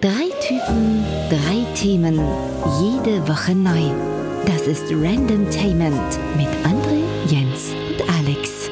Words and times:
Drei 0.00 0.30
Typen, 0.46 1.04
drei 1.28 1.66
Themen, 1.74 2.20
jede 2.80 3.26
Woche 3.26 3.52
neu. 3.52 3.90
Das 4.46 4.68
ist 4.68 4.84
Random 4.92 5.50
Tainment 5.50 6.18
mit 6.36 6.46
André, 6.64 7.02
Jens 7.26 7.70
und 7.88 8.08
Alex. 8.08 8.70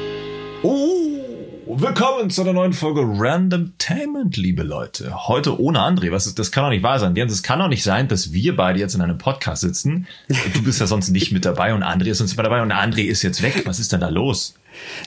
Oh, 0.63 1.17
willkommen 1.65 2.29
zu 2.29 2.43
einer 2.43 2.53
neuen 2.53 2.71
Folge 2.71 3.01
Random 3.03 3.73
Tainment, 3.77 4.37
liebe 4.37 4.63
Leute. 4.63 5.27
Heute 5.27 5.59
ohne 5.59 5.79
André. 5.79 6.13
Was 6.13 6.27
ist, 6.27 6.39
das 6.39 6.53
kann 6.53 6.63
doch 6.63 6.69
nicht 6.69 6.83
wahr 6.83 6.99
sein. 6.99 7.13
Jens, 7.17 7.33
es 7.33 7.43
kann 7.43 7.59
doch 7.59 7.67
nicht 7.67 7.83
sein, 7.83 8.07
dass 8.07 8.31
wir 8.31 8.55
beide 8.55 8.79
jetzt 8.79 8.95
in 8.95 9.01
einem 9.01 9.17
Podcast 9.17 9.63
sitzen. 9.63 10.07
Du 10.53 10.63
bist 10.63 10.79
ja 10.79 10.87
sonst 10.87 11.09
nicht 11.09 11.33
mit 11.33 11.43
dabei 11.43 11.73
und 11.73 11.83
André 11.83 12.11
ist 12.11 12.19
sonst 12.19 12.35
immer 12.35 12.43
dabei 12.43 12.61
und 12.61 12.71
André 12.71 13.01
ist 13.01 13.21
jetzt 13.21 13.41
weg. 13.41 13.63
Was 13.65 13.79
ist 13.79 13.91
denn 13.91 13.99
da 13.99 14.07
los? 14.07 14.53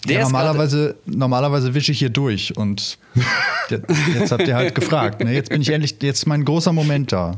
Ja, 0.06 0.22
normalerweise, 0.22 0.96
normalerweise 1.06 1.74
wische 1.74 1.92
ich 1.92 1.98
hier 1.98 2.10
durch 2.10 2.56
und 2.56 2.98
jetzt, 3.68 3.84
jetzt 4.14 4.32
habt 4.32 4.48
ihr 4.48 4.54
halt 4.54 4.74
gefragt. 4.74 5.22
Ne? 5.22 5.32
Jetzt 5.32 5.50
bin 5.50 5.62
ich 5.62 5.68
endlich, 5.68 5.96
jetzt 6.00 6.20
ist 6.20 6.26
mein 6.26 6.44
großer 6.44 6.72
Moment 6.72 7.12
da. 7.12 7.36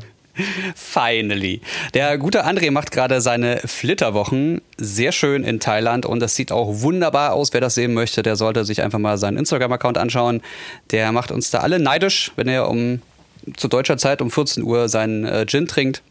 Finally. 0.74 1.60
Der 1.92 2.16
gute 2.16 2.46
André 2.46 2.70
macht 2.70 2.90
gerade 2.90 3.20
seine 3.20 3.58
Flitterwochen 3.58 4.62
sehr 4.78 5.12
schön 5.12 5.44
in 5.44 5.60
Thailand 5.60 6.06
und 6.06 6.20
das 6.20 6.34
sieht 6.34 6.52
auch 6.52 6.80
wunderbar 6.80 7.34
aus. 7.34 7.52
Wer 7.52 7.60
das 7.60 7.74
sehen 7.74 7.92
möchte, 7.92 8.22
der 8.22 8.36
sollte 8.36 8.64
sich 8.64 8.82
einfach 8.82 8.98
mal 8.98 9.18
seinen 9.18 9.36
Instagram-Account 9.36 9.98
anschauen. 9.98 10.40
Der 10.90 11.12
macht 11.12 11.30
uns 11.32 11.50
da 11.50 11.58
alle 11.58 11.78
neidisch, 11.78 12.32
wenn 12.36 12.48
er 12.48 12.68
um 12.68 13.02
zu 13.56 13.68
deutscher 13.68 13.98
Zeit 13.98 14.22
um 14.22 14.30
14 14.30 14.62
Uhr 14.62 14.88
seinen 14.88 15.24
äh, 15.24 15.44
Gin 15.46 15.66
trinkt. 15.66 16.02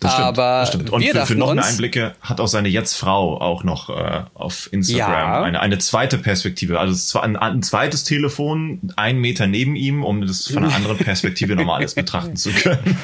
Das 0.00 0.12
stimmt, 0.12 0.26
Aber 0.26 0.60
das 0.60 0.68
stimmt. 0.68 0.90
Und 0.90 1.02
wir 1.02 1.12
für, 1.12 1.26
für 1.26 1.34
noch 1.36 1.54
mehr 1.54 1.64
Einblicke 1.64 2.14
hat 2.20 2.38
auch 2.40 2.48
seine 2.48 2.68
Jetzt-Frau 2.68 3.40
auch 3.40 3.64
noch 3.64 3.88
äh, 3.88 4.24
auf 4.34 4.68
Instagram 4.72 5.08
Ja. 5.08 5.42
eine, 5.42 5.60
eine 5.60 5.78
zweite 5.78 6.18
Perspektive. 6.18 6.78
Also 6.78 6.94
zwar 6.94 7.22
ein, 7.22 7.36
ein 7.36 7.62
zweites 7.62 8.04
Telefon, 8.04 8.92
einen 8.96 9.20
Meter 9.20 9.46
neben 9.46 9.74
ihm, 9.74 10.04
um 10.04 10.26
das 10.26 10.48
von 10.48 10.64
einer 10.64 10.74
anderen 10.74 10.98
Perspektive 10.98 11.56
nochmal 11.56 11.78
alles 11.78 11.94
betrachten 11.96 12.36
zu 12.36 12.50
können. 12.50 12.98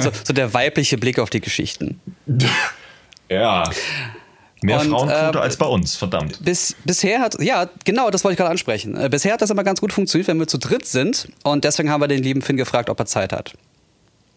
So, 0.00 0.10
so 0.24 0.32
der 0.32 0.52
weibliche 0.52 0.98
Blick 0.98 1.18
auf 1.20 1.30
die 1.30 1.40
Geschichten. 1.40 2.00
Ja. 3.28 3.64
Mehr 4.62 4.80
Und, 4.80 4.90
Frauenquote 4.90 5.38
äh, 5.38 5.40
als 5.42 5.56
bei 5.56 5.64
uns, 5.66 5.96
verdammt. 5.96 6.44
Bis, 6.44 6.76
bisher 6.84 7.20
hat, 7.20 7.40
ja, 7.40 7.68
genau, 7.84 8.10
das 8.10 8.24
wollte 8.24 8.34
ich 8.34 8.36
gerade 8.38 8.50
ansprechen. 8.50 8.94
Äh, 8.96 9.08
bisher 9.08 9.32
hat 9.32 9.40
das 9.42 9.48
immer 9.50 9.64
ganz 9.64 9.80
gut 9.80 9.92
funktioniert, 9.92 10.28
wenn 10.28 10.38
wir 10.38 10.46
zu 10.46 10.58
dritt 10.58 10.86
sind. 10.86 11.28
Und 11.42 11.64
deswegen 11.64 11.88
haben 11.90 12.00
wir 12.02 12.08
den 12.08 12.22
lieben 12.22 12.42
Finn 12.42 12.56
gefragt, 12.58 12.90
ob 12.90 13.00
er 13.00 13.06
Zeit 13.06 13.32
hat. 13.32 13.54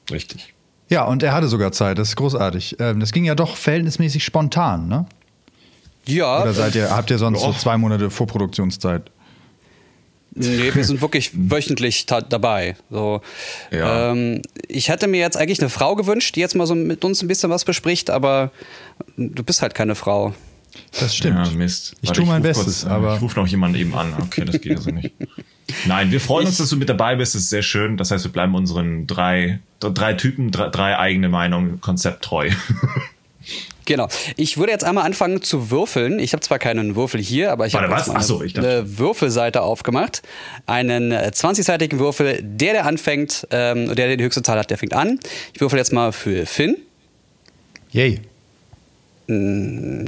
Richtig. 0.10 0.54
Ja, 0.90 1.06
und 1.06 1.24
er 1.24 1.34
hatte 1.34 1.48
sogar 1.48 1.72
Zeit, 1.72 1.98
das 1.98 2.10
ist 2.10 2.16
großartig. 2.16 2.78
Ähm, 2.80 3.00
das 3.00 3.12
ging 3.12 3.26
ja 3.26 3.36
doch 3.36 3.58
verhältnismäßig 3.58 4.24
spontan, 4.24 4.88
ne? 4.88 5.06
Ja, 6.08 6.44
Oder 6.44 6.54
seid 6.54 6.76
ihr, 6.76 6.92
habt 6.92 7.10
ihr 7.10 7.18
sonst 7.18 7.42
so 7.42 7.52
Ja. 7.52 7.58
zwei 7.58 7.78
Monate 7.78 8.12
Vorproduktionszeit? 8.12 9.10
Nee, 10.38 10.70
wir 10.76 10.84
sind 10.84 11.02
wirklich 11.02 11.32
wöchentlich 11.34 12.06
dabei. 12.06 12.76
So, 12.92 13.22
Ja. 13.72 14.12
ähm, 14.12 14.42
ich 14.68 14.90
hätte 14.90 15.08
mir 15.08 15.20
jetzt 15.22 15.38
eigentlich 15.38 15.60
eine 15.62 15.70
Frau 15.70 15.96
gewünscht, 15.96 16.36
die 16.36 16.42
jetzt 16.42 16.56
mal 16.56 16.68
so 16.68 16.76
mit 16.76 17.04
uns 17.06 17.22
ein 17.24 17.28
bisschen 17.28 17.50
was 17.50 17.64
bespricht, 17.66 18.10
aber 18.10 18.52
du 19.18 19.44
bist 19.44 19.62
halt 19.62 19.74
keine 19.74 19.96
Frau. 19.96 20.34
Das 21.00 21.16
stimmt. 21.16 21.48
Ja, 21.48 21.54
Mist. 21.54 21.96
Ich 22.02 22.10
Warte, 22.10 22.20
tue 22.22 22.28
mein 22.30 22.42
Bestes, 22.42 22.82
kurz, 22.82 22.86
aber 22.86 23.16
Ich 23.16 23.22
rufe 23.22 23.40
noch 23.40 23.48
jemanden 23.48 23.78
eben 23.80 23.96
an. 23.96 24.14
Okay, 24.22 24.44
das 24.44 24.60
geht 24.60 24.76
also 24.78 24.92
nicht. 24.92 25.14
Nein, 25.86 26.12
wir 26.12 26.22
freuen 26.22 26.46
uns, 26.48 26.58
dass 26.58 26.70
du 26.70 26.78
mit 26.78 26.90
dabei 26.90 27.16
bist. 27.16 27.34
Das 27.36 27.42
ist 27.44 27.50
sehr 27.50 27.64
schön. 27.64 27.98
Das 27.98 28.12
heißt, 28.12 28.24
wir 28.24 28.32
bleiben 28.32 28.54
unseren 28.56 29.08
drei, 29.08 29.60
drei 29.80 30.14
Typen, 30.14 30.52
drei, 30.52 30.70
drei 30.70 30.98
eigene 30.98 31.30
Meinungen, 31.30 31.82
Konzept 31.82 32.24
treu. 32.24 32.50
Genau. 33.88 34.08
Ich 34.36 34.58
würde 34.58 34.72
jetzt 34.72 34.84
einmal 34.84 35.06
anfangen 35.06 35.44
zu 35.44 35.70
würfeln. 35.70 36.18
Ich 36.18 36.34
habe 36.34 36.42
zwar 36.42 36.58
keinen 36.58 36.96
Würfel 36.96 37.22
hier, 37.22 37.52
aber 37.52 37.68
ich 37.68 37.76
habe 37.76 37.94
Ach 37.96 38.22
so, 38.24 38.42
ich 38.42 38.54
dachte- 38.54 38.68
eine 38.80 38.98
Würfelseite 38.98 39.62
aufgemacht. 39.62 40.24
Einen 40.66 41.12
äh, 41.12 41.30
20-seitigen 41.32 42.00
Würfel. 42.00 42.40
Der, 42.42 42.74
der 42.74 42.86
anfängt, 42.88 43.48
ähm, 43.52 43.86
der, 43.86 44.08
der 44.08 44.18
die 44.18 44.24
höchste 44.24 44.42
Zahl 44.42 44.58
hat, 44.58 44.72
der 44.72 44.80
fängt 44.80 44.94
an. 44.96 45.20
Ich 45.54 45.62
würfel 45.62 45.78
jetzt 45.78 45.94
mal 45.94 46.12
für 46.12 46.48
Finn. 46.48 46.78
yay. 47.92 48.22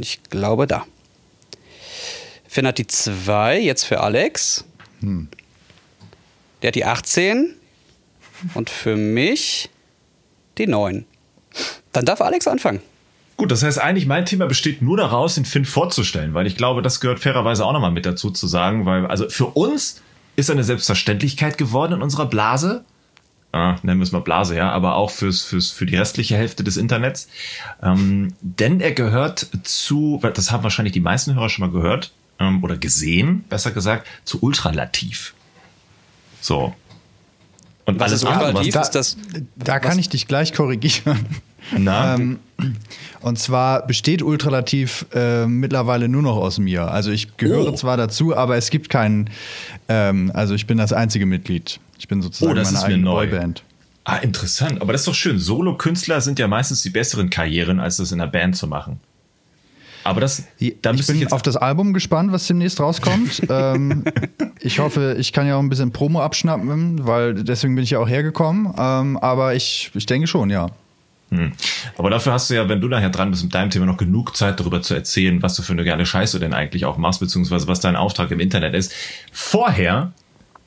Ich 0.01 0.19
glaube 0.31 0.65
da. 0.65 0.85
Finn 2.47 2.65
hat 2.65 2.79
die 2.79 2.87
2, 2.87 3.59
jetzt 3.59 3.83
für 3.83 3.99
Alex. 4.01 4.65
Hm. 5.01 5.27
Der 6.61 6.69
hat 6.69 6.75
die 6.75 6.85
18. 6.85 7.53
Und 8.53 8.69
für 8.69 8.95
mich 8.95 9.69
die 10.57 10.67
9. 10.67 11.05
Dann 11.91 12.05
darf 12.05 12.21
Alex 12.21 12.47
anfangen. 12.47 12.81
Gut, 13.37 13.51
das 13.51 13.61
heißt 13.61 13.79
eigentlich, 13.79 14.07
mein 14.07 14.25
Thema 14.25 14.47
besteht 14.47 14.81
nur 14.81 14.97
daraus, 14.97 15.35
den 15.35 15.45
Finn 15.45 15.65
vorzustellen, 15.65 16.33
weil 16.33 16.47
ich 16.47 16.57
glaube, 16.57 16.81
das 16.81 16.99
gehört 16.99 17.19
fairerweise 17.19 17.65
auch 17.65 17.73
nochmal 17.73 17.91
mit 17.91 18.05
dazu 18.05 18.31
zu 18.31 18.47
sagen, 18.47 18.85
weil, 18.85 19.05
also 19.05 19.29
für 19.29 19.45
uns 19.45 20.01
ist 20.35 20.49
eine 20.49 20.63
Selbstverständlichkeit 20.63 21.57
geworden 21.57 21.93
in 21.93 22.01
unserer 22.01 22.25
Blase. 22.25 22.83
Ah, 23.51 23.77
nennen 23.83 23.99
wir 23.99 24.03
es 24.03 24.11
mal 24.11 24.21
Blase, 24.21 24.55
ja, 24.55 24.71
aber 24.71 24.95
auch 24.95 25.11
fürs, 25.11 25.43
fürs, 25.43 25.71
für 25.71 25.85
die 25.85 25.95
restliche 25.95 26.35
Hälfte 26.35 26.63
des 26.63 26.77
Internets. 26.77 27.27
Ähm, 27.81 28.33
denn 28.41 28.81
er 28.81 28.91
gehört 28.91 29.47
zu, 29.63 30.19
das 30.21 30.51
haben 30.51 30.63
wahrscheinlich 30.63 30.93
die 30.93 30.99
meisten 30.99 31.35
Hörer 31.35 31.49
schon 31.49 31.65
mal 31.65 31.71
gehört, 31.71 32.11
ähm, 32.39 32.63
oder 32.63 32.77
gesehen, 32.77 33.45
besser 33.49 33.71
gesagt, 33.71 34.07
zu 34.25 34.41
Ultralativ. 34.41 35.33
So. 36.41 36.73
Und 37.85 37.99
Was 37.99 38.11
ist 38.11 38.23
Ultralativ? 38.25 38.73
Da, 38.73 38.81
ist 38.81 38.91
das- 38.91 39.17
da 39.55 39.79
kann 39.79 39.97
ich 39.97 40.09
dich 40.09 40.27
gleich 40.27 40.53
korrigieren. 40.53 41.25
Na, 41.77 42.15
Ähm, 42.15 42.39
und 43.21 43.39
zwar 43.39 43.85
besteht 43.87 44.21
Ultralativ 44.21 45.05
äh, 45.13 45.45
mittlerweile 45.47 46.07
nur 46.07 46.21
noch 46.21 46.37
aus 46.37 46.59
mir. 46.59 46.89
Also 46.91 47.11
ich 47.11 47.35
gehöre 47.37 47.73
Oh. 47.73 47.75
zwar 47.75 47.97
dazu, 47.97 48.35
aber 48.35 48.55
es 48.57 48.69
gibt 48.69 48.89
keinen, 48.89 49.29
ähm, 49.89 50.31
also 50.33 50.53
ich 50.53 50.65
bin 50.67 50.77
das 50.77 50.93
einzige 50.93 51.25
Mitglied. 51.25 51.79
Ich 51.99 52.07
bin 52.07 52.21
sozusagen 52.21 52.51
Oh, 52.51 52.55
das 52.55 52.71
meine 52.71 52.85
eigene 52.85 53.03
neu. 53.03 53.27
Boyband. 53.27 53.63
Ah, 54.05 54.17
interessant. 54.17 54.81
Aber 54.81 54.93
das 54.93 55.01
ist 55.01 55.07
doch 55.07 55.15
schön. 55.15 55.39
Solo-Künstler 55.39 56.21
sind 56.21 56.39
ja 56.39 56.47
meistens 56.47 56.81
die 56.83 56.89
besseren 56.89 57.29
Karrieren, 57.29 57.79
als 57.81 57.97
das 57.97 58.13
in 58.13 58.21
einer 58.21 58.31
Band 58.31 58.55
zu 58.55 58.67
machen. 58.67 59.01
Aber 60.07 60.21
das, 60.21 60.43
da 60.81 60.93
ich 60.93 61.05
bin 61.05 61.15
ich 61.17 61.21
jetzt 61.21 61.33
auf 61.33 61.41
das 61.41 61.57
Album 61.57 61.91
gespannt, 61.91 62.31
was 62.31 62.47
demnächst 62.47 62.79
rauskommt. 62.79 63.41
ähm, 63.49 64.05
ich 64.61 64.79
hoffe, 64.79 65.17
ich 65.19 65.33
kann 65.33 65.45
ja 65.47 65.57
auch 65.57 65.59
ein 65.59 65.67
bisschen 65.67 65.91
Promo 65.91 66.21
abschnappen, 66.21 67.05
weil 67.05 67.33
deswegen 67.33 67.75
bin 67.75 67.83
ich 67.83 67.89
ja 67.89 67.99
auch 67.99 68.07
hergekommen. 68.07 68.73
Ähm, 68.77 69.17
aber 69.17 69.53
ich, 69.53 69.91
ich 69.93 70.05
denke 70.05 70.27
schon, 70.27 70.49
ja. 70.49 70.67
Hm. 71.29 71.51
Aber 71.97 72.09
dafür 72.09 72.31
hast 72.31 72.49
du 72.49 72.53
ja, 72.53 72.69
wenn 72.69 72.79
du 72.79 72.87
nachher 72.87 73.09
dran 73.09 73.31
bist 73.31 73.43
mit 73.43 73.53
deinem 73.53 73.69
Thema, 73.69 73.85
noch 73.85 73.97
genug 73.97 74.37
Zeit 74.37 74.61
darüber 74.61 74.81
zu 74.81 74.93
erzählen, 74.93 75.43
was 75.43 75.55
du 75.57 75.61
für 75.61 75.73
eine 75.73 75.83
geile 75.83 76.05
Scheiße 76.05 76.39
denn 76.39 76.53
eigentlich 76.53 76.85
auch 76.85 76.95
machst, 76.95 77.19
beziehungsweise 77.19 77.67
was 77.67 77.81
dein 77.81 77.97
Auftrag 77.97 78.31
im 78.31 78.39
Internet 78.39 78.75
ist. 78.75 78.93
Vorher 79.33 80.13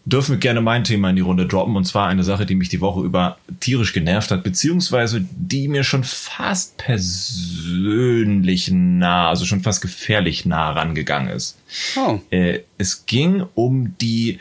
dürfen 0.04 0.32
wir 0.32 0.38
gerne 0.38 0.60
mein 0.60 0.84
Thema 0.84 1.10
in 1.10 1.16
die 1.16 1.22
Runde 1.22 1.46
droppen, 1.46 1.76
und 1.76 1.84
zwar 1.84 2.08
eine 2.08 2.24
Sache, 2.24 2.46
die 2.46 2.54
mich 2.54 2.68
die 2.68 2.80
Woche 2.80 3.00
über 3.00 3.38
tierisch 3.60 3.92
genervt 3.92 4.30
hat, 4.30 4.42
beziehungsweise 4.42 5.24
die 5.30 5.68
mir 5.68 5.84
schon 5.84 6.04
fast 6.04 6.76
persönlich 6.78 8.70
nah, 8.70 9.28
also 9.28 9.44
schon 9.44 9.60
fast 9.60 9.82
gefährlich 9.82 10.46
nah 10.46 10.72
rangegangen 10.72 11.28
ist. 11.28 11.58
Oh. 11.96 12.18
Äh, 12.30 12.60
es 12.78 13.06
ging 13.06 13.44
um 13.54 13.96
die 13.98 14.38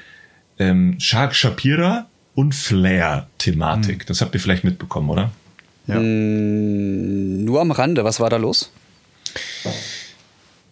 ähm, 0.58 1.00
Shark 1.00 1.36
Shapira 1.36 2.08
und 2.36 2.56
Flair-Thematik. 2.56 4.06
Das 4.06 4.22
habt 4.22 4.34
ihr 4.34 4.40
vielleicht 4.40 4.64
mitbekommen, 4.64 5.10
oder? 5.10 5.32
ja. 5.88 6.00
Nur 6.00 7.62
am 7.62 7.72
Rande, 7.72 8.04
was 8.04 8.20
war 8.20 8.30
da 8.30 8.38
los? 8.38 8.72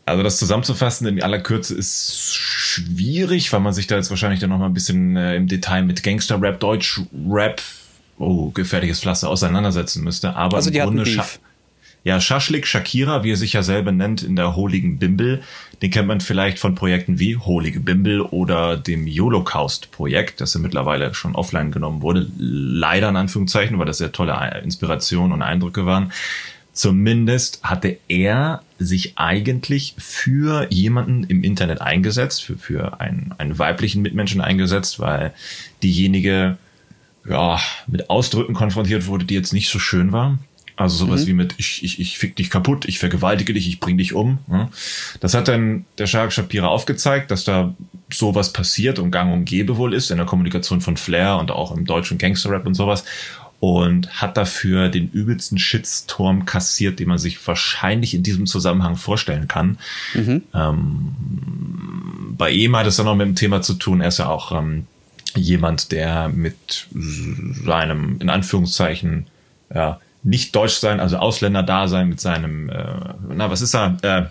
Also 0.08 0.24
das 0.24 0.38
zusammenzufassen 0.38 1.06
in 1.08 1.22
aller 1.22 1.40
Kürze 1.40 1.76
ist 1.76 2.34
schwierig, 2.34 3.52
weil 3.52 3.60
man 3.60 3.74
sich 3.74 3.88
da 3.88 3.96
jetzt 3.98 4.10
wahrscheinlich 4.10 4.40
dann 4.40 4.50
noch 4.50 4.58
mal 4.58 4.68
ein 4.68 4.74
bisschen 4.74 5.18
äh, 5.18 5.36
im 5.36 5.48
Detail 5.48 5.84
mit 5.84 6.02
Gangster-Rap, 6.02 6.60
Deutsch-Rap, 6.60 7.62
oh, 8.18 8.50
gefährliches 8.52 9.02
Pflaster 9.02 9.30
auseinandersetzen 9.30 10.04
müsste. 10.04 10.36
Aber 10.36 10.58
Also 10.58 10.70
im 10.70 10.78
Grunde. 10.82 11.04
Scha- 11.04 11.40
ja, 12.04 12.22
Schaschlik 12.22 12.66
Shakira, 12.68 13.26
wie 13.26 13.32
er 13.34 13.36
sich 13.36 13.52
ja 13.52 13.64
selber 13.64 13.92
nennt, 13.92 14.24
in 14.24 14.38
der 14.38 14.56
Holigen 14.56 14.98
Bimbel, 14.98 15.42
den 15.82 15.92
kennt 15.92 16.08
man 16.08 16.22
vielleicht 16.22 16.58
von 16.58 16.74
Projekten 16.74 17.20
wie 17.20 17.36
Holige 17.36 17.82
Bimbel 17.82 18.22
oder 18.22 18.78
dem 18.78 19.06
Holocaust-Projekt, 19.06 20.40
das 20.40 20.54
ja 20.54 20.62
mittlerweile 20.62 21.14
schon 21.16 21.36
offline 21.36 21.70
genommen 21.72 22.02
wurde. 22.02 22.28
Leider 22.38 23.10
in 23.10 23.18
Anführungszeichen, 23.18 23.78
weil 23.78 23.88
das 23.88 23.98
sehr 23.98 24.14
tolle 24.14 24.62
Inspirationen 24.64 25.34
und 25.34 25.42
Eindrücke 25.42 25.86
waren. 25.86 26.14
Zumindest 26.72 27.62
hatte 27.64 27.98
er 28.08 28.62
sich 28.80 29.18
eigentlich 29.18 29.96
für 29.98 30.68
jemanden 30.70 31.24
im 31.24 31.44
Internet 31.44 31.82
eingesetzt, 31.82 32.44
für, 32.44 32.58
für 32.58 33.00
einen, 33.00 33.34
einen 33.38 33.58
weiblichen 33.58 34.02
Mitmenschen 34.02 34.42
eingesetzt, 34.42 35.00
weil 35.00 35.34
diejenige 35.84 36.58
ja, 37.28 37.60
mit 37.88 38.10
Ausdrücken 38.10 38.54
konfrontiert 38.54 39.08
wurde, 39.08 39.26
die 39.26 39.36
jetzt 39.36 39.54
nicht 39.54 39.70
so 39.70 39.80
schön 39.80 40.12
war. 40.12 40.38
Also 40.78 41.08
sowas 41.08 41.26
wie 41.26 41.34
mit 41.34 41.56
ich, 41.58 41.84
ich, 41.84 42.00
ich 42.00 42.20
fick 42.20 42.36
dich 42.36 42.52
kaputt, 42.52 42.86
ich 42.86 43.00
vergewaltige 43.00 43.52
dich, 43.52 43.68
ich 43.68 43.80
bring 43.80 43.98
dich 43.98 44.14
um. 44.14 44.38
ne? 44.46 44.70
Das 45.20 45.34
hat 45.34 45.48
dann 45.48 45.86
der 45.98 46.06
Shark 46.06 46.32
Shapira 46.32 46.68
aufgezeigt, 46.68 47.32
dass 47.32 47.44
da 47.44 47.74
sowas 48.14 48.54
passiert 48.54 49.00
und 49.00 49.10
gang 49.10 49.34
und 49.34 49.46
gäbe 49.46 49.78
wohl 49.78 49.96
ist 49.96 50.12
in 50.12 50.18
der 50.18 50.28
Kommunikation 50.28 50.80
von 50.80 50.96
Flair 50.96 51.38
und 51.38 51.50
auch 51.50 51.76
im 51.76 51.86
deutschen 51.86 52.20
Gangster-Rap 52.20 52.68
und 52.68 52.76
sowas. 52.76 53.06
Und 53.60 54.22
hat 54.22 54.38
dafür 54.38 54.90
den 54.90 55.10
übelsten 55.10 55.58
Shitstorm 55.58 56.46
kassiert, 56.46 57.00
den 57.00 57.08
man 57.08 57.18
sich 57.18 57.46
wahrscheinlich 57.48 58.14
in 58.14 58.22
diesem 58.22 58.46
Zusammenhang 58.46 58.98
vorstellen 58.98 59.48
kann. 59.48 59.80
Ähm, 60.54 61.16
bei 62.38 62.52
ihm 62.52 62.76
hat 62.76 62.86
es 62.86 62.98
dann 62.98 63.08
noch 63.08 63.16
mit 63.16 63.26
dem 63.26 63.36
Thema 63.36 63.64
zu 63.64 63.74
tun, 63.74 64.02
er 64.02 64.10
ist 64.10 64.20
ja 64.20 64.28
auch 64.28 64.52
ähm, 64.52 64.86
jemand, 65.36 65.92
der 65.92 66.30
mit 66.30 66.88
seinem, 67.66 68.20
in 68.20 68.30
Anführungszeichen, 68.30 69.26
ja, 69.74 70.00
nicht 70.24 70.56
deutsch 70.56 70.76
sein, 70.76 71.00
also 71.00 71.18
Ausländer 71.18 71.64
da 71.64 71.88
sein 71.88 72.10
mit 72.10 72.20
seinem, 72.20 72.70
äh, 72.70 72.84
na, 73.30 73.50
was 73.50 73.62
ist 73.62 73.74
da? 73.74 73.98
Äh, 74.02 74.26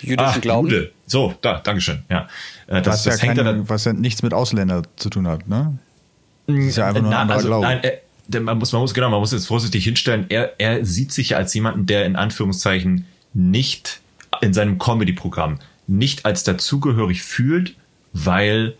Jüdischen 0.00 0.36
ah, 0.36 0.38
Glauben. 0.38 0.68
Jude. 0.68 0.92
So, 1.06 1.34
da, 1.40 1.60
Dankeschön. 1.60 2.02
Ja. 2.08 2.28
Äh, 2.66 2.82
das, 2.82 2.86
was, 2.86 3.02
das 3.04 3.22
ja 3.22 3.34
keine, 3.34 3.68
was 3.68 3.84
ja 3.84 3.92
nichts 3.92 4.22
mit 4.22 4.34
Ausländer 4.34 4.82
zu 4.96 5.10
tun 5.10 5.26
hat, 5.26 5.48
ne? 5.48 5.78
Das 6.46 6.56
ist 6.56 6.76
ja 6.76 6.88
einfach 6.88 7.00
nur 7.00 7.10
ein 7.10 7.16
anderer 7.16 7.36
also, 7.38 7.48
Glaube. 7.48 7.66
Nein, 7.66 7.84
äh, 7.84 7.98
man 8.28 8.58
muss, 8.58 8.72
man 8.72 8.80
muss, 8.80 8.94
genau, 8.94 9.10
man 9.10 9.20
muss 9.20 9.32
jetzt 9.32 9.46
vorsichtig 9.46 9.84
hinstellen, 9.84 10.26
er, 10.28 10.54
er 10.58 10.84
sieht 10.84 11.12
sich 11.12 11.30
ja 11.30 11.36
als 11.36 11.52
jemanden, 11.54 11.86
der 11.86 12.06
in 12.06 12.16
Anführungszeichen 12.16 13.06
nicht 13.32 14.00
in 14.40 14.54
seinem 14.54 14.78
Comedy-Programm 14.78 15.58
nicht 15.86 16.24
als 16.24 16.44
dazugehörig 16.44 17.22
fühlt, 17.22 17.74
weil 18.12 18.74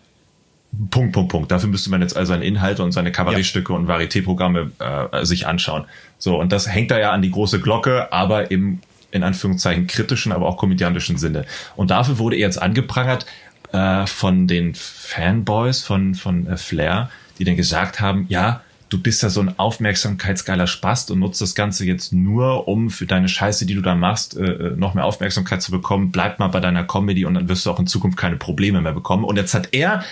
Punkt, 0.91 1.12
Punkt, 1.12 1.31
Punkt. 1.31 1.50
Dafür 1.50 1.69
müsste 1.69 1.91
man 1.91 2.00
jetzt 2.00 2.17
also 2.17 2.32
seine 2.32 2.44
Inhalte 2.44 2.82
und 2.82 2.93
seine 2.93 3.12
Kabarettstücke 3.12 3.73
ja. 3.73 3.79
und 3.79 3.88
Varieté-Programme 3.88 4.73
äh, 4.79 5.25
sich 5.25 5.47
anschauen. 5.47 5.85
So, 6.19 6.40
und 6.40 6.52
das 6.52 6.69
hängt 6.69 6.90
da 6.90 6.99
ja 6.99 7.12
an 7.12 7.23
die 7.23 7.31
große 7.31 7.61
Glocke, 7.61 8.12
aber 8.12 8.50
im, 8.50 8.81
in 9.11 9.23
Anführungszeichen, 9.23 9.87
kritischen, 9.87 10.32
aber 10.32 10.47
auch 10.47 10.56
komödiantischen 10.56 11.17
Sinne. 11.17 11.44
Und 11.76 11.90
dafür 11.90 12.19
wurde 12.19 12.37
er 12.37 12.40
jetzt 12.40 12.61
angeprangert 12.61 13.26
äh, 13.73 14.06
von 14.06 14.49
den 14.49 14.75
Fanboys 14.75 15.82
von, 15.82 16.14
von 16.14 16.47
äh, 16.47 16.56
Flair, 16.56 17.11
die 17.38 17.44
dann 17.44 17.56
gesagt 17.56 18.00
haben, 18.00 18.26
ja, 18.29 18.62
du 18.94 19.02
bist 19.02 19.25
ja 19.25 19.29
so 19.29 19.41
ein 19.41 19.58
aufmerksamkeitsgeiler 19.58 20.69
Spast 20.69 21.11
und 21.11 21.19
nutzt 21.19 21.41
das 21.41 21.56
Ganze 21.56 21.85
jetzt 21.85 22.12
nur, 22.12 22.69
um 22.69 22.91
für 22.91 23.06
deine 23.06 23.29
Scheiße, 23.29 23.67
die 23.67 23.75
du 23.75 23.81
da 23.81 23.96
machst, 23.96 24.37
äh, 24.37 24.44
äh, 24.44 24.76
noch 24.76 24.94
mehr 24.94 25.05
Aufmerksamkeit 25.05 25.62
zu 25.62 25.73
bekommen. 25.73 26.12
Bleib 26.12 26.38
mal 26.38 26.46
bei 26.46 26.61
deiner 26.61 26.85
Comedy 26.85 27.25
und 27.25 27.35
dann 27.35 27.49
wirst 27.49 27.67
du 27.67 27.73
auch 27.73 27.81
in 27.81 27.88
Zukunft 27.88 28.17
keine 28.17 28.37
Probleme 28.37 28.81
mehr 28.81 28.93
bekommen. 28.93 29.25
Und 29.25 29.37
jetzt 29.37 29.52
hat 29.52 29.70
er 29.73 30.05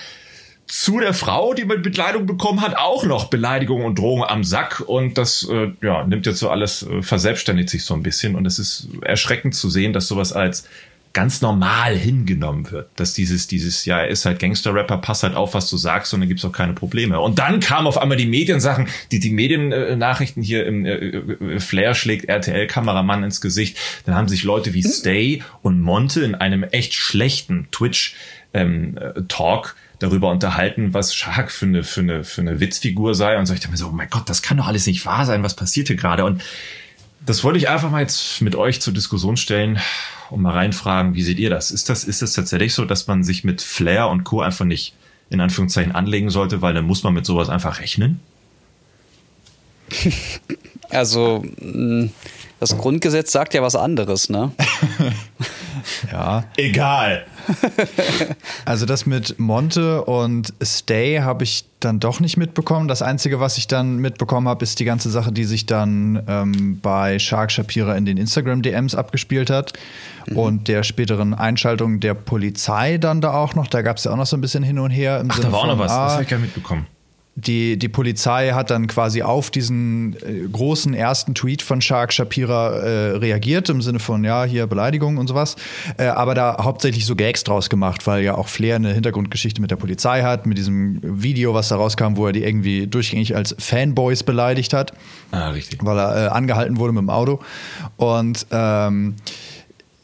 zu 0.67 0.99
der 0.99 1.15
Frau, 1.15 1.55
die 1.55 1.65
mit 1.65 1.85
Beleidigung 1.85 2.27
bekommen 2.27 2.61
hat, 2.61 2.77
auch 2.77 3.05
noch 3.05 3.27
Beleidigung 3.27 3.85
und 3.85 3.99
Drohung 3.99 4.25
am 4.25 4.43
Sack 4.43 4.83
und 4.85 5.17
das 5.17 5.49
äh, 5.49 5.71
ja, 5.81 6.05
nimmt 6.05 6.27
jetzt 6.27 6.41
so 6.41 6.51
alles, 6.51 6.83
äh, 6.83 7.03
verselbstständigt 7.03 7.71
sich 7.71 7.85
so 7.85 7.95
ein 7.95 8.03
bisschen 8.03 8.35
und 8.35 8.47
es 8.47 8.59
ist 8.59 8.89
erschreckend 9.03 9.55
zu 9.55 9.71
sehen, 9.71 9.93
dass 9.93 10.09
sowas 10.09 10.33
als 10.33 10.67
ganz 11.13 11.41
normal 11.41 11.97
hingenommen 11.97 12.71
wird, 12.71 12.89
dass 12.97 13.13
dieses, 13.13 13.47
dieses, 13.47 13.85
ja, 13.85 13.99
er 13.99 14.09
ist 14.09 14.25
halt 14.25 14.39
Gangster-Rapper, 14.39 14.99
pass 14.99 15.23
halt 15.23 15.35
auf, 15.35 15.55
was 15.55 15.69
du 15.69 15.77
sagst 15.77 16.13
und 16.15 16.21
dann 16.21 16.29
gibt's 16.29 16.45
auch 16.45 16.53
keine 16.53 16.73
Probleme. 16.73 17.21
Und 17.21 17.39
dann 17.39 17.61
kam 17.61 17.87
auf 17.87 17.99
einmal 17.99 18.17
die 18.17 18.27
Mediensachen, 18.27 18.89
die, 19.11 19.21
die 19.21 19.31
Mediennachrichten 19.31 20.43
hier 20.43 20.67
im 20.67 20.85
äh, 20.85 20.95
äh, 20.95 21.61
Flair 21.61 21.95
schlägt 21.95 22.27
RTL-Kameramann 22.27 23.25
ins 23.25 23.41
Gesicht, 23.41 23.77
dann 24.07 24.15
haben 24.15 24.29
sich 24.29 24.43
Leute 24.45 24.75
wie 24.75 24.83
Stay 24.83 25.43
und 25.63 25.81
Monte 25.81 26.23
in 26.23 26.35
einem 26.35 26.63
echt 26.63 26.95
schlechten 26.95 27.69
Twitch 27.71 28.15
ähm, 28.55 28.99
äh, 28.99 29.23
darüber 29.99 30.31
unterhalten, 30.31 30.95
was 30.95 31.15
Shark 31.15 31.51
für 31.51 31.67
eine, 31.67 31.85
für 31.85 32.01
eine, 32.01 32.25
für 32.25 32.41
eine 32.41 32.61
Witzfigur 32.61 33.15
sei. 33.15 33.39
Und 33.39 33.47
so 33.47 33.55
ich 33.55 33.61
dachte 33.61 33.71
mir 33.71 33.77
so, 33.77 33.89
oh 33.89 33.93
mein 33.93 34.11
Gott, 34.11 34.29
das 34.29 34.43
kann 34.43 34.57
doch 34.57 34.67
alles 34.67 34.87
nicht 34.87 35.07
wahr 35.07 35.27
sein, 35.27 35.43
was 35.43 35.55
passiert 35.55 35.89
hier 35.89 35.97
gerade? 35.97 36.25
Und 36.25 36.43
das 37.25 37.45
wollte 37.45 37.59
ich 37.59 37.69
einfach 37.69 37.91
mal 37.91 38.01
jetzt 38.01 38.41
mit 38.41 38.57
euch 38.57 38.81
zur 38.81 38.93
Diskussion 38.93 39.37
stellen 39.37 39.79
und 40.31 40.43
mal 40.43 40.53
reinfragen, 40.53 41.15
wie 41.15 41.23
seht 41.23 41.39
ihr 41.39 41.51
das? 41.51 41.71
Ist 41.71 41.89
das, 41.89 42.05
ist 42.05 42.23
das 42.23 42.33
tatsächlich 42.33 42.75
so, 42.75 42.85
dass 42.85 43.07
man 43.07 43.23
sich 43.23 43.45
mit 43.45 43.63
Flair 43.63 44.09
und 44.09 44.25
Co. 44.25 44.41
einfach 44.41 44.65
nicht 44.65 44.95
in 45.31 45.41
Anführungszeichen 45.41 45.93
anlegen 45.93 46.31
sollte, 46.31 46.63
weil 46.63 46.75
dann 46.75 46.87
muss 46.87 47.03
man 47.03 47.15
mit 47.15 47.27
sowas 47.27 47.49
einfach 47.49 47.81
rechnen? 47.81 48.21
Also, 50.91 51.43
mm, 51.59 52.11
das 52.61 52.77
Grundgesetz 52.77 53.33
sagt 53.33 53.55
ja 53.55 53.63
was 53.63 53.77
anderes, 53.77 54.29
ne? 54.29 54.53
ja. 56.11 56.45
Egal. 56.57 57.27
also 58.65 58.87
das 58.87 59.07
mit 59.07 59.39
Monte 59.39 60.05
und 60.05 60.53
Stay 60.63 61.21
habe 61.21 61.45
ich 61.45 61.65
dann 61.81 62.01
doch 62.01 62.21
nicht 62.21 62.37
mitbekommen. 62.37 62.89
Das 62.89 63.03
Einzige, 63.03 63.41
was 63.41 63.59
ich 63.59 63.67
dann 63.67 63.97
mitbekommen 63.99 64.49
habe, 64.49 64.63
ist 64.63 64.79
die 64.79 64.85
ganze 64.85 65.11
Sache, 65.11 65.33
die 65.33 65.45
sich 65.45 65.67
dann 65.67 66.23
ähm, 66.29 66.79
bei 66.81 67.19
Shark 67.19 67.51
Shapira 67.51 67.97
in 67.97 68.07
den 68.07 68.17
Instagram-DMs 68.17 68.95
abgespielt 68.95 69.51
hat. 69.51 69.73
Mhm. 70.27 70.37
Und 70.37 70.69
der 70.69 70.83
späteren 70.83 71.35
Einschaltung 71.35 72.01
der 72.01 72.15
Polizei 72.15 72.99
dann 72.99 73.21
da 73.21 73.35
auch 73.35 73.55
noch. 73.55 73.67
Da 73.67 73.83
gab 73.83 73.97
es 73.97 74.05
ja 74.05 74.13
auch 74.13 74.17
noch 74.17 74.27
so 74.27 74.37
ein 74.37 74.41
bisschen 74.41 74.63
hin 74.63 74.79
und 74.79 74.91
her. 74.91 75.21
Im 75.21 75.31
Ach, 75.31 75.37
Sinne 75.37 75.47
da 75.49 75.53
war 75.53 75.61
auch 75.61 75.67
noch 75.67 75.79
was. 75.79 75.91
Ah, 75.91 76.05
das 76.05 76.13
habe 76.15 76.23
ich 76.23 76.29
gar 76.29 76.39
nicht 76.39 76.55
mitbekommen 76.55 76.87
die, 77.35 77.79
die 77.79 77.89
Polizei 77.89 78.51
hat 78.51 78.71
dann 78.71 78.87
quasi 78.89 79.23
auf 79.23 79.51
diesen 79.51 80.17
äh, 80.17 80.47
großen 80.53 80.93
ersten 80.93 81.35
Tweet 81.35 81.63
von 81.63 81.81
Shark 81.81 82.13
Shapira 82.13 82.77
äh, 82.77 83.17
reagiert, 83.17 83.71
im 83.71 83.81
Sinne 83.81 84.01
von, 84.01 84.23
ja, 84.23 84.45
hier 84.45 84.67
Beleidigung 84.67 85.17
und 85.17 85.29
sowas, 85.29 85.57
äh, 85.97 86.05
aber 86.05 86.35
da 86.35 86.59
hauptsächlich 86.61 87.07
so 87.07 87.17
Gags 87.17 87.43
draus 87.43 87.71
gemacht, 87.71 88.07
weil 88.07 88.23
ja 88.23 88.37
auch 88.37 88.49
Flair 88.49 88.77
eine 88.77 88.93
Hintergrundgeschichte 88.93 89.63
mit 89.63 89.71
der 89.71 89.77
Polizei 89.77 90.23
hat, 90.23 90.45
mit 90.45 90.59
diesem 90.59 91.01
Video, 91.03 91.55
was 91.55 91.69
da 91.69 91.77
rauskam, 91.77 92.17
wo 92.17 92.27
er 92.27 92.33
die 92.33 92.45
irgendwie 92.45 92.87
durchgängig 92.87 93.35
als 93.35 93.57
Fanboys 93.59 94.25
beleidigt 94.25 94.75
hat. 94.75 94.93
Ah, 95.31 95.51
richtig. 95.51 95.83
Weil 95.85 95.99
er 95.99 96.27
äh, 96.27 96.29
angehalten 96.29 96.77
wurde 96.77 96.93
mit 96.93 97.01
dem 97.01 97.11
Auto. 97.11 97.41
Und 97.97 98.47
ähm, 98.51 99.15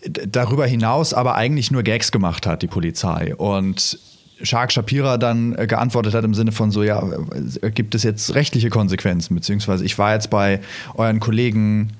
darüber 0.02 0.66
hinaus 0.66 1.12
aber 1.12 1.34
eigentlich 1.34 1.70
nur 1.70 1.82
Gags 1.82 2.10
gemacht 2.10 2.46
hat, 2.46 2.62
die 2.62 2.68
Polizei. 2.68 3.34
Und 3.36 3.98
Shark 4.42 4.72
Shapira 4.72 5.18
dann 5.18 5.54
äh, 5.56 5.66
geantwortet 5.66 6.14
hat 6.14 6.24
im 6.24 6.34
Sinne 6.34 6.52
von 6.52 6.70
so, 6.70 6.82
ja, 6.82 7.02
äh, 7.62 7.70
gibt 7.70 7.94
es 7.94 8.02
jetzt 8.02 8.34
rechtliche 8.34 8.70
Konsequenzen? 8.70 9.34
Beziehungsweise 9.34 9.84
ich 9.84 9.98
war 9.98 10.14
jetzt 10.14 10.30
bei 10.30 10.60
euren 10.94 11.20
Kollegen 11.20 11.90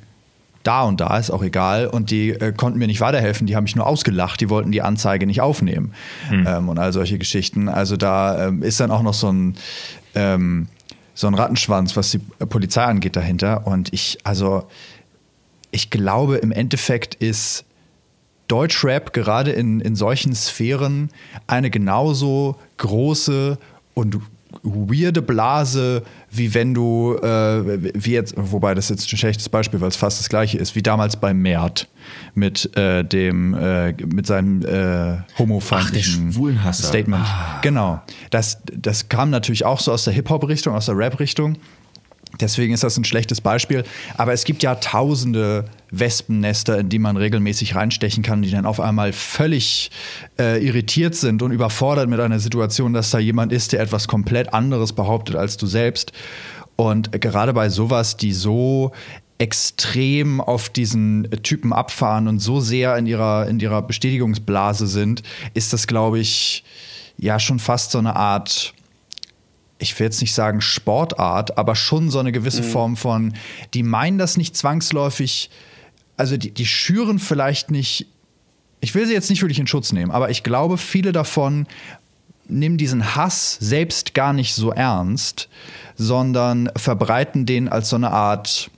da 0.62 0.82
und 0.82 1.00
da, 1.00 1.16
ist 1.16 1.30
auch 1.30 1.42
egal, 1.42 1.86
und 1.86 2.10
die 2.10 2.30
äh, 2.30 2.52
konnten 2.52 2.78
mir 2.78 2.86
nicht 2.86 3.00
weiterhelfen, 3.00 3.46
die 3.46 3.56
haben 3.56 3.64
mich 3.64 3.76
nur 3.76 3.86
ausgelacht, 3.86 4.40
die 4.40 4.50
wollten 4.50 4.70
die 4.70 4.82
Anzeige 4.82 5.26
nicht 5.26 5.40
aufnehmen 5.40 5.94
hm. 6.28 6.46
ähm, 6.46 6.68
und 6.68 6.78
all 6.78 6.92
solche 6.92 7.18
Geschichten. 7.18 7.68
Also 7.68 7.96
da 7.96 8.48
ähm, 8.48 8.62
ist 8.62 8.80
dann 8.80 8.90
auch 8.90 9.02
noch 9.02 9.14
so 9.14 9.30
ein, 9.32 9.54
ähm, 10.14 10.68
so 11.14 11.26
ein 11.26 11.34
Rattenschwanz, 11.34 11.96
was 11.96 12.10
die 12.10 12.18
Polizei 12.18 12.84
angeht 12.84 13.16
dahinter. 13.16 13.66
Und 13.66 13.92
ich, 13.92 14.18
also 14.24 14.68
ich 15.70 15.90
glaube, 15.90 16.36
im 16.36 16.52
Endeffekt 16.52 17.14
ist 17.14 17.64
Deutschrap 18.48 19.12
gerade 19.12 19.52
in, 19.52 19.80
in 19.80 19.94
solchen 19.94 20.34
Sphären 20.34 21.10
eine 21.46 21.70
genauso 21.70 22.56
große 22.78 23.58
und 23.94 24.18
weirde 24.62 25.22
Blase, 25.22 26.02
wie 26.30 26.54
wenn 26.54 26.74
du, 26.74 27.16
äh, 27.16 27.92
wie 27.94 28.12
jetzt, 28.12 28.34
wobei 28.36 28.74
das 28.74 28.88
jetzt 28.88 29.12
ein 29.12 29.16
schlechtes 29.16 29.48
Beispiel, 29.48 29.80
weil 29.80 29.88
es 29.88 29.96
fast 29.96 30.18
das 30.18 30.28
gleiche 30.28 30.58
ist, 30.58 30.74
wie 30.74 30.82
damals 30.82 31.16
bei 31.16 31.34
Mert 31.34 31.88
mit 32.34 32.74
äh, 32.76 33.04
dem, 33.04 33.54
äh, 33.54 33.92
mit 33.92 34.26
seinem 34.26 34.64
äh, 34.64 35.18
homofeindlichen 35.38 36.32
Statement. 36.72 37.24
Ah. 37.24 37.60
Genau. 37.62 38.00
Das, 38.30 38.58
das 38.64 39.08
kam 39.08 39.30
natürlich 39.30 39.64
auch 39.64 39.80
so 39.80 39.92
aus 39.92 40.04
der 40.04 40.14
Hip-Hop-Richtung, 40.14 40.74
aus 40.74 40.86
der 40.86 40.96
Rap-Richtung. 40.96 41.56
Deswegen 42.40 42.74
ist 42.74 42.84
das 42.84 42.96
ein 42.96 43.04
schlechtes 43.04 43.40
Beispiel. 43.40 43.84
Aber 44.16 44.32
es 44.32 44.44
gibt 44.44 44.62
ja 44.62 44.74
tausende 44.74 45.64
Wespennester, 45.90 46.78
in 46.78 46.88
die 46.88 46.98
man 46.98 47.16
regelmäßig 47.16 47.74
reinstechen 47.74 48.22
kann, 48.22 48.42
die 48.42 48.50
dann 48.50 48.66
auf 48.66 48.80
einmal 48.80 49.12
völlig 49.12 49.90
äh, 50.38 50.64
irritiert 50.64 51.14
sind 51.14 51.42
und 51.42 51.52
überfordert 51.52 52.08
mit 52.08 52.20
einer 52.20 52.38
Situation, 52.38 52.92
dass 52.92 53.10
da 53.10 53.18
jemand 53.18 53.52
ist, 53.52 53.72
der 53.72 53.80
etwas 53.80 54.08
komplett 54.08 54.52
anderes 54.52 54.92
behauptet 54.92 55.36
als 55.36 55.56
du 55.56 55.66
selbst. 55.66 56.12
Und 56.76 57.10
gerade 57.20 57.54
bei 57.54 57.70
sowas, 57.70 58.16
die 58.16 58.32
so 58.32 58.92
extrem 59.38 60.40
auf 60.40 60.68
diesen 60.68 61.28
Typen 61.42 61.72
abfahren 61.72 62.28
und 62.28 62.40
so 62.40 62.60
sehr 62.60 62.96
in 62.96 63.06
ihrer, 63.06 63.48
in 63.48 63.58
ihrer 63.60 63.82
Bestätigungsblase 63.82 64.86
sind, 64.86 65.22
ist 65.54 65.72
das, 65.72 65.86
glaube 65.86 66.18
ich, 66.18 66.64
ja 67.16 67.40
schon 67.40 67.58
fast 67.58 67.92
so 67.92 67.98
eine 67.98 68.16
Art 68.16 68.74
ich 69.78 69.98
will 69.98 70.06
jetzt 70.06 70.20
nicht 70.20 70.34
sagen 70.34 70.60
Sportart, 70.60 71.56
aber 71.56 71.76
schon 71.76 72.10
so 72.10 72.18
eine 72.18 72.32
gewisse 72.32 72.62
mhm. 72.62 72.66
Form 72.66 72.96
von, 72.96 73.34
die 73.74 73.82
meinen 73.82 74.18
das 74.18 74.36
nicht 74.36 74.56
zwangsläufig, 74.56 75.50
also 76.16 76.36
die, 76.36 76.50
die 76.50 76.66
schüren 76.66 77.18
vielleicht 77.18 77.70
nicht, 77.70 78.06
ich 78.80 78.94
will 78.94 79.06
sie 79.06 79.12
jetzt 79.12 79.30
nicht 79.30 79.42
wirklich 79.42 79.60
in 79.60 79.66
Schutz 79.66 79.92
nehmen, 79.92 80.10
aber 80.10 80.30
ich 80.30 80.42
glaube, 80.42 80.78
viele 80.78 81.12
davon 81.12 81.66
nehmen 82.48 82.78
diesen 82.78 83.14
Hass 83.14 83.56
selbst 83.60 84.14
gar 84.14 84.32
nicht 84.32 84.54
so 84.54 84.72
ernst, 84.72 85.48
sondern 85.96 86.70
verbreiten 86.76 87.46
den 87.46 87.68
als 87.68 87.90
so 87.90 87.96
eine 87.96 88.10
Art 88.10 88.70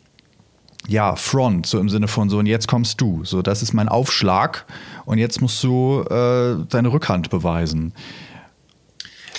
ja, 0.88 1.14
Front, 1.14 1.66
so 1.66 1.78
im 1.78 1.88
Sinne 1.88 2.08
von 2.08 2.28
so, 2.30 2.38
und 2.38 2.46
jetzt 2.46 2.66
kommst 2.66 3.00
du. 3.00 3.24
So, 3.24 3.42
das 3.42 3.62
ist 3.62 3.72
mein 3.72 3.88
Aufschlag 3.88 4.66
und 5.04 5.18
jetzt 5.18 5.40
musst 5.40 5.62
du 5.62 6.02
äh, 6.02 6.56
deine 6.68 6.92
Rückhand 6.92 7.30
beweisen. 7.30 7.92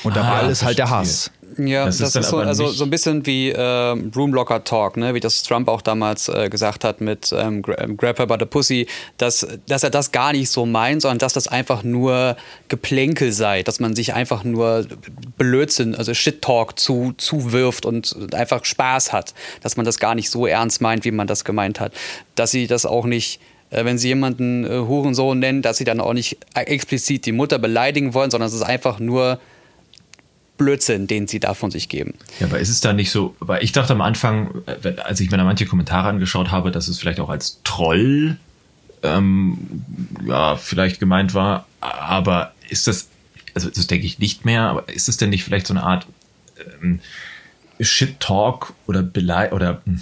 Und 0.03 0.15
dabei 0.15 0.41
ah, 0.41 0.47
ist 0.47 0.63
halt 0.63 0.77
der 0.77 0.89
Hass. 0.89 1.31
Ja, 1.58 1.86
das, 1.86 1.98
das 1.98 2.10
ist, 2.10 2.15
ist 2.15 2.29
so, 2.29 2.38
also 2.38 2.67
so 2.67 2.84
ein 2.84 2.89
bisschen 2.89 3.25
wie 3.25 3.50
äh, 3.50 3.62
Roomlocker 3.62 4.63
Talk, 4.63 4.98
ne? 4.98 5.13
wie 5.13 5.20
das 5.20 5.43
Trump 5.43 5.67
auch 5.67 5.81
damals 5.81 6.29
äh, 6.29 6.50
gesagt 6.50 6.84
hat 6.84 7.01
mit 7.01 7.34
ähm, 7.36 7.63
ähm, 7.77 7.98
Grab 7.98 8.20
her 8.20 8.27
by 8.27 8.36
the 8.39 8.46
Pussy, 8.46 8.88
dass, 9.17 9.48
dass 9.67 9.84
er 9.84 9.89
das 9.89 10.12
gar 10.12 10.31
nicht 10.31 10.50
so 10.50 10.65
meint, 10.65 11.01
sondern 11.01 11.20
dass 11.20 11.34
das 11.34 11.48
einfach 11.48 11.84
nur 11.84 12.38
Geplänkel 12.67 13.31
sei, 13.31 13.63
dass 13.63 13.79
man 13.79 13.96
sich 13.96 14.13
einfach 14.13 14.43
nur 14.43 14.86
Blödsinn, 15.38 15.96
also 15.96 16.13
Shit-Talk 16.13 16.79
zu, 16.79 17.13
zuwirft 17.17 17.86
und 17.86 18.34
einfach 18.34 18.65
Spaß 18.65 19.13
hat, 19.13 19.34
dass 19.62 19.77
man 19.77 19.86
das 19.86 20.00
gar 20.00 20.15
nicht 20.15 20.29
so 20.29 20.46
ernst 20.46 20.81
meint, 20.81 21.05
wie 21.05 21.12
man 21.12 21.27
das 21.27 21.46
gemeint 21.46 21.79
hat. 21.79 21.93
Dass 22.36 22.51
sie 22.51 22.67
das 22.67 22.86
auch 22.86 23.05
nicht 23.05 23.39
äh, 23.72 23.86
wenn 23.86 23.98
sie 23.98 24.10
jemanden 24.10 24.65
äh, 24.65 24.70
Hurensohn 24.70 25.39
nennen, 25.39 25.62
dass 25.62 25.77
sie 25.77 25.86
dann 25.86 26.00
auch 26.00 26.13
nicht 26.13 26.38
explizit 26.53 27.25
die 27.25 27.31
Mutter 27.31 27.58
beleidigen 27.58 28.13
wollen, 28.13 28.29
sondern 28.29 28.48
es 28.48 28.53
ist 28.53 28.62
einfach 28.62 29.00
nur 29.00 29.39
Blödsinn, 30.63 31.07
den 31.07 31.27
sie 31.27 31.39
da 31.39 31.53
von 31.53 31.71
sich 31.71 31.89
geben. 31.89 32.13
Ja, 32.39 32.47
aber 32.47 32.59
ist 32.59 32.69
es 32.69 32.81
da 32.81 32.93
nicht 32.93 33.11
so, 33.11 33.35
weil 33.39 33.63
ich 33.63 33.71
dachte 33.71 33.93
am 33.93 34.01
Anfang, 34.01 34.61
als 35.03 35.19
ich 35.19 35.31
mir 35.31 35.37
da 35.37 35.43
manche 35.43 35.65
Kommentare 35.65 36.09
angeschaut 36.09 36.51
habe, 36.51 36.71
dass 36.71 36.87
es 36.87 36.99
vielleicht 36.99 37.19
auch 37.19 37.29
als 37.29 37.59
Troll 37.63 38.37
ähm, 39.03 39.57
ja, 40.25 40.55
vielleicht 40.55 40.99
gemeint 40.99 41.33
war, 41.33 41.65
aber 41.79 42.53
ist 42.69 42.87
das, 42.87 43.09
also 43.55 43.69
das 43.69 43.87
denke 43.87 44.05
ich 44.05 44.19
nicht 44.19 44.45
mehr, 44.45 44.63
aber 44.63 44.89
ist 44.89 45.09
es 45.09 45.17
denn 45.17 45.29
nicht 45.29 45.43
vielleicht 45.43 45.67
so 45.67 45.73
eine 45.73 45.83
Art 45.83 46.05
ähm, 46.81 46.99
Shit-Talk 47.79 48.73
oder 48.87 49.01
Belei 49.01 49.51
oder 49.51 49.81
hm, 49.85 50.01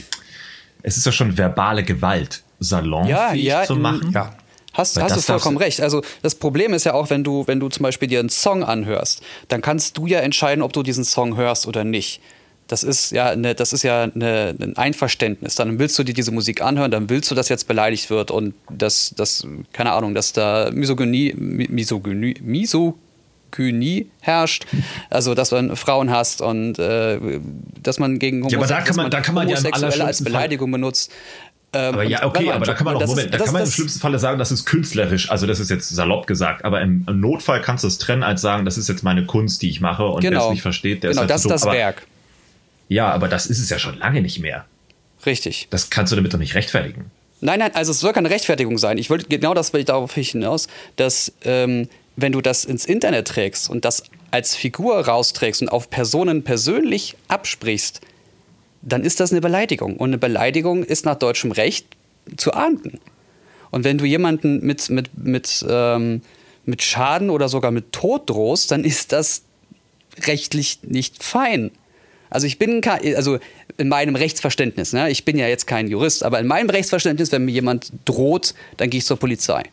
es 0.82 0.98
ist 0.98 1.06
ja 1.06 1.12
schon 1.12 1.38
verbale 1.38 1.84
Gewalt, 1.84 2.44
salonfähig 2.60 3.44
Ja, 3.44 3.62
ja, 3.62 3.64
zu 3.66 3.76
machen? 3.76 4.12
Ja. 4.12 4.36
Hast, 4.80 4.98
hast 5.02 5.12
du 5.12 5.16
das 5.16 5.26
vollkommen 5.26 5.58
recht. 5.58 5.82
Also 5.82 6.02
das 6.22 6.36
Problem 6.36 6.74
ist 6.74 6.86
ja 6.86 6.94
auch, 6.94 7.10
wenn 7.10 7.24
du, 7.24 7.46
wenn 7.48 7.60
du 7.60 7.70
zum 7.70 7.84
Beispiel 7.84 8.08
dir 8.08 8.20
einen 8.20 8.30
Song 8.30 8.64
anhörst, 8.64 9.22
dann 9.50 9.62
kannst 9.62 9.98
du 9.98 10.08
ja 10.08 10.20
entscheiden, 10.20 10.62
ob 10.64 10.74
du 10.74 10.82
diesen 10.84 11.04
Song 11.06 11.38
hörst 11.38 11.68
oder 11.68 11.84
nicht. 11.84 12.22
Das 12.68 12.84
ist 12.84 13.12
ja, 13.12 13.30
eine, 13.32 13.56
das 13.56 13.74
ist 13.74 13.82
ja 13.82 14.04
eine, 14.04 14.56
ein 14.62 14.78
Einverständnis. 14.78 15.56
Dann 15.56 15.80
willst 15.80 15.98
du 15.98 16.04
dir 16.04 16.14
diese 16.14 16.32
Musik 16.32 16.62
anhören, 16.62 16.92
dann 16.92 17.10
willst 17.10 17.32
du, 17.32 17.36
dass 17.36 17.50
jetzt 17.50 17.68
beleidigt 17.68 18.12
wird 18.12 18.30
und 18.30 18.54
dass, 18.70 19.12
dass 19.16 19.46
keine 19.74 19.92
Ahnung, 19.94 20.14
dass 20.14 20.34
da 20.34 20.70
Misogynie, 20.72 21.34
Mi- 21.34 21.68
Misogynie, 21.72 22.36
Misogynie 23.52 24.12
herrscht. 24.22 24.68
Also, 25.10 25.34
dass 25.34 25.50
man 25.52 25.76
Frauen 25.76 26.12
hasst 26.12 26.42
und 26.42 26.78
äh, 26.78 27.18
dass 27.82 27.98
man 27.98 28.20
gegen 28.20 28.48
Ja, 28.50 28.60
aber 28.60 28.68
da 28.68 28.82
kann 28.82 28.96
man- 28.96 29.10
da 29.10 29.22
kann 29.22 29.34
man 29.36 29.48
ja 29.48 29.56
Homosexuelle 29.56 29.86
als 29.88 29.94
allerschlimmsten 29.96 30.26
Fall- 30.26 30.32
Beleidigung 30.34 30.72
benutzt. 30.72 31.12
Ähm, 31.72 31.94
Aber 31.94 32.04
ja, 32.04 32.26
okay, 32.26 32.50
aber 32.52 32.66
da 32.66 32.74
kann 32.74 32.86
man 32.86 32.96
auch, 32.96 33.00
das 33.00 33.12
ist- 33.12 33.16
Moment, 33.16 33.34
da 33.34 33.38
kann 33.38 33.54
man 33.54 33.64
im 33.64 33.70
schlimmsten 33.70 34.00
Falle 34.00 34.18
sagen, 34.18 34.40
das 34.40 34.52
ist 34.52 34.66
künstlerisch. 34.66 35.30
Also 35.30 35.46
das 35.46 35.60
ist 35.60 35.70
jetzt 35.70 35.90
salopp 35.90 36.26
gesagt, 36.26 36.66
aber 36.66 36.82
im, 36.82 37.06
im 37.08 37.20
Notfall 37.20 37.62
kannst 37.62 37.84
du 37.84 37.88
es 37.88 38.00
trennen 38.00 38.24
als 38.24 38.42
sagen, 38.42 38.66
das 38.66 38.78
ist 38.78 38.90
jetzt 38.90 39.04
meine 39.04 39.26
Kunst, 39.26 39.62
die 39.62 39.70
ich 39.70 39.80
mache 39.80 40.06
und 40.06 40.24
wer 40.24 40.32
es 40.32 40.36
Genau, 40.38 40.52
nicht 40.52 40.62
versteht, 40.64 41.04
der 41.04 41.12
genau, 41.12 41.12
ist 41.12 41.20
halt 41.22 41.30
das 41.30 41.42
ist 41.46 41.52
das 41.52 41.64
aber, 41.64 41.74
Werk. 41.74 42.08
Ja, 42.88 43.12
aber 43.12 43.28
das 43.28 43.46
ist 43.46 43.60
es 43.60 43.70
ja 43.70 43.78
schon 43.78 44.00
lange 44.00 44.22
nicht 44.22 44.40
mehr. 44.40 44.66
Richtig. 45.26 45.68
Das 45.70 45.90
kannst 45.92 46.12
du 46.12 46.16
damit 46.16 46.34
doch 46.34 46.40
nicht 46.40 46.56
rechtfertigen. 46.56 47.12
Nein, 47.42 47.60
nein, 47.60 47.72
also 47.76 47.92
es 47.92 48.00
soll 48.00 48.14
keine 48.14 48.30
Rechtfertigung 48.32 48.78
sein. 48.80 48.98
Ich 48.98 49.10
wollte 49.12 49.28
genau 49.28 49.54
das 49.54 49.72
will 49.72 49.82
ich 49.82 49.86
darauf 49.86 50.14
hinaus, 50.14 50.68
dass 50.96 51.32
ähm, 51.44 51.88
wenn 52.16 52.32
du 52.32 52.42
das 52.42 52.66
ins 52.66 52.86
Internet 52.86 53.28
trägst 53.28 53.70
und 53.70 53.86
das 53.86 54.04
als 54.32 54.56
Figur 54.56 55.06
rausträgst 55.06 55.62
und 55.62 55.70
auf 55.70 55.90
Personen 55.90 56.44
persönlich 56.44 57.16
absprichst, 57.28 58.02
dann 58.82 59.04
ist 59.04 59.20
das 59.20 59.32
eine 59.32 59.42
Beleidigung. 59.42 59.98
Und 59.98 60.10
eine 60.10 60.18
Beleidigung 60.18 60.84
ist 60.84 61.06
nach 61.06 61.16
deutschem 61.16 61.52
Recht 61.52 61.88
zu 62.38 62.54
ahnden. 62.54 63.00
Und 63.72 63.84
wenn 63.84 63.98
du 63.98 64.06
jemanden 64.06 64.66
mit, 64.66 64.90
mit, 64.90 65.10
mit, 65.18 65.66
ähm, 65.70 66.22
mit 66.66 66.82
Schaden 66.82 67.30
oder 67.30 67.50
sogar 67.50 67.72
mit 67.72 67.92
Tod 67.92 68.30
drohst, 68.30 68.72
dann 68.72 68.84
ist 68.84 69.12
das 69.12 69.44
rechtlich 70.24 70.80
nicht 70.84 71.24
fein. 71.24 71.72
Also 72.30 72.46
ich 72.48 72.60
bin 72.60 72.82
kein, 72.82 73.16
also 73.16 73.40
in 73.78 73.90
meinem 73.90 74.16
Rechtsverständnis, 74.16 74.94
ne, 74.94 75.10
ich 75.10 75.26
bin 75.26 75.38
ja 75.38 75.48
jetzt 75.48 75.66
kein 75.68 75.88
Jurist, 75.88 76.24
aber 76.24 76.40
in 76.40 76.48
meinem 76.48 76.70
Rechtsverständnis, 76.70 77.32
wenn 77.32 77.46
mir 77.46 77.52
jemand 77.52 77.92
droht, 78.06 78.54
dann 78.78 78.90
gehe 78.90 79.00
ich 79.00 79.06
zur 79.06 79.18
Polizei. 79.18 79.64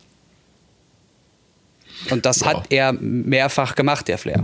Und 2.09 2.25
das 2.25 2.39
Ja. 2.41 2.47
hat 2.47 2.65
er 2.69 2.93
mehrfach 2.93 3.75
gemacht, 3.75 4.07
der 4.07 4.17
Flair. 4.17 4.43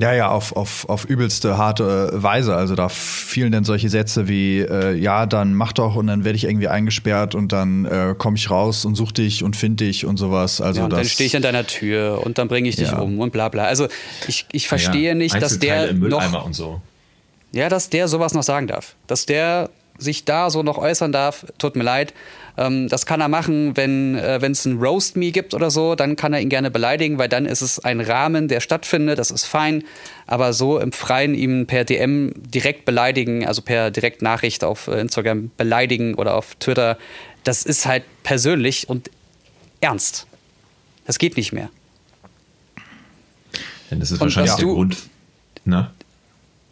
Ja, 0.00 0.12
ja, 0.12 0.28
auf, 0.30 0.54
auf, 0.54 0.88
auf 0.88 1.04
übelste 1.06 1.58
harte 1.58 2.12
äh, 2.12 2.22
Weise. 2.22 2.54
Also 2.54 2.76
da 2.76 2.88
fielen 2.88 3.50
dann 3.50 3.64
solche 3.64 3.88
Sätze 3.88 4.28
wie, 4.28 4.60
äh, 4.60 4.94
ja, 4.94 5.26
dann 5.26 5.54
mach 5.54 5.72
doch 5.72 5.96
und 5.96 6.06
dann 6.06 6.24
werde 6.24 6.36
ich 6.36 6.44
irgendwie 6.44 6.68
eingesperrt 6.68 7.34
und 7.34 7.50
dann 7.50 7.84
äh, 7.84 8.14
komme 8.16 8.36
ich 8.36 8.48
raus 8.48 8.84
und 8.84 8.94
such 8.94 9.10
dich 9.10 9.42
und 9.42 9.56
find 9.56 9.80
dich 9.80 10.06
und 10.06 10.16
sowas. 10.16 10.60
Also 10.60 10.80
ja, 10.80 10.84
und 10.84 10.90
das, 10.92 11.00
dann 11.00 11.08
stehe 11.08 11.26
ich 11.26 11.34
an 11.34 11.42
deiner 11.42 11.66
Tür 11.66 12.22
und 12.24 12.38
dann 12.38 12.46
bringe 12.46 12.68
ich 12.68 12.76
dich 12.76 12.92
Ja. 12.92 12.98
um 12.98 13.18
und 13.18 13.32
bla 13.32 13.48
bla. 13.48 13.64
Also 13.64 13.88
ich, 14.28 14.46
ich 14.52 14.68
verstehe 14.68 15.08
ja, 15.08 15.14
nicht, 15.14 15.42
dass 15.42 15.58
der 15.58 15.92
noch, 15.92 16.44
und 16.46 16.54
so. 16.54 16.80
ja, 17.50 17.68
dass 17.68 17.90
der 17.90 18.06
sowas 18.06 18.34
noch 18.34 18.44
sagen 18.44 18.68
darf. 18.68 18.94
Dass 19.08 19.26
der 19.26 19.68
sich 19.98 20.24
da 20.24 20.48
so 20.48 20.62
noch 20.62 20.78
äußern 20.78 21.10
darf, 21.10 21.44
tut 21.58 21.74
mir 21.74 21.82
leid. 21.82 22.14
Ähm, 22.58 22.88
das 22.88 23.06
kann 23.06 23.20
er 23.20 23.28
machen, 23.28 23.76
wenn 23.76 24.16
äh, 24.16 24.44
es 24.46 24.64
ein 24.64 24.78
Roast 24.78 25.16
Me 25.16 25.30
gibt 25.30 25.54
oder 25.54 25.70
so, 25.70 25.94
dann 25.94 26.16
kann 26.16 26.32
er 26.32 26.40
ihn 26.40 26.48
gerne 26.48 26.70
beleidigen, 26.70 27.16
weil 27.16 27.28
dann 27.28 27.46
ist 27.46 27.62
es 27.62 27.78
ein 27.78 28.00
Rahmen, 28.00 28.48
der 28.48 28.60
stattfindet, 28.60 29.18
das 29.18 29.30
ist 29.30 29.44
fein. 29.44 29.84
Aber 30.26 30.52
so 30.52 30.78
im 30.80 30.90
Freien 30.92 31.34
ihm 31.34 31.66
per 31.66 31.84
DM 31.84 32.32
direkt 32.36 32.84
beleidigen, 32.84 33.46
also 33.46 33.62
per 33.62 33.90
Direktnachricht 33.92 34.64
auf 34.64 34.88
äh, 34.88 35.00
Instagram 35.00 35.50
beleidigen 35.56 36.14
oder 36.16 36.34
auf 36.34 36.56
Twitter, 36.56 36.98
das 37.44 37.62
ist 37.62 37.86
halt 37.86 38.02
persönlich 38.24 38.88
und 38.88 39.08
ernst. 39.80 40.26
Das 41.06 41.18
geht 41.18 41.36
nicht 41.36 41.52
mehr. 41.52 41.70
Denn 43.90 44.00
das 44.00 44.10
ist 44.10 44.20
Und 44.20 44.26
wahrscheinlich 44.26 44.54
der 44.54 44.64
du- 44.64 44.74
Grund. 44.74 44.96
Ne? 45.64 45.90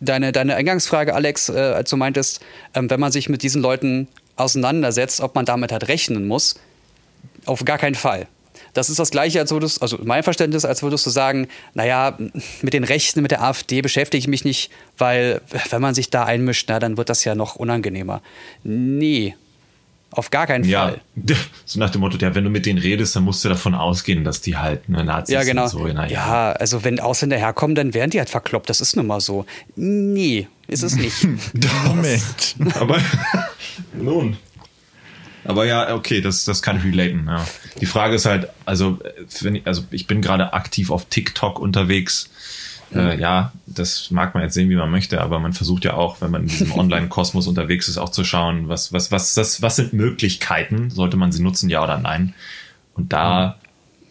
deine, 0.01 0.33
deine 0.33 0.57
Eingangsfrage, 0.57 1.15
Alex, 1.15 1.49
äh, 1.49 1.53
als 1.55 1.91
du 1.91 1.97
meintest, 1.97 2.41
ähm, 2.75 2.91
wenn 2.91 3.01
man 3.01 3.13
sich 3.13 3.29
mit 3.29 3.43
diesen 3.43 3.63
Leuten 3.63 4.09
auseinandersetzt, 4.37 5.21
ob 5.21 5.35
man 5.35 5.45
damit 5.45 5.73
halt 5.73 5.89
rechnen 5.89 6.27
muss, 6.27 6.55
auf 7.45 7.65
gar 7.65 7.79
keinen 7.79 7.95
Fall. 7.95 8.29
Das 8.75 8.91
ist 8.91 8.99
das 8.99 9.11
Gleiche, 9.11 9.41
als 9.41 9.51
würdest, 9.53 9.81
also 9.81 9.99
mein 10.03 10.23
Verständnis, 10.23 10.65
als 10.65 10.83
würdest 10.83 11.07
du 11.07 11.11
sagen, 11.11 11.49
naja, 11.73 12.17
mit 12.61 12.75
den 12.75 12.85
Rechten, 12.85 13.23
mit 13.23 13.31
der 13.31 13.43
AfD 13.43 13.81
beschäftige 13.81 14.19
ich 14.19 14.29
mich 14.29 14.45
nicht, 14.45 14.71
weil 14.99 15.41
wenn 15.71 15.81
man 15.81 15.95
sich 15.95 16.11
da 16.11 16.25
einmischt, 16.25 16.67
na, 16.69 16.79
dann 16.79 16.99
wird 16.99 17.09
das 17.09 17.25
ja 17.25 17.35
noch 17.35 17.57
unangenehmer. 17.57 18.21
Nee, 18.65 19.35
auf 20.17 20.31
gar 20.31 20.47
keinen 20.47 20.65
Ja, 20.65 20.89
Fall. 20.89 21.01
so 21.65 21.79
nach 21.79 21.91
dem 21.91 22.01
Motto, 22.01 22.17
ja, 22.19 22.35
wenn 22.35 22.45
du 22.45 22.51
mit 22.51 22.67
denen 22.67 22.79
redest, 22.79 23.15
dann 23.17 23.25
musst 23.25 23.45
du 23.45 23.49
davon 23.49 23.75
ausgehen, 23.75 24.25
dass 24.25 24.41
die 24.41 24.57
halt 24.57 24.89
ne, 24.89 25.05
Nazis 25.05 25.33
Ja, 25.35 25.43
genau. 25.45 25.67
sind. 25.67 25.79
So, 25.81 25.87
na, 25.89 26.07
ja, 26.09 26.53
also 26.53 26.85
wenn 26.85 27.01
Ausländer 27.01 27.37
herkommen, 27.39 27.75
dann 27.75 27.95
werden 27.95 28.11
die 28.11 28.19
halt 28.19 28.31
verkloppt. 28.31 28.71
Das 28.71 28.81
ist 28.81 28.97
nun 28.97 29.07
mal 29.07 29.21
so. 29.21 29.47
Nee, 29.77 30.49
ist 30.69 30.83
es 30.83 30.97
nicht. 30.97 31.25
Moment. 31.87 32.57
Aber 32.75 32.99
nun. 33.95 34.37
Aber 35.45 35.65
ja, 35.65 35.95
okay, 35.95 36.21
das, 36.21 36.45
das 36.45 36.61
kann 36.61 36.77
ich 36.79 36.85
relaten. 36.85 37.27
Ja. 37.29 37.47
Die 37.81 37.87
Frage 37.87 38.17
ist 38.17 38.27
halt, 38.27 38.49
also, 38.65 38.99
äh, 39.05 39.25
wenn 39.43 39.55
ich, 39.57 39.67
also 39.67 39.85
ich 39.91 40.07
bin 40.07 40.21
gerade 40.21 40.53
aktiv 40.53 40.91
auf 40.91 41.05
TikTok 41.09 41.61
unterwegs. 41.61 42.31
Äh, 42.95 43.19
ja, 43.21 43.53
das 43.67 44.11
mag 44.11 44.35
man 44.35 44.43
jetzt 44.45 44.55
sehen, 44.55 44.71
wie 44.71 44.77
man 44.77 44.91
möchte, 44.91 45.21
aber 45.21 45.41
man 45.41 45.53
versucht 45.53 45.85
ja 45.85 45.95
auch, 45.95 46.21
wenn 46.21 46.31
man 46.31 46.43
in 46.43 46.49
diesem 46.49 46.73
Online-Kosmos 46.79 47.47
unterwegs 47.49 47.89
ist, 47.89 47.99
auch 47.99 48.11
zu 48.11 48.23
schauen, 48.25 48.69
was, 48.69 48.93
was, 48.93 49.11
was, 49.11 49.35
das, 49.35 49.61
was 49.63 49.77
sind 49.77 49.93
Möglichkeiten, 49.93 50.91
sollte 50.91 51.17
man 51.17 51.33
sie 51.33 51.43
nutzen, 51.43 51.69
ja 51.69 51.83
oder 51.83 51.99
nein. 51.99 52.35
Und 52.95 53.13
da 53.13 53.57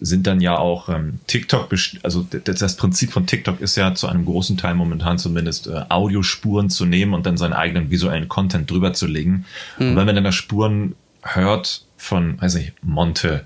sind 0.02 0.28
dann 0.28 0.42
ja 0.42 0.58
auch 0.58 0.90
ähm, 0.90 1.20
TikTok, 1.26 1.74
also 2.04 2.22
d- 2.24 2.40
d- 2.40 2.54
das 2.54 2.76
Prinzip 2.76 3.14
von 3.14 3.26
TikTok 3.26 3.62
ist 3.62 3.78
ja 3.78 3.96
zu 3.96 4.08
einem 4.08 4.26
großen 4.26 4.58
Teil 4.58 4.76
momentan 4.76 5.18
zumindest 5.18 5.68
äh, 5.68 5.84
Audiospuren 5.88 6.70
zu 6.70 6.86
nehmen 6.86 7.14
und 7.14 7.26
dann 7.26 7.38
seinen 7.38 7.54
eigenen 7.54 7.90
visuellen 7.92 8.28
Content 8.28 8.70
drüber 8.70 8.92
zu 8.92 9.08
legen. 9.08 9.46
Und 9.80 9.96
wenn 9.96 10.06
man 10.06 10.16
dann 10.16 10.26
da 10.26 10.34
Spuren 10.34 10.96
hört 11.24 11.86
von, 11.98 12.40
weiß 12.42 12.56
nicht, 12.56 12.74
Monte, 12.84 13.46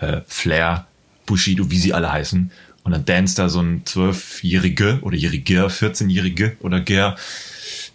äh, 0.00 0.22
Flair, 0.26 0.86
Bushido, 1.26 1.70
wie 1.70 1.78
sie 1.78 1.92
alle 1.92 2.10
heißen, 2.10 2.50
und 2.84 2.92
dann 2.92 3.04
dance 3.04 3.36
da 3.36 3.48
so 3.48 3.60
ein 3.60 3.82
Zwölfjährige 3.84 4.98
oder 5.02 5.16
Jähriger, 5.16 5.68
14-Jährige 5.68 6.56
oder 6.60 6.80
Ger, 6.80 7.16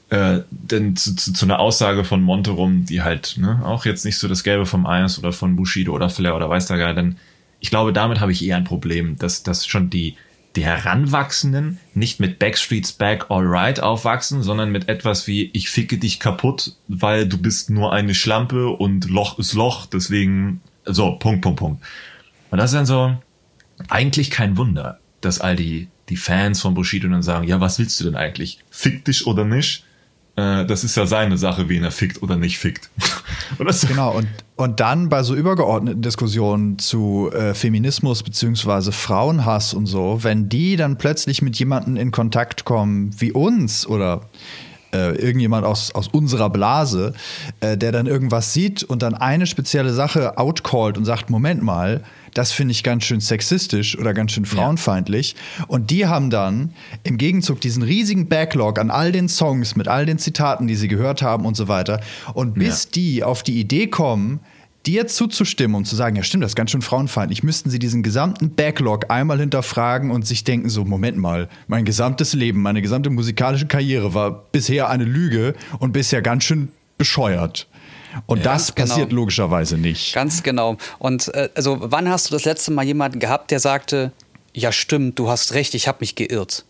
äh, 0.09 0.39
denn 0.49 0.95
zu, 0.95 1.15
zu, 1.15 1.33
zu 1.33 1.45
einer 1.45 1.59
Aussage 1.59 2.05
von 2.05 2.21
Monte 2.21 2.51
rum, 2.51 2.85
die 2.85 3.01
halt 3.01 3.35
ne, 3.37 3.61
auch 3.65 3.85
jetzt 3.85 4.05
nicht 4.05 4.17
so 4.17 4.27
das 4.27 4.43
Gelbe 4.43 4.65
vom 4.65 4.85
Eis 4.85 5.19
oder 5.19 5.33
von 5.33 5.55
Bushido 5.55 5.93
oder 5.93 6.09
Flair 6.09 6.35
oder 6.35 6.49
weiß 6.49 6.67
der 6.67 6.77
Geil, 6.77 6.95
denn 6.95 7.17
ich 7.59 7.69
glaube, 7.69 7.91
damit 7.91 8.19
habe 8.19 8.31
ich 8.31 8.45
eher 8.45 8.57
ein 8.57 8.63
Problem, 8.63 9.17
dass, 9.17 9.43
dass 9.43 9.65
schon 9.65 9.89
die, 9.89 10.15
die 10.55 10.63
Heranwachsenden 10.63 11.79
nicht 11.93 12.19
mit 12.19 12.39
Backstreets 12.39 12.93
Back 12.93 13.29
Alright 13.29 13.81
aufwachsen, 13.81 14.43
sondern 14.43 14.71
mit 14.71 14.87
etwas 14.89 15.27
wie 15.27 15.49
ich 15.53 15.69
ficke 15.69 15.97
dich 15.97 16.19
kaputt, 16.19 16.73
weil 16.87 17.27
du 17.27 17.37
bist 17.37 17.69
nur 17.69 17.93
eine 17.93 18.15
Schlampe 18.15 18.69
und 18.69 19.09
Loch 19.09 19.39
ist 19.39 19.53
Loch, 19.53 19.87
deswegen 19.87 20.61
so, 20.85 21.11
Punkt, 21.13 21.41
Punkt, 21.41 21.59
Punkt. 21.59 21.83
Und 22.49 22.59
das 22.59 22.71
ist 22.71 22.75
dann 22.75 22.85
so, 22.85 23.17
eigentlich 23.89 24.31
kein 24.31 24.57
Wunder, 24.57 24.99
dass 25.21 25.39
all 25.41 25.55
die, 25.55 25.87
die 26.09 26.17
Fans 26.17 26.61
von 26.61 26.73
Bushido 26.73 27.07
dann 27.07 27.23
sagen, 27.23 27.47
ja, 27.47 27.59
was 27.59 27.79
willst 27.79 27.99
du 27.99 28.05
denn 28.05 28.15
eigentlich? 28.15 28.59
Fick 28.69 29.05
dich 29.05 29.27
oder 29.27 29.45
nicht? 29.45 29.83
Äh, 30.37 30.65
das 30.65 30.83
ist 30.83 30.95
ja 30.95 31.05
seine 31.05 31.37
Sache, 31.37 31.67
wen 31.67 31.83
er 31.83 31.91
fickt 31.91 32.21
oder 32.21 32.37
nicht 32.37 32.59
fickt. 32.59 32.89
Und 33.57 33.65
das, 33.65 33.87
Genau, 33.87 34.15
und, 34.15 34.27
und 34.55 34.79
dann 34.79 35.09
bei 35.09 35.23
so 35.23 35.33
übergeordneten 35.33 36.01
Diskussionen 36.01 36.77
zu 36.77 37.31
äh, 37.33 37.53
Feminismus 37.53 38.21
beziehungsweise 38.23 38.91
Frauenhass 38.91 39.73
und 39.73 39.85
so, 39.85 40.19
wenn 40.21 40.49
die 40.49 40.75
dann 40.75 40.97
plötzlich 40.97 41.41
mit 41.41 41.57
jemandem 41.57 41.95
in 41.95 42.11
Kontakt 42.11 42.65
kommen 42.65 43.11
wie 43.19 43.31
uns 43.31 43.87
oder 43.87 44.29
äh, 44.97 45.11
irgendjemand 45.21 45.65
aus, 45.65 45.91
aus 45.93 46.07
unserer 46.07 46.49
Blase, 46.49 47.13
äh, 47.59 47.77
der 47.77 47.91
dann 47.91 48.07
irgendwas 48.07 48.53
sieht 48.53 48.83
und 48.83 49.01
dann 49.01 49.13
eine 49.13 49.45
spezielle 49.45 49.93
Sache 49.93 50.37
outcallt 50.37 50.97
und 50.97 51.05
sagt, 51.05 51.29
Moment 51.29 51.61
mal, 51.63 52.03
das 52.33 52.51
finde 52.51 52.71
ich 52.71 52.83
ganz 52.83 53.03
schön 53.03 53.19
sexistisch 53.19 53.97
oder 53.97 54.13
ganz 54.13 54.31
schön 54.31 54.45
frauenfeindlich. 54.45 55.35
Und 55.67 55.89
die 55.91 56.05
haben 56.05 56.29
dann 56.29 56.71
im 57.03 57.17
Gegenzug 57.17 57.61
diesen 57.61 57.83
riesigen 57.83 58.27
Backlog 58.27 58.79
an 58.79 58.91
all 58.91 59.11
den 59.11 59.27
Songs 59.29 59.75
mit 59.75 59.87
all 59.87 60.05
den 60.05 60.19
Zitaten, 60.19 60.67
die 60.67 60.75
sie 60.75 60.87
gehört 60.87 61.21
haben 61.21 61.45
und 61.45 61.55
so 61.57 61.67
weiter. 61.67 62.01
Und 62.33 62.53
bis 62.55 62.83
Ja. 62.85 62.89
die 62.95 63.23
auf 63.23 63.43
die 63.43 63.59
Idee 63.59 63.87
kommen, 63.87 64.39
dir 64.87 65.07
zuzustimmen 65.07 65.75
und 65.75 65.85
zu 65.85 65.95
sagen, 65.95 66.15
ja 66.15 66.23
stimmt, 66.23 66.43
das 66.43 66.51
ist 66.51 66.55
ganz 66.55 66.71
schön 66.71 66.81
frauenfeindlich, 66.81 67.43
müssten 67.43 67.69
sie 67.69 67.79
diesen 67.79 68.03
gesamten 68.03 68.55
Backlog 68.55 69.11
einmal 69.11 69.39
hinterfragen 69.39 70.11
und 70.11 70.25
sich 70.25 70.43
denken, 70.43 70.69
so, 70.69 70.85
Moment 70.85 71.17
mal, 71.17 71.49
mein 71.67 71.83
gesamtes 71.83 72.33
Leben, 72.33 72.61
meine 72.61 72.81
gesamte 72.81 73.09
musikalische 73.09 73.67
Karriere 73.67 74.13
war 74.13 74.45
bisher 74.51 74.89
eine 74.89 75.03
Lüge 75.03 75.53
und 75.79 75.91
bisher 75.91 76.21
ganz 76.21 76.45
schön 76.45 76.69
bescheuert. 76.97 77.67
Und 78.25 78.39
ja, 78.39 78.45
das 78.45 78.71
passiert 78.71 79.09
genau. 79.09 79.21
logischerweise 79.21 79.77
nicht. 79.77 80.15
Ganz 80.15 80.41
genau. 80.41 80.77
Und 80.97 81.33
äh, 81.35 81.49
also 81.53 81.77
wann 81.81 82.09
hast 82.09 82.29
du 82.29 82.33
das 82.33 82.45
letzte 82.45 82.71
Mal 82.71 82.83
jemanden 82.83 83.19
gehabt, 83.19 83.51
der 83.51 83.59
sagte, 83.59 84.11
ja 84.53 84.71
stimmt, 84.71 85.19
du 85.19 85.29
hast 85.29 85.53
recht, 85.53 85.75
ich 85.75 85.87
habe 85.87 85.97
mich 85.99 86.15
geirrt? 86.15 86.65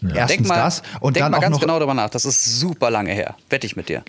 Ja. 0.00 0.14
Erstens 0.14 0.36
denk 0.38 0.48
mal, 0.48 0.56
das 0.56 0.82
und 1.00 1.16
denk 1.16 1.24
dann 1.24 1.32
mal 1.32 1.38
auch 1.38 1.42
ganz 1.42 1.52
noch 1.52 1.60
genau 1.60 1.78
darüber 1.78 1.94
nach. 1.94 2.10
Das 2.10 2.24
ist 2.24 2.58
super 2.58 2.90
lange 2.90 3.12
her. 3.12 3.36
Wette 3.50 3.66
ich 3.66 3.76
mit 3.76 3.88
dir. 3.88 4.02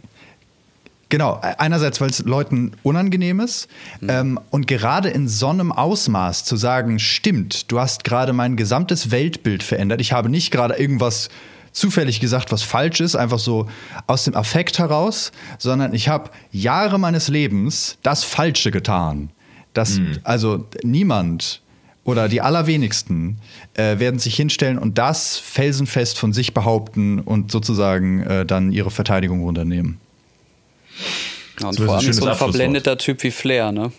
Genau, 1.09 1.39
einerseits, 1.41 2.01
weil 2.01 2.09
es 2.09 2.19
Leuten 2.25 2.71
unangenehm 2.81 3.39
ist 3.39 3.67
mhm. 4.01 4.09
ähm, 4.09 4.39
und 4.49 4.67
gerade 4.67 5.09
in 5.09 5.27
so 5.27 5.49
einem 5.49 5.71
Ausmaß 5.71 6.45
zu 6.45 6.55
sagen, 6.55 6.97
stimmt, 6.97 7.71
du 7.71 7.79
hast 7.79 8.03
gerade 8.03 8.33
mein 8.33 8.55
gesamtes 8.55 9.11
Weltbild 9.11 9.61
verändert. 9.61 10.01
Ich 10.01 10.13
habe 10.13 10.29
nicht 10.29 10.51
gerade 10.51 10.75
irgendwas 10.75 11.29
zufällig 11.71 12.21
gesagt, 12.21 12.51
was 12.51 12.63
falsch 12.63 13.01
ist, 13.01 13.15
einfach 13.15 13.37
so 13.37 13.67
aus 14.07 14.23
dem 14.23 14.35
Affekt 14.35 14.79
heraus, 14.79 15.31
sondern 15.59 15.93
ich 15.93 16.07
habe 16.07 16.31
Jahre 16.51 16.97
meines 16.97 17.27
Lebens 17.27 17.97
das 18.01 18.23
Falsche 18.23 18.71
getan. 18.71 19.29
Das, 19.73 19.99
mhm. 19.99 20.19
Also 20.23 20.65
niemand 20.83 21.61
oder 22.05 22.29
die 22.29 22.39
allerwenigsten 22.41 23.37
äh, 23.73 23.99
werden 23.99 24.19
sich 24.19 24.35
hinstellen 24.35 24.77
und 24.77 24.97
das 24.97 25.37
felsenfest 25.37 26.17
von 26.17 26.33
sich 26.33 26.53
behaupten 26.53 27.19
und 27.19 27.51
sozusagen 27.51 28.21
äh, 28.21 28.45
dann 28.45 28.71
ihre 28.71 28.91
Verteidigung 28.91 29.43
runternehmen. 29.43 29.99
Ja, 31.61 31.69
und 31.69 31.79
vor 31.79 31.97
allem 31.97 32.13
so 32.13 32.25
ein 32.25 32.35
verblendeter 32.35 32.97
Typ 32.97 33.23
wie 33.23 33.31
Flair, 33.31 33.71
ne? 33.71 33.91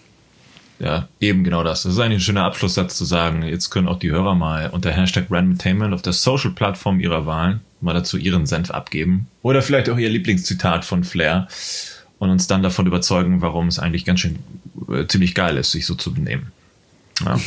Ja, 0.78 1.08
eben 1.20 1.42
genau 1.42 1.64
das. 1.64 1.84
Das 1.84 1.94
ist 1.94 1.98
eigentlich 1.98 2.18
ein 2.18 2.24
schöner 2.24 2.44
Abschlusssatz 2.44 2.96
zu 2.96 3.06
sagen. 3.06 3.42
Jetzt 3.42 3.70
können 3.70 3.88
auch 3.88 3.98
die 3.98 4.10
Hörer 4.10 4.34
mal 4.34 4.68
unter 4.70 4.92
Hashtag 4.92 5.30
Randomtainment 5.30 5.94
auf 5.94 6.02
der 6.02 6.12
Social-Plattform 6.12 7.00
ihrer 7.00 7.24
Wahl 7.24 7.60
mal 7.80 7.94
dazu 7.94 8.18
ihren 8.18 8.46
Senf 8.46 8.70
abgeben. 8.70 9.26
Oder 9.42 9.62
vielleicht 9.62 9.88
auch 9.88 9.96
ihr 9.96 10.10
Lieblingszitat 10.10 10.84
von 10.84 11.02
Flair 11.02 11.48
und 12.18 12.30
uns 12.30 12.46
dann 12.46 12.62
davon 12.62 12.86
überzeugen, 12.86 13.40
warum 13.40 13.68
es 13.68 13.78
eigentlich 13.78 14.04
ganz 14.04 14.20
schön 14.20 14.38
äh, 14.90 15.06
ziemlich 15.06 15.34
geil 15.34 15.56
ist, 15.56 15.72
sich 15.72 15.86
so 15.86 15.94
zu 15.94 16.12
benehmen. 16.12 16.52
Ja. 17.24 17.40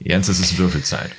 Jens, 0.00 0.28
es 0.28 0.40
ist 0.40 0.58
Würfelzeit. 0.58 1.10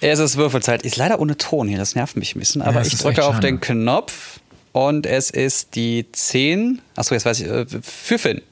Es 0.00 0.18
ist 0.18 0.36
Würfelzeit. 0.36 0.82
Ist 0.82 0.96
leider 0.96 1.20
ohne 1.20 1.36
Ton 1.36 1.68
hier, 1.68 1.78
das 1.78 1.94
nervt 1.94 2.16
mich 2.16 2.34
ein 2.34 2.38
bisschen. 2.38 2.62
Aber 2.62 2.80
ja, 2.80 2.86
ich 2.86 2.96
drücke 2.96 3.24
auf 3.24 3.40
den 3.40 3.60
Knopf 3.60 4.40
und 4.72 5.06
es 5.06 5.30
ist 5.30 5.74
die 5.74 6.06
10. 6.10 6.80
Achso, 6.96 7.14
jetzt 7.14 7.24
weiß 7.26 7.40
ich, 7.40 7.46
äh, 7.46 7.66
für 7.82 8.18
Finn. 8.18 8.42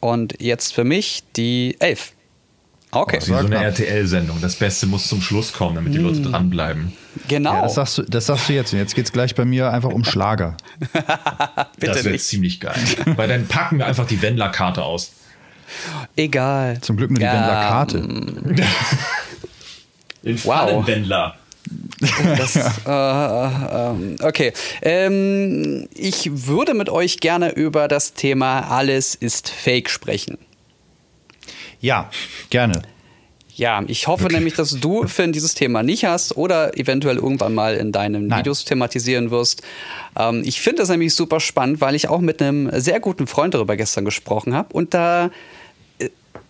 Und 0.00 0.40
jetzt 0.40 0.74
für 0.74 0.84
mich 0.84 1.22
die 1.36 1.76
11. 1.80 2.12
Okay. 2.90 3.18
Oh, 3.20 3.26
wie 3.26 3.26
so 3.26 3.34
eine 3.34 3.56
RTL-Sendung. 3.56 4.40
Das 4.40 4.56
Beste 4.56 4.86
muss 4.86 5.08
zum 5.08 5.20
Schluss 5.20 5.52
kommen, 5.52 5.74
damit 5.74 5.92
die 5.92 5.98
Leute 5.98 6.20
mm. 6.20 6.32
dranbleiben. 6.32 6.94
Genau. 7.28 7.52
Ja, 7.52 7.62
das, 7.62 7.74
sagst 7.74 7.98
du, 7.98 8.02
das 8.04 8.26
sagst 8.26 8.48
du 8.48 8.54
jetzt. 8.54 8.72
Und 8.72 8.78
jetzt 8.78 8.94
geht 8.94 9.04
es 9.04 9.12
gleich 9.12 9.34
bei 9.34 9.44
mir 9.44 9.70
einfach 9.70 9.90
um 9.90 10.04
Schlager. 10.04 10.56
Bitte 11.78 11.92
das 11.92 12.04
wird 12.04 12.20
ziemlich 12.20 12.60
geil. 12.60 12.80
Weil 13.16 13.28
dann 13.28 13.46
packen 13.46 13.78
wir 13.78 13.86
einfach 13.86 14.06
die 14.06 14.22
Wendler-Karte 14.22 14.82
aus. 14.82 15.12
Egal. 16.16 16.80
Zum 16.80 16.96
Glück 16.96 17.10
nur 17.10 17.18
die 17.18 17.24
ja. 17.24 17.34
Wendler-Karte. 17.34 18.00
Den 20.22 20.44
wow. 20.44 20.86
Wendler. 20.86 21.36
Das, 22.36 22.56
äh, 22.56 22.90
äh, 22.90 24.22
okay. 24.22 24.52
Ähm, 24.82 25.88
ich 25.94 26.46
würde 26.46 26.74
mit 26.74 26.88
euch 26.88 27.18
gerne 27.18 27.50
über 27.50 27.88
das 27.88 28.14
Thema 28.14 28.60
Alles 28.70 29.14
ist 29.14 29.48
Fake 29.48 29.90
sprechen. 29.90 30.38
Ja, 31.80 32.10
gerne. 32.50 32.82
Ja, 33.58 33.82
ich 33.88 34.06
hoffe 34.06 34.26
okay. 34.26 34.36
nämlich, 34.36 34.54
dass 34.54 34.78
du, 34.78 35.08
Finn, 35.08 35.32
dieses 35.32 35.54
Thema 35.54 35.82
nicht 35.82 36.04
hast 36.04 36.36
oder 36.36 36.78
eventuell 36.78 37.16
irgendwann 37.16 37.54
mal 37.54 37.74
in 37.74 37.90
deinen 37.90 38.28
Nein. 38.28 38.38
Videos 38.38 38.64
thematisieren 38.64 39.32
wirst. 39.32 39.62
Ähm, 40.16 40.42
ich 40.44 40.60
finde 40.60 40.82
das 40.82 40.90
nämlich 40.90 41.12
super 41.14 41.40
spannend, 41.40 41.80
weil 41.80 41.96
ich 41.96 42.08
auch 42.08 42.20
mit 42.20 42.40
einem 42.40 42.70
sehr 42.80 43.00
guten 43.00 43.26
Freund 43.26 43.54
darüber 43.54 43.76
gestern 43.76 44.04
gesprochen 44.04 44.54
habe 44.54 44.72
und 44.72 44.94
da 44.94 45.30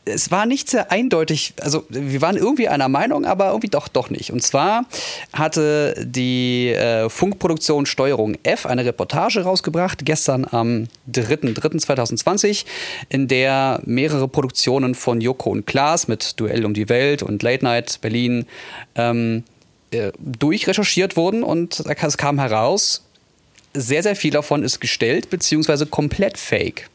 es 0.08 0.30
war 0.30 0.46
nicht 0.46 0.70
sehr 0.70 0.90
eindeutig, 0.90 1.54
also 1.60 1.84
wir 1.88 2.20
waren 2.20 2.36
irgendwie 2.36 2.68
einer 2.68 2.88
Meinung, 2.88 3.24
aber 3.24 3.48
irgendwie 3.48 3.68
doch, 3.68 3.88
doch 3.88 4.10
nicht. 4.10 4.32
Und 4.32 4.42
zwar 4.42 4.86
hatte 5.32 5.94
die 6.04 6.70
äh, 6.70 7.08
Funkproduktion 7.08 7.86
Steuerung 7.86 8.36
F 8.42 8.66
eine 8.66 8.84
Reportage 8.84 9.42
rausgebracht, 9.42 10.04
gestern 10.04 10.46
am 10.50 10.88
3.3.2020, 11.12 12.64
in 13.08 13.28
der 13.28 13.80
mehrere 13.84 14.28
Produktionen 14.28 14.94
von 14.94 15.20
Joko 15.20 15.50
und 15.50 15.66
Klaas 15.66 16.08
mit 16.08 16.38
Duell 16.40 16.64
um 16.64 16.74
die 16.74 16.88
Welt 16.88 17.22
und 17.22 17.42
Late 17.42 17.64
Night 17.64 18.00
Berlin 18.00 18.46
ähm, 18.94 19.44
äh, 19.90 20.12
durchrecherchiert 20.18 21.16
wurden 21.16 21.42
und 21.42 21.80
es 21.80 22.16
kam 22.16 22.38
heraus, 22.38 23.04
sehr, 23.74 24.02
sehr 24.02 24.16
viel 24.16 24.32
davon 24.32 24.62
ist 24.62 24.80
gestellt, 24.80 25.30
beziehungsweise 25.30 25.86
komplett 25.86 26.38
fake. 26.38 26.88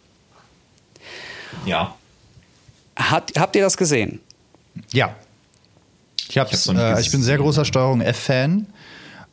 Ja. 1.65 1.95
Hat, 2.95 3.33
habt 3.37 3.55
ihr 3.55 3.61
das 3.61 3.77
gesehen? 3.77 4.19
Ja. 4.91 5.15
Ich, 6.29 6.37
hab's, 6.37 6.67
ich, 6.67 6.75
äh, 6.77 6.99
ich 7.01 7.11
bin 7.11 7.21
sehr 7.21 7.37
großer 7.37 7.65
Steuerung 7.65 8.01
F-Fan 8.01 8.67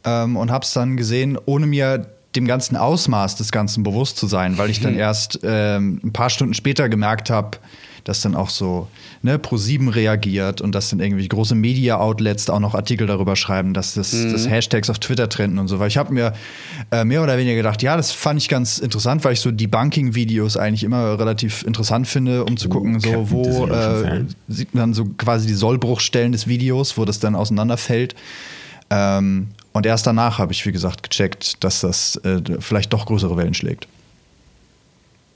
ähm, 0.04 0.36
und 0.36 0.50
habe 0.50 0.64
es 0.64 0.72
dann 0.72 0.96
gesehen, 0.96 1.38
ohne 1.46 1.66
mir 1.66 2.06
dem 2.36 2.46
ganzen 2.46 2.76
Ausmaß 2.76 3.36
des 3.36 3.50
Ganzen 3.50 3.82
bewusst 3.82 4.16
zu 4.16 4.26
sein, 4.26 4.58
weil 4.58 4.70
ich 4.70 4.80
dann 4.80 4.94
mhm. 4.94 5.00
erst 5.00 5.40
ähm, 5.42 6.00
ein 6.04 6.12
paar 6.12 6.30
Stunden 6.30 6.54
später 6.54 6.88
gemerkt 6.88 7.30
habe, 7.30 7.58
dass 8.04 8.20
dann 8.20 8.34
auch 8.34 8.50
so 8.50 8.88
ne, 9.22 9.38
Pro7 9.38 9.94
reagiert 9.94 10.60
und 10.60 10.74
dass 10.74 10.90
dann 10.90 11.00
irgendwie 11.00 11.28
große 11.28 11.54
Media-Outlets 11.54 12.50
auch 12.50 12.60
noch 12.60 12.74
Artikel 12.74 13.06
darüber 13.06 13.36
schreiben, 13.36 13.74
dass 13.74 13.94
das, 13.94 14.12
mhm. 14.12 14.32
das 14.32 14.48
Hashtags 14.48 14.90
auf 14.90 14.98
Twitter 14.98 15.28
trenden 15.28 15.58
und 15.58 15.68
so. 15.68 15.78
Weil 15.78 15.88
ich 15.88 15.96
habe 15.96 16.12
mir 16.12 16.32
äh, 16.90 17.04
mehr 17.04 17.22
oder 17.22 17.36
weniger 17.36 17.56
gedacht, 17.56 17.82
ja, 17.82 17.96
das 17.96 18.12
fand 18.12 18.40
ich 18.40 18.48
ganz 18.48 18.78
interessant, 18.78 19.24
weil 19.24 19.32
ich 19.32 19.40
so 19.40 19.50
Debunking-Videos 19.50 20.56
eigentlich 20.56 20.84
immer 20.84 21.18
relativ 21.18 21.62
interessant 21.62 22.08
finde, 22.08 22.44
um 22.44 22.56
zu 22.56 22.68
oh, 22.68 22.72
gucken, 22.72 23.00
so 23.00 23.30
wo 23.30 23.66
äh, 23.66 24.24
sieht 24.48 24.74
man 24.74 24.94
so 24.94 25.04
quasi 25.16 25.46
die 25.46 25.54
Sollbruchstellen 25.54 26.32
des 26.32 26.46
Videos, 26.46 26.96
wo 26.96 27.04
das 27.04 27.20
dann 27.20 27.34
auseinanderfällt. 27.34 28.14
Ähm, 28.90 29.48
und 29.72 29.86
erst 29.86 30.06
danach 30.06 30.38
habe 30.38 30.52
ich, 30.52 30.66
wie 30.66 30.72
gesagt, 30.72 31.08
gecheckt, 31.08 31.62
dass 31.62 31.80
das 31.80 32.16
äh, 32.24 32.40
vielleicht 32.58 32.92
doch 32.92 33.06
größere 33.06 33.36
Wellen 33.36 33.54
schlägt. 33.54 33.86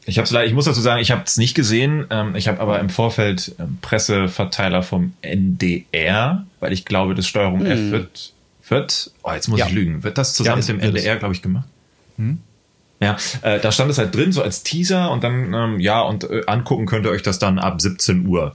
Ich 0.06 0.18
hab's 0.18 0.30
leider, 0.30 0.46
ich 0.46 0.52
muss 0.52 0.66
dazu 0.66 0.80
sagen, 0.80 1.00
ich 1.00 1.10
habe 1.10 1.22
es 1.24 1.36
nicht 1.36 1.54
gesehen. 1.54 2.06
Ähm, 2.10 2.36
ich 2.36 2.48
habe 2.48 2.60
aber 2.60 2.78
im 2.80 2.90
Vorfeld 2.90 3.54
ähm, 3.58 3.78
Presseverteiler 3.80 4.82
vom 4.82 5.14
NDR, 5.22 6.46
weil 6.60 6.72
ich 6.72 6.84
glaube, 6.84 7.14
das 7.14 7.26
Steuerung 7.26 7.60
hm. 7.60 7.66
F 7.66 7.90
wird, 7.90 8.32
wird, 8.68 9.10
oh, 9.22 9.32
jetzt 9.32 9.48
muss 9.48 9.60
ja. 9.60 9.66
ich 9.66 9.72
lügen, 9.72 10.02
wird 10.02 10.18
das 10.18 10.34
zusammen 10.34 10.62
ja, 10.62 10.74
mit 10.74 10.82
dem 10.82 10.88
NDR, 10.88 11.16
glaube 11.16 11.34
ich, 11.34 11.42
gemacht? 11.42 11.68
Hm? 12.16 12.38
Ja, 13.00 13.16
äh, 13.42 13.60
da 13.60 13.72
stand 13.72 13.90
es 13.90 13.98
halt 13.98 14.14
drin, 14.14 14.32
so 14.32 14.42
als 14.42 14.62
Teaser 14.62 15.10
und 15.10 15.24
dann, 15.24 15.52
ähm, 15.52 15.80
ja, 15.80 16.00
und 16.00 16.24
äh, 16.24 16.42
angucken 16.46 16.86
könnt 16.86 17.04
ihr 17.06 17.10
euch 17.10 17.22
das 17.22 17.38
dann 17.38 17.58
ab 17.58 17.80
17 17.80 18.26
Uhr. 18.26 18.54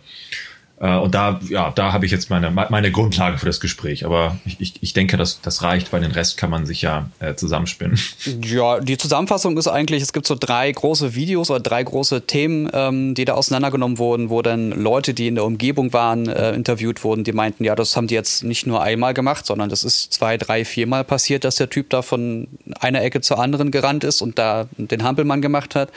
Äh, 0.79 0.97
und 0.97 1.13
da, 1.13 1.39
ja, 1.49 1.71
da 1.71 1.91
habe 1.91 2.05
ich 2.05 2.11
jetzt 2.11 2.29
meine, 2.29 2.51
meine 2.51 2.91
Grundlage 2.91 3.37
für 3.37 3.45
das 3.45 3.59
Gespräch. 3.59 4.05
Aber 4.05 4.37
ich, 4.45 4.59
ich, 4.59 4.73
ich 4.81 4.93
denke, 4.93 5.17
das, 5.17 5.41
das 5.41 5.61
reicht, 5.61 5.91
weil 5.91 6.01
den 6.01 6.11
Rest 6.11 6.37
kann 6.37 6.49
man 6.49 6.65
sich 6.65 6.81
ja 6.81 7.09
äh, 7.19 7.35
zusammenspinnen. 7.35 7.99
Ja, 8.41 8.79
die 8.79 8.97
Zusammenfassung 8.97 9.57
ist 9.57 9.67
eigentlich, 9.67 10.01
es 10.01 10.13
gibt 10.13 10.25
so 10.25 10.35
drei 10.39 10.71
große 10.71 11.13
Videos 11.13 11.51
oder 11.51 11.59
drei 11.59 11.83
große 11.83 12.25
Themen, 12.25 12.69
ähm, 12.73 13.13
die 13.13 13.25
da 13.25 13.33
auseinandergenommen 13.33 13.97
wurden, 13.97 14.29
wo 14.29 14.41
dann 14.41 14.71
Leute, 14.71 15.13
die 15.13 15.27
in 15.27 15.35
der 15.35 15.45
Umgebung 15.45 15.93
waren, 15.93 16.27
äh, 16.27 16.51
interviewt 16.53 17.03
wurden, 17.03 17.23
die 17.23 17.31
meinten, 17.31 17.63
ja, 17.63 17.75
das 17.75 17.95
haben 17.95 18.07
die 18.07 18.15
jetzt 18.15 18.43
nicht 18.43 18.65
nur 18.65 18.81
einmal 18.81 19.13
gemacht, 19.13 19.45
sondern 19.45 19.69
das 19.69 19.83
ist 19.83 20.13
zwei, 20.13 20.37
drei, 20.37 20.63
viermal 20.63 21.03
passiert, 21.03 21.43
dass 21.43 21.55
der 21.55 21.69
Typ 21.69 21.89
da 21.89 22.01
von 22.01 22.47
einer 22.79 23.01
Ecke 23.03 23.21
zur 23.21 23.39
anderen 23.39 23.71
gerannt 23.71 24.03
ist 24.03 24.21
und 24.21 24.39
da 24.39 24.67
den 24.77 25.03
Hampelmann 25.03 25.41
gemacht 25.41 25.75
hat. 25.75 25.91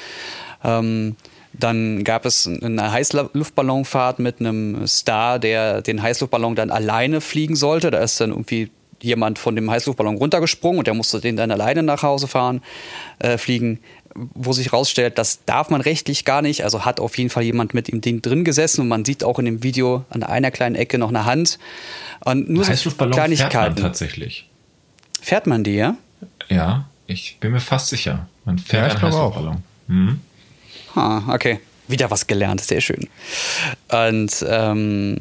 Ähm, 0.64 1.16
dann 1.52 2.04
gab 2.04 2.24
es 2.24 2.46
eine 2.46 2.92
Heißluftballonfahrt 2.92 4.18
mit 4.18 4.40
einem 4.40 4.86
Star, 4.86 5.38
der 5.38 5.82
den 5.82 6.02
Heißluftballon 6.02 6.54
dann 6.54 6.70
alleine 6.70 7.20
fliegen 7.20 7.56
sollte. 7.56 7.90
Da 7.90 7.98
ist 7.98 8.20
dann 8.20 8.30
irgendwie 8.30 8.70
jemand 9.02 9.38
von 9.38 9.56
dem 9.56 9.70
Heißluftballon 9.70 10.16
runtergesprungen 10.16 10.78
und 10.78 10.86
der 10.86 10.94
musste 10.94 11.20
den 11.20 11.36
dann 11.36 11.50
alleine 11.50 11.82
nach 11.82 12.02
Hause 12.02 12.28
fahren, 12.28 12.62
äh, 13.18 13.36
fliegen. 13.36 13.80
Wo 14.14 14.52
sich 14.52 14.66
herausstellt, 14.66 15.16
das 15.16 15.44
darf 15.46 15.70
man 15.70 15.80
rechtlich 15.80 16.24
gar 16.24 16.42
nicht. 16.42 16.64
Also 16.64 16.84
hat 16.84 17.00
auf 17.00 17.16
jeden 17.16 17.30
Fall 17.30 17.42
jemand 17.42 17.72
mit 17.74 17.88
im 17.88 18.00
Ding 18.02 18.20
drin 18.20 18.44
gesessen 18.44 18.82
und 18.82 18.88
man 18.88 19.04
sieht 19.04 19.24
auch 19.24 19.38
in 19.38 19.46
dem 19.46 19.62
Video 19.62 20.04
an 20.10 20.22
einer 20.22 20.50
kleinen 20.50 20.76
Ecke 20.76 20.98
noch 20.98 21.08
eine 21.08 21.24
Hand. 21.24 21.58
Und 22.20 22.48
nur 22.48 22.66
Heißluftballon 22.66 23.12
so 23.12 23.16
Kleinigkeiten. 23.16 23.50
fährt 23.52 23.74
man 23.74 23.82
tatsächlich. 23.82 24.48
Fährt 25.20 25.46
man 25.46 25.64
die, 25.64 25.76
ja? 25.76 25.96
Ja, 26.48 26.88
ich 27.06 27.38
bin 27.40 27.52
mir 27.52 27.60
fast 27.60 27.88
sicher. 27.88 28.28
Man 28.44 28.58
fährt 28.58 28.92
ja, 28.92 28.98
einen 28.98 29.06
Heißluftballon. 29.06 29.62
Hm. 29.88 30.20
Ah, 30.94 31.22
okay. 31.32 31.60
Wieder 31.88 32.10
was 32.10 32.26
gelernt, 32.26 32.60
sehr 32.60 32.80
schön. 32.80 33.08
Und 33.90 34.44
ähm, 34.48 35.16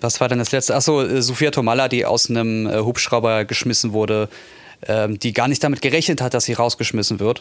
was 0.00 0.20
war 0.20 0.28
denn 0.28 0.38
das 0.38 0.50
letzte? 0.50 0.74
Achso, 0.74 1.02
äh, 1.02 1.20
Sophia 1.20 1.50
Tomalla, 1.50 1.88
die 1.88 2.06
aus 2.06 2.30
einem 2.30 2.66
äh, 2.66 2.78
Hubschrauber 2.80 3.44
geschmissen 3.44 3.92
wurde, 3.92 4.28
ähm, 4.88 5.18
die 5.18 5.32
gar 5.32 5.46
nicht 5.46 5.62
damit 5.62 5.82
gerechnet 5.82 6.22
hat, 6.22 6.34
dass 6.34 6.46
sie 6.46 6.54
rausgeschmissen 6.54 7.20
wird. 7.20 7.40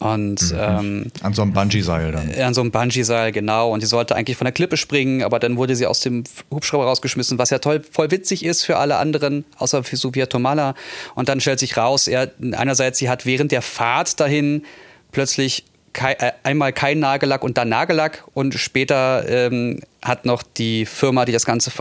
Und 0.00 0.52
mhm. 0.52 0.58
ähm, 0.58 1.12
an 1.22 1.34
so 1.34 1.42
einem 1.42 1.52
Bungee-Seil 1.52 2.12
dann. 2.12 2.32
An 2.40 2.54
so 2.54 2.60
einem 2.60 2.70
Bungee-Seil, 2.70 3.32
genau. 3.32 3.72
Und 3.72 3.80
sie 3.80 3.86
sollte 3.86 4.14
eigentlich 4.14 4.36
von 4.36 4.44
der 4.44 4.52
Klippe 4.52 4.76
springen, 4.76 5.22
aber 5.22 5.38
dann 5.38 5.56
wurde 5.56 5.74
sie 5.74 5.86
aus 5.86 6.00
dem 6.00 6.24
Hubschrauber 6.50 6.84
rausgeschmissen, 6.84 7.38
was 7.38 7.50
ja 7.50 7.58
toll, 7.58 7.82
voll 7.90 8.10
witzig 8.10 8.44
ist 8.44 8.64
für 8.64 8.76
alle 8.76 8.96
anderen, 8.96 9.44
außer 9.56 9.82
für 9.82 9.96
Sofia 9.96 10.26
Tomala. 10.26 10.74
Und 11.14 11.28
dann 11.28 11.40
stellt 11.40 11.58
sich 11.58 11.76
raus, 11.76 12.06
er 12.06 12.30
einerseits, 12.52 12.98
sie 12.98 13.08
hat 13.08 13.26
während 13.26 13.50
der 13.50 13.62
Fahrt 13.62 14.20
dahin 14.20 14.62
plötzlich 15.10 15.64
kei, 15.98 16.12
äh, 16.12 16.32
einmal 16.44 16.72
kein 16.72 17.00
Nagellack 17.00 17.42
und 17.42 17.58
dann 17.58 17.68
Nagellack 17.68 18.22
und 18.32 18.54
später 18.54 19.28
ähm, 19.28 19.80
hat 20.00 20.26
noch 20.26 20.44
die 20.44 20.86
Firma, 20.86 21.24
die 21.24 21.32
das 21.32 21.44
Ganze 21.44 21.72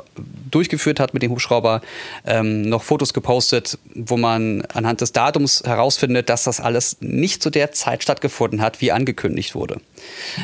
durchgeführt 0.49 0.99
hat 0.99 1.13
mit 1.13 1.21
dem 1.21 1.29
Hubschrauber, 1.29 1.81
ähm, 2.25 2.63
noch 2.63 2.81
Fotos 2.81 3.13
gepostet, 3.13 3.77
wo 3.93 4.17
man 4.17 4.63
anhand 4.73 5.01
des 5.01 5.11
Datums 5.11 5.61
herausfindet, 5.63 6.29
dass 6.29 6.45
das 6.45 6.59
alles 6.59 6.97
nicht 6.99 7.43
zu 7.43 7.51
der 7.51 7.71
Zeit 7.73 8.01
stattgefunden 8.01 8.59
hat, 8.59 8.81
wie 8.81 8.91
angekündigt 8.91 9.53
wurde. 9.53 9.79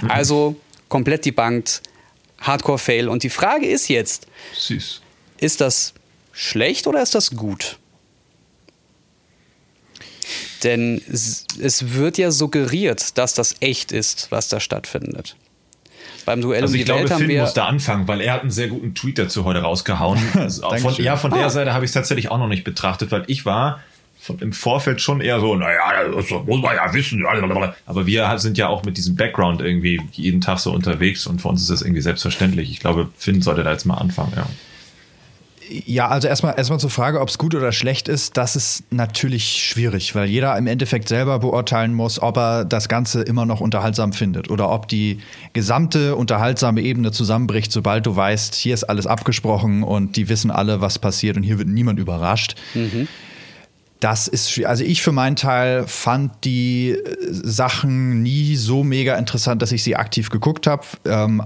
Mhm. 0.01 0.12
Also 0.12 0.55
komplett 0.88 1.25
debunked, 1.25 1.81
Hardcore-Fail. 2.41 3.09
Und 3.09 3.23
die 3.23 3.31
Frage 3.31 3.65
ist 3.65 3.88
jetzt, 3.88 4.27
Süß. 4.55 5.01
ist 5.39 5.62
das 5.62 5.95
schlecht 6.31 6.86
oder 6.86 7.01
ist 7.01 7.15
das 7.15 7.31
gut? 7.31 7.79
Denn 10.63 11.01
es 11.07 11.93
wird 11.93 12.17
ja 12.17 12.31
suggeriert, 12.31 13.17
dass 13.17 13.33
das 13.33 13.55
echt 13.59 13.91
ist, 13.91 14.27
was 14.31 14.49
da 14.49 14.59
stattfindet. 14.59 15.36
Beim 16.25 16.41
Duell 16.41 16.62
also 16.62 16.73
um 16.73 16.77
die 16.77 16.86
glaube, 16.86 17.01
Welt 17.01 17.12
haben 17.12 17.19
Finn 17.19 17.29
wir 17.29 17.41
muss 17.41 17.53
da 17.53 17.65
anfangen, 17.65 18.07
weil 18.07 18.21
er 18.21 18.33
hat 18.33 18.41
einen 18.41 18.51
sehr 18.51 18.67
guten 18.67 18.95
Tweet 18.95 19.19
dazu 19.19 19.43
heute 19.43 19.59
rausgehauen. 19.59 20.19
Also 20.33 20.69
von, 20.69 20.95
ja, 21.03 21.17
von 21.17 21.31
der 21.31 21.45
ah. 21.45 21.49
Seite 21.49 21.73
habe 21.73 21.86
ich 21.86 21.89
es 21.89 21.93
tatsächlich 21.93 22.31
auch 22.31 22.38
noch 22.38 22.47
nicht 22.47 22.63
betrachtet, 22.63 23.12
weil 23.12 23.23
ich 23.27 23.45
war 23.45 23.81
von, 24.19 24.39
im 24.39 24.53
Vorfeld 24.53 25.01
schon 25.01 25.21
eher 25.21 25.39
so, 25.39 25.55
naja, 25.55 26.09
das 26.15 26.29
muss 26.29 26.62
man 26.62 26.75
ja 26.75 26.93
wissen. 26.93 27.25
Aber 27.86 28.05
wir 28.05 28.38
sind 28.39 28.57
ja 28.57 28.67
auch 28.69 28.83
mit 28.83 28.97
diesem 28.97 29.15
Background 29.15 29.62
irgendwie 29.62 30.01
jeden 30.13 30.41
Tag 30.41 30.59
so 30.59 30.71
unterwegs 30.71 31.27
und 31.27 31.41
für 31.41 31.49
uns 31.49 31.62
ist 31.62 31.69
das 31.69 31.81
irgendwie 31.81 32.01
selbstverständlich. 32.01 32.71
Ich 32.71 32.79
glaube, 32.79 33.09
Finn 33.17 33.41
sollte 33.41 33.63
da 33.63 33.71
jetzt 33.71 33.86
mal 33.86 33.97
anfangen, 33.97 34.33
ja. 34.36 34.47
Ja, 35.88 36.07
also 36.07 36.27
erstmal 36.27 36.55
erstmal 36.55 36.79
zur 36.79 36.91
Frage, 36.91 37.19
ob 37.19 37.29
es 37.29 37.39
gut 37.39 37.55
oder 37.55 37.71
schlecht 37.71 38.07
ist, 38.07 38.38
das 38.38 38.55
ist 38.55 38.83
natürlich 38.91 39.63
schwierig, 39.63 40.13
weil 40.13 40.29
jeder 40.29 40.55
im 40.55 40.67
Endeffekt 40.67 41.07
selber 41.07 41.39
beurteilen 41.39 41.95
muss, 41.95 42.21
ob 42.21 42.38
er 42.38 42.63
das 42.63 42.88
Ganze 42.88 43.23
immer 43.23 43.47
noch 43.47 43.59
unterhaltsam 43.59 44.13
findet 44.13 44.51
oder 44.51 44.69
ob 44.69 44.88
die 44.88 45.19
gesamte 45.53 46.15
unterhaltsame 46.15 46.81
Ebene 46.81 47.12
zusammenbricht, 47.12 47.71
sobald 47.71 48.05
du 48.05 48.15
weißt, 48.15 48.53
hier 48.53 48.75
ist 48.75 48.83
alles 48.83 49.07
abgesprochen 49.07 49.81
und 49.81 50.15
die 50.15 50.29
wissen 50.29 50.51
alle, 50.51 50.79
was 50.79 50.99
passiert 50.99 51.38
und 51.38 51.43
hier 51.43 51.57
wird 51.57 51.69
niemand 51.69 51.97
überrascht. 51.97 52.55
Mhm. 52.75 53.07
Das 53.99 54.27
ist, 54.27 54.63
also 54.65 54.83
ich 54.83 55.01
für 55.01 55.13
meinen 55.13 55.38
Teil 55.38 55.88
fand 55.88 56.33
die 56.43 56.89
äh, 56.89 56.99
Sachen 57.29 58.21
nie 58.21 58.57
so 58.57 58.83
mega 58.83 59.15
interessant, 59.15 59.63
dass 59.63 59.71
ich 59.71 59.81
sie 59.81 59.95
aktiv 59.95 60.29
geguckt 60.29 60.67
habe. 60.67 60.83
Ähm, 61.05 61.41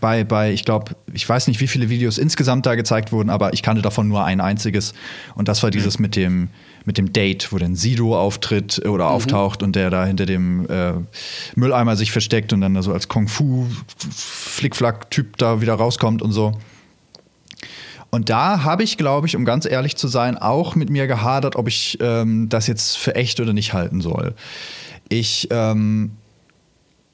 bei, 0.00 0.24
bei 0.24 0.52
ich 0.52 0.64
glaube, 0.64 0.96
ich 1.12 1.28
weiß 1.28 1.48
nicht, 1.48 1.60
wie 1.60 1.66
viele 1.66 1.88
Videos 1.88 2.18
insgesamt 2.18 2.66
da 2.66 2.74
gezeigt 2.74 3.12
wurden, 3.12 3.30
aber 3.30 3.52
ich 3.52 3.62
kannte 3.62 3.82
davon 3.82 4.08
nur 4.08 4.24
ein 4.24 4.40
einziges. 4.40 4.94
Und 5.34 5.48
das 5.48 5.62
war 5.62 5.70
dieses 5.70 5.98
mhm. 5.98 6.02
mit 6.02 6.16
dem 6.16 6.48
mit 6.86 6.96
dem 6.96 7.12
Date, 7.12 7.52
wo 7.52 7.58
dann 7.58 7.76
Sido 7.76 8.18
auftritt 8.18 8.78
oder 8.86 9.04
mhm. 9.04 9.10
auftaucht 9.10 9.62
und 9.62 9.76
der 9.76 9.90
da 9.90 10.06
hinter 10.06 10.26
dem 10.26 10.66
äh, 10.68 10.94
Mülleimer 11.54 11.94
sich 11.94 12.10
versteckt 12.10 12.52
und 12.52 12.62
dann 12.62 12.80
so 12.82 12.92
als 12.92 13.08
Kung 13.08 13.28
Fu 13.28 13.66
Flickflack-Typ 13.98 15.36
da 15.36 15.60
wieder 15.60 15.74
rauskommt 15.74 16.22
und 16.22 16.32
so. 16.32 16.58
Und 18.10 18.28
da 18.28 18.64
habe 18.64 18.82
ich, 18.82 18.96
glaube 18.96 19.28
ich, 19.28 19.36
um 19.36 19.44
ganz 19.44 19.66
ehrlich 19.66 19.96
zu 19.96 20.08
sein, 20.08 20.36
auch 20.36 20.74
mit 20.74 20.90
mir 20.90 21.06
gehadert, 21.06 21.54
ob 21.54 21.68
ich 21.68 21.96
ähm, 22.00 22.48
das 22.48 22.66
jetzt 22.66 22.98
für 22.98 23.14
echt 23.14 23.38
oder 23.38 23.52
nicht 23.52 23.72
halten 23.72 24.00
soll. 24.00 24.34
Ich 25.08 25.48
ähm, 25.50 26.12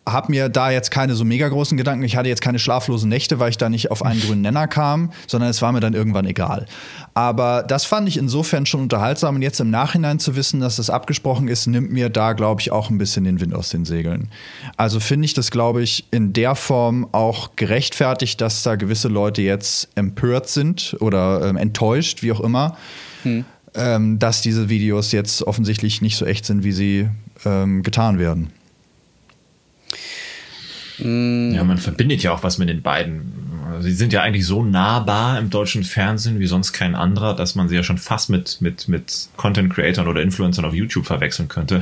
habe 0.08 0.30
mir 0.30 0.48
da 0.48 0.70
jetzt 0.70 0.90
keine 0.90 1.14
so 1.14 1.24
mega 1.24 1.48
großen 1.48 1.76
Gedanken. 1.76 2.04
Ich 2.04 2.16
hatte 2.16 2.28
jetzt 2.28 2.40
keine 2.40 2.60
schlaflosen 2.60 3.08
Nächte, 3.08 3.40
weil 3.40 3.50
ich 3.50 3.58
da 3.58 3.68
nicht 3.68 3.90
auf 3.90 4.04
einen 4.04 4.20
grünen 4.20 4.40
Nenner 4.40 4.68
kam, 4.68 5.10
sondern 5.26 5.50
es 5.50 5.60
war 5.62 5.72
mir 5.72 5.80
dann 5.80 5.94
irgendwann 5.94 6.26
egal. 6.26 6.66
Aber 7.14 7.64
das 7.64 7.84
fand 7.84 8.08
ich 8.08 8.16
insofern 8.16 8.66
schon 8.66 8.82
unterhaltsam 8.82 9.34
und 9.34 9.42
jetzt 9.42 9.58
im 9.58 9.70
Nachhinein 9.70 10.20
zu 10.20 10.36
wissen, 10.36 10.60
dass 10.60 10.76
das 10.76 10.90
abgesprochen 10.90 11.48
ist, 11.48 11.66
nimmt 11.66 11.90
mir 11.90 12.08
da, 12.08 12.34
glaube 12.34 12.60
ich, 12.60 12.70
auch 12.70 12.88
ein 12.88 12.98
bisschen 12.98 13.24
den 13.24 13.40
Wind 13.40 13.52
aus 13.52 13.70
den 13.70 13.84
Segeln. 13.84 14.28
Also 14.76 15.00
finde 15.00 15.24
ich 15.24 15.34
das, 15.34 15.50
glaube 15.50 15.82
ich, 15.82 16.04
in 16.12 16.32
der 16.32 16.54
Form 16.54 17.08
auch 17.10 17.56
gerechtfertigt, 17.56 18.40
dass 18.40 18.62
da 18.62 18.76
gewisse 18.76 19.08
Leute 19.08 19.42
jetzt 19.42 19.88
empört 19.96 20.48
sind 20.48 20.96
oder 21.00 21.48
ähm, 21.48 21.56
enttäuscht, 21.56 22.22
wie 22.22 22.30
auch 22.30 22.40
immer. 22.40 22.76
Hm. 23.24 23.44
Ähm, 23.74 24.18
dass 24.18 24.40
diese 24.40 24.70
Videos 24.70 25.12
jetzt 25.12 25.42
offensichtlich 25.42 26.00
nicht 26.00 26.16
so 26.16 26.24
echt 26.24 26.46
sind, 26.46 26.64
wie 26.64 26.72
sie 26.72 27.08
ähm, 27.44 27.82
getan 27.82 28.18
werden. 28.18 28.52
Ja, 30.98 31.62
man 31.62 31.76
verbindet 31.76 32.22
ja 32.22 32.32
auch 32.32 32.42
was 32.42 32.56
mit 32.56 32.70
den 32.70 32.80
beiden. 32.80 33.32
Sie 33.80 33.92
sind 33.92 34.14
ja 34.14 34.22
eigentlich 34.22 34.46
so 34.46 34.64
nahbar 34.64 35.38
im 35.38 35.50
deutschen 35.50 35.84
Fernsehen 35.84 36.38
wie 36.38 36.46
sonst 36.46 36.72
kein 36.72 36.94
anderer, 36.94 37.36
dass 37.36 37.54
man 37.54 37.68
sie 37.68 37.74
ja 37.74 37.82
schon 37.82 37.98
fast 37.98 38.30
mit, 38.30 38.62
mit, 38.62 38.88
mit 38.88 39.28
Content 39.36 39.72
Creatern 39.74 40.08
oder 40.08 40.22
Influencern 40.22 40.64
auf 40.64 40.72
YouTube 40.72 41.04
verwechseln 41.04 41.48
könnte. 41.48 41.80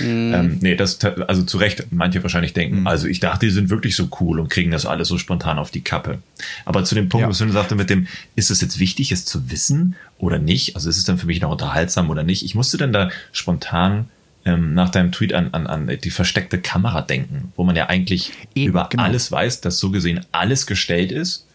mm. 0.00 0.02
ähm, 0.34 0.58
nee, 0.60 0.74
das, 0.74 1.02
also 1.02 1.44
zu 1.44 1.56
Recht, 1.56 1.86
manche 1.90 2.22
wahrscheinlich 2.22 2.52
denken, 2.52 2.82
mm. 2.82 2.86
also 2.86 3.06
ich 3.06 3.20
dachte, 3.20 3.46
die 3.46 3.52
sind 3.52 3.70
wirklich 3.70 3.96
so 3.96 4.08
cool 4.20 4.38
und 4.38 4.50
kriegen 4.50 4.70
das 4.72 4.84
alles 4.84 5.08
so 5.08 5.16
spontan 5.16 5.58
auf 5.58 5.70
die 5.70 5.80
Kappe. 5.80 6.18
Aber 6.66 6.84
zu 6.84 6.94
dem 6.94 7.08
Punkt, 7.08 7.22
ja. 7.22 7.28
was 7.30 7.38
du 7.38 7.48
sagte 7.50 7.76
mit 7.76 7.88
dem, 7.88 8.06
ist 8.36 8.50
es 8.50 8.60
jetzt 8.60 8.78
wichtig, 8.78 9.12
es 9.12 9.24
zu 9.24 9.50
wissen 9.50 9.96
oder 10.18 10.38
nicht? 10.38 10.76
Also 10.76 10.90
ist 10.90 10.98
es 10.98 11.04
dann 11.04 11.16
für 11.16 11.26
mich 11.26 11.40
noch 11.40 11.52
unterhaltsam 11.52 12.10
oder 12.10 12.24
nicht? 12.24 12.44
Ich 12.44 12.54
musste 12.54 12.76
dann 12.76 12.92
da 12.92 13.10
spontan 13.32 14.08
ähm, 14.44 14.74
nach 14.74 14.90
deinem 14.90 15.12
Tweet 15.12 15.32
an, 15.34 15.52
an, 15.52 15.66
an 15.66 15.98
die 16.02 16.10
versteckte 16.10 16.60
Kamera 16.60 17.02
denken, 17.02 17.52
wo 17.56 17.64
man 17.64 17.76
ja 17.76 17.86
eigentlich 17.88 18.32
Eben, 18.54 18.70
über 18.70 18.88
genau. 18.90 19.04
alles 19.04 19.30
weiß, 19.30 19.60
dass 19.60 19.78
so 19.78 19.90
gesehen 19.90 20.24
alles 20.32 20.66
gestellt 20.66 21.12
ist, 21.12 21.46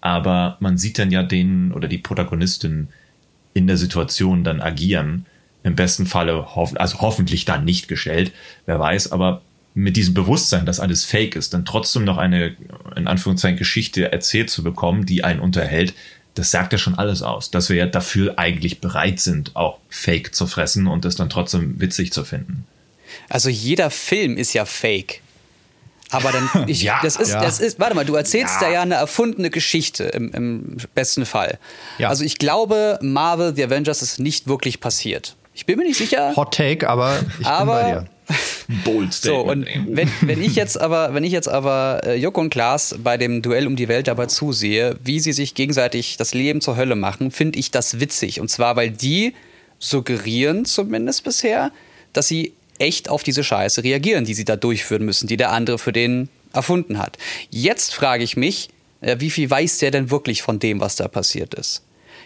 aber 0.00 0.56
man 0.60 0.78
sieht 0.78 0.98
dann 0.98 1.10
ja 1.10 1.22
den 1.22 1.72
oder 1.72 1.88
die 1.88 1.98
Protagonistin 1.98 2.88
in 3.54 3.66
der 3.66 3.76
Situation 3.76 4.44
dann 4.44 4.60
agieren. 4.60 5.26
Im 5.62 5.76
besten 5.76 6.06
Falle, 6.06 6.56
hoff 6.56 6.72
also 6.76 7.00
hoffentlich 7.00 7.44
dann 7.44 7.64
nicht 7.64 7.86
gestellt, 7.86 8.32
wer 8.66 8.80
weiß, 8.80 9.12
aber 9.12 9.42
mit 9.74 9.96
diesem 9.96 10.14
Bewusstsein, 10.14 10.66
dass 10.66 10.80
alles 10.80 11.04
fake 11.04 11.36
ist, 11.36 11.54
dann 11.54 11.64
trotzdem 11.64 12.04
noch 12.04 12.18
eine, 12.18 12.56
in 12.96 13.06
Anführungszeichen, 13.06 13.58
Geschichte 13.58 14.12
erzählt 14.12 14.50
zu 14.50 14.62
bekommen, 14.62 15.06
die 15.06 15.24
einen 15.24 15.40
unterhält, 15.40 15.94
das 16.34 16.50
sagt 16.50 16.72
ja 16.72 16.78
schon 16.78 16.94
alles 16.94 17.22
aus, 17.22 17.50
dass 17.50 17.68
wir 17.68 17.76
ja 17.76 17.86
dafür 17.86 18.38
eigentlich 18.38 18.80
bereit 18.80 19.20
sind, 19.20 19.54
auch 19.54 19.78
Fake 19.88 20.34
zu 20.34 20.46
fressen 20.46 20.86
und 20.86 21.04
es 21.04 21.16
dann 21.16 21.28
trotzdem 21.28 21.80
witzig 21.80 22.12
zu 22.12 22.24
finden. 22.24 22.66
Also 23.28 23.48
jeder 23.48 23.90
Film 23.90 24.36
ist 24.36 24.52
ja 24.54 24.64
Fake. 24.64 25.20
Aber 26.10 26.30
dann, 26.30 26.48
ich, 26.68 26.82
ja, 26.82 27.00
das 27.02 27.16
ist, 27.16 27.30
ja. 27.30 27.40
das 27.40 27.58
ist, 27.58 27.80
warte 27.80 27.94
mal, 27.94 28.04
du 28.04 28.14
erzählst 28.14 28.56
ja. 28.60 28.68
da 28.68 28.72
ja 28.72 28.82
eine 28.82 28.94
erfundene 28.94 29.50
Geschichte 29.50 30.04
im, 30.04 30.32
im 30.32 30.76
besten 30.94 31.26
Fall. 31.26 31.58
Ja. 31.98 32.08
Also 32.08 32.24
ich 32.24 32.38
glaube, 32.38 32.98
Marvel, 33.02 33.54
The 33.54 33.64
Avengers 33.64 34.02
ist 34.02 34.18
nicht 34.18 34.46
wirklich 34.46 34.80
passiert. 34.80 35.36
Ich 35.54 35.66
bin 35.66 35.78
mir 35.78 35.84
nicht 35.84 35.98
sicher. 35.98 36.34
Hot 36.36 36.54
Take, 36.54 36.88
aber 36.88 37.20
ich 37.38 37.46
aber, 37.46 37.82
bin 37.82 37.94
bei 37.94 38.00
dir. 38.00 38.08
Bold 38.84 39.12
So, 39.12 39.40
und 39.40 39.66
wenn, 39.88 40.10
wenn 40.22 40.42
ich 40.42 40.54
jetzt 40.54 40.80
aber, 40.80 41.14
wenn 41.14 41.24
ich 41.24 41.32
jetzt 41.32 41.48
aber 41.48 42.00
äh, 42.04 42.14
Juck 42.16 42.38
und 42.38 42.50
Klaas 42.50 42.94
bei 43.02 43.16
dem 43.16 43.42
Duell 43.42 43.66
um 43.66 43.76
die 43.76 43.88
Welt 43.88 44.08
dabei 44.08 44.26
zusehe, 44.26 44.96
wie 45.02 45.20
sie 45.20 45.32
sich 45.32 45.54
gegenseitig 45.54 46.16
das 46.16 46.34
Leben 46.34 46.60
zur 46.60 46.76
Hölle 46.76 46.96
machen, 46.96 47.30
finde 47.30 47.58
ich 47.58 47.70
das 47.70 48.00
witzig. 48.00 48.40
Und 48.40 48.48
zwar, 48.48 48.76
weil 48.76 48.90
die 48.90 49.34
suggerieren 49.78 50.64
zumindest 50.64 51.24
bisher, 51.24 51.72
dass 52.12 52.28
sie 52.28 52.52
echt 52.78 53.08
auf 53.08 53.22
diese 53.22 53.44
Scheiße 53.44 53.84
reagieren, 53.84 54.24
die 54.24 54.34
sie 54.34 54.44
da 54.44 54.56
durchführen 54.56 55.04
müssen, 55.04 55.26
die 55.26 55.36
der 55.36 55.50
andere 55.50 55.78
für 55.78 55.92
den 55.92 56.28
erfunden 56.52 56.98
hat. 56.98 57.18
Jetzt 57.50 57.94
frage 57.94 58.24
ich 58.24 58.36
mich, 58.36 58.68
äh, 59.00 59.16
wie 59.18 59.30
viel 59.30 59.48
weiß 59.50 59.78
der 59.78 59.90
denn 59.90 60.10
wirklich 60.10 60.42
von 60.42 60.58
dem, 60.58 60.80
was 60.80 60.96
da 60.96 61.08
passiert 61.08 61.54
ist? 61.54 61.82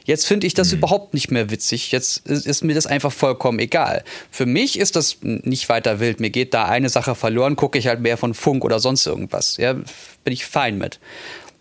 Jetzt 0.07 0.27
finde 0.27 0.47
ich 0.47 0.55
das 0.55 0.71
mhm. 0.71 0.79
überhaupt 0.79 1.15
nicht 1.15 1.31
mehr 1.31 1.51
witzig. 1.51 1.91
Jetzt 1.91 2.27
ist, 2.27 2.47
ist, 2.47 2.63
mir 2.65 2.75
das 2.75 2.87
einfach 2.87 3.13
vollkommen 3.13 3.59
egal. 3.59 4.05
Für 4.31 4.47
mich 4.47 4.79
ist 4.79 4.95
das 4.97 5.19
nicht 5.21 5.69
weiter 5.69 5.99
wild. 6.01 6.21
Mir 6.21 6.31
geht 6.31 6.55
da 6.55 6.67
eine 6.67 6.89
Sache 6.89 7.15
verloren, 7.15 7.57
gucke 7.57 7.77
ich 7.79 7.89
halt 7.89 8.01
mehr 8.01 8.17
von 8.17 8.33
Funk 8.33 8.65
oder 8.65 8.79
sonst 8.79 9.05
irgendwas. 9.05 9.57
Ja, 9.57 9.73
bin 9.75 10.33
ich 10.33 10.47
fein 10.47 10.79
mit. 10.79 11.01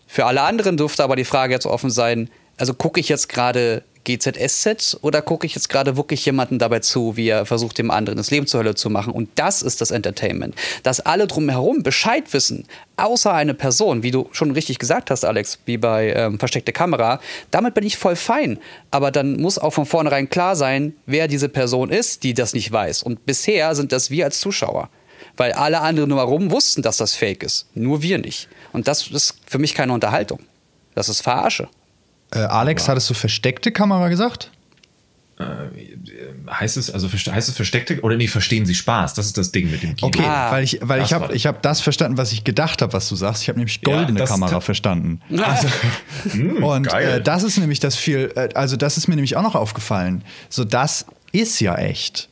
Für 0.08 0.28
alle 0.28 0.44
anderen 0.44 0.78
dürfte 0.78 1.04
aber 1.04 1.16
die 1.16 1.26
Frage 1.26 1.54
jetzt 1.54 1.66
offen 1.66 1.90
sein, 1.90 2.30
also 2.58 2.74
gucke 2.74 3.00
ich 3.00 3.10
jetzt 3.10 3.28
gerade 3.28 3.84
GZSZ 4.06 5.00
oder 5.02 5.22
gucke 5.22 5.46
ich 5.46 5.56
jetzt 5.56 5.68
gerade 5.68 5.98
wirklich 5.98 6.26
jemanden 6.26 6.60
dabei 6.60 6.80
zu, 6.80 7.18
wie 7.18 7.28
er 7.28 7.46
versucht, 7.46 7.78
dem 7.78 7.92
anderen 7.92 8.18
das 8.18 8.32
Leben 8.32 8.48
zur 8.48 8.62
Hölle 8.62 8.76
zu 8.76 8.90
machen? 8.90 9.12
Und 9.12 9.30
das 9.36 9.62
ist 9.62 9.82
das 9.82 9.92
Entertainment. 9.92 10.56
Dass 10.84 11.02
alle 11.02 11.28
drumherum 11.28 11.84
Bescheid 11.84 12.32
wissen, 12.32 12.66
außer 12.98 13.34
eine 13.34 13.54
Person, 13.54 14.04
wie 14.04 14.12
du 14.12 14.30
schon 14.32 14.52
richtig 14.52 14.80
gesagt 14.80 15.12
hast, 15.12 15.26
Alex, 15.26 15.60
wie 15.66 15.78
bei 15.78 16.14
ähm, 16.14 16.40
Versteckte 16.40 16.72
Kamera, 16.72 17.20
damit 17.52 17.74
bin 17.74 17.86
ich 17.86 17.98
voll 17.98 18.16
fein. 18.16 18.60
Aber 18.92 19.12
dann 19.12 19.36
muss 19.38 19.58
auch 19.58 19.72
von 19.72 19.86
vornherein 19.86 20.30
klar 20.30 20.56
sein, 20.56 20.94
wer 21.06 21.28
diese 21.28 21.50
Person 21.50 21.90
ist, 21.90 22.24
die 22.24 22.34
das 22.34 22.54
nicht 22.54 22.72
weiß. 22.72 23.04
Und 23.04 23.26
bisher 23.26 23.76
sind 23.76 23.92
das 23.92 24.10
wir 24.10 24.26
als 24.26 24.40
Zuschauer. 24.40 24.90
Weil 25.38 25.52
alle 25.52 25.82
anderen 25.82 26.10
nur 26.10 26.20
herum 26.20 26.52
wussten, 26.52 26.82
dass 26.82 26.98
das 26.98 27.16
fake 27.16 27.44
ist. 27.44 27.68
Nur 27.74 28.02
wir 28.02 28.18
nicht. 28.20 28.48
Und 28.72 28.88
das 28.88 29.08
ist 29.08 29.40
für 29.46 29.58
mich 29.58 29.74
keine 29.74 29.92
Unterhaltung. 29.92 30.40
Das 30.94 31.10
ist 31.10 31.22
Verarsche. 31.22 31.68
Äh, 32.32 32.40
Alex, 32.40 32.88
hattest 32.88 33.10
du 33.10 33.14
versteckte 33.14 33.72
Kamera 33.72 34.10
gesagt? 34.10 34.52
heißt 36.50 36.78
es, 36.78 36.90
also 36.90 37.10
heißt 37.12 37.50
es 37.50 37.56
versteckte 37.56 38.00
oder 38.02 38.16
nee, 38.16 38.28
verstehen 38.28 38.66
Sie 38.66 38.74
Spaß? 38.74 39.16
Das 39.16 39.26
ist 39.26 39.38
das 39.38 39.52
Ding 39.52 39.70
mit 39.70 39.84
dem 39.84 39.94
Kino. 39.98 40.08
Okay, 40.08 40.24
Ah, 40.26 40.50
weil 40.52 40.64
ich, 40.64 40.80
weil 40.82 41.02
ich 41.02 41.12
habe 41.12 41.28
das. 41.28 41.36
ich 41.36 41.46
hab 41.46 41.62
das 41.62 41.82
verstanden, 41.82 42.18
was 42.18 42.32
ich 42.32 42.46
gedacht 42.46 42.82
habe, 42.82 42.94
was 42.94 43.10
du 43.10 43.18
sagst. 43.18 43.42
Ich 43.42 43.50
habe 43.50 43.60
nämlich 43.60 43.82
Ja, 43.86 43.94
goldene 43.98 44.20
das- 44.20 44.30
Kamera 44.30 44.62
verstanden. 44.62 45.20
Also, 45.30 45.68
Und 46.66 46.88
geil. 46.88 47.18
äh, 47.18 47.22
das 47.22 47.44
ist 47.44 47.58
nämlich 47.58 47.82
das 47.82 47.98
viel, 47.98 48.32
äh, 48.38 48.48
also 48.56 48.78
das 48.78 48.96
ist 48.96 49.10
mir 49.10 49.16
nämlich 49.16 49.36
auch 49.36 49.42
noch 49.44 49.56
aufgefallen. 49.56 50.24
So, 50.50 50.64
das 50.64 51.06
ist 51.34 51.60
ja 51.60 51.76
echt. 51.76 52.30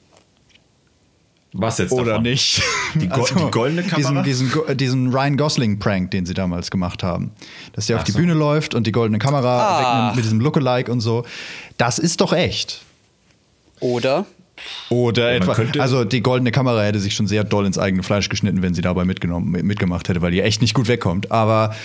Was 1.54 1.78
jetzt 1.78 1.92
Oder 1.92 2.06
davon? 2.06 2.24
nicht? 2.24 2.62
Die 2.96 3.08
go- 3.08 3.26
die 3.26 3.52
goldene 3.52 3.84
Kamera? 3.84 4.24
Diesen, 4.24 4.50
diesen, 4.52 4.78
diesen 4.78 5.14
Ryan 5.14 5.38
Gosling-Prank, 5.38 6.10
den 6.12 6.26
sie 6.26 6.34
damals 6.34 6.72
gemacht 6.72 7.04
haben. 7.04 7.32
Dass 7.74 7.86
der 7.88 7.98
auf 7.98 8.04
die 8.04 8.12
so. 8.12 8.18
Bühne 8.20 8.34
läuft 8.34 8.74
und 8.74 8.88
die 8.88 8.92
goldene 8.92 9.20
Kamera 9.20 9.60
Ah. 9.60 9.80
wegnimmt 9.80 10.16
mit 10.16 10.26
diesem 10.26 10.40
Lookalike 10.40 10.92
und 10.92 11.00
so. 11.02 11.26
Das 11.78 12.00
ist 12.00 12.22
doch 12.22 12.34
echt. 12.34 12.82
oder? 13.80 14.26
Oder 14.90 15.40
man 15.40 15.50
etwa. 15.60 15.82
Also 15.82 16.06
die 16.06 16.22
goldene 16.22 16.52
Kamera 16.52 16.84
hätte 16.84 17.00
sich 17.00 17.16
schon 17.16 17.28
sehr 17.28 17.44
doll 17.44 17.66
ins 17.66 17.78
eigene 17.78 18.04
Fleisch 18.04 18.30
geschnitten, 18.30 18.62
wenn 18.62 18.74
sie 18.74 18.82
dabei 18.82 19.04
mitgenommen, 19.04 19.50
mitgemacht 19.52 20.08
hätte, 20.10 20.22
weil 20.22 20.32
die 20.32 20.42
echt 20.42 20.62
nicht 20.62 20.74
gut 20.74 20.88
wegkommt. 20.88 21.32
Aber 21.32 21.76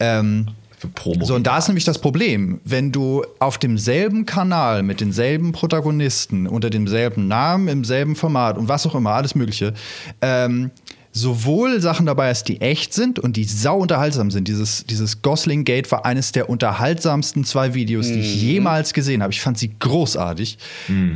ähm, 0.00 0.48
Für 0.82 0.88
Promo. 0.88 1.24
so, 1.24 1.36
und 1.36 1.46
da 1.46 1.58
ist 1.58 1.68
nämlich 1.68 1.84
das 1.84 2.00
Problem, 2.00 2.60
wenn 2.64 2.90
du 2.90 3.24
auf 3.38 3.56
demselben 3.56 4.26
Kanal 4.26 4.82
mit 4.82 5.00
denselben 5.00 5.52
Protagonisten, 5.52 6.48
unter 6.48 6.70
demselben 6.70 7.28
Namen, 7.28 7.68
im 7.68 7.84
selben 7.84 8.16
Format 8.16 8.58
und 8.58 8.68
was 8.68 8.84
auch 8.84 8.96
immer, 8.96 9.10
alles 9.10 9.36
Mögliche, 9.36 9.74
ähm, 10.20 10.72
sowohl 11.12 11.80
Sachen 11.80 12.06
dabei 12.06 12.30
hast, 12.30 12.44
die 12.44 12.60
echt 12.60 12.94
sind 12.94 13.18
und 13.18 13.36
die 13.36 13.44
sau 13.44 13.78
unterhaltsam 13.78 14.30
sind. 14.30 14.48
Dieses, 14.48 14.86
dieses 14.86 15.20
Gosling 15.20 15.64
Gate 15.64 15.90
war 15.92 16.06
eines 16.06 16.32
der 16.32 16.48
unterhaltsamsten 16.48 17.44
zwei 17.44 17.74
Videos, 17.74 18.06
die 18.06 18.20
ich 18.20 18.40
jemals 18.40 18.94
gesehen 18.94 19.22
habe. 19.22 19.32
Ich 19.32 19.42
fand 19.42 19.58
sie 19.58 19.70
großartig. 19.78 20.56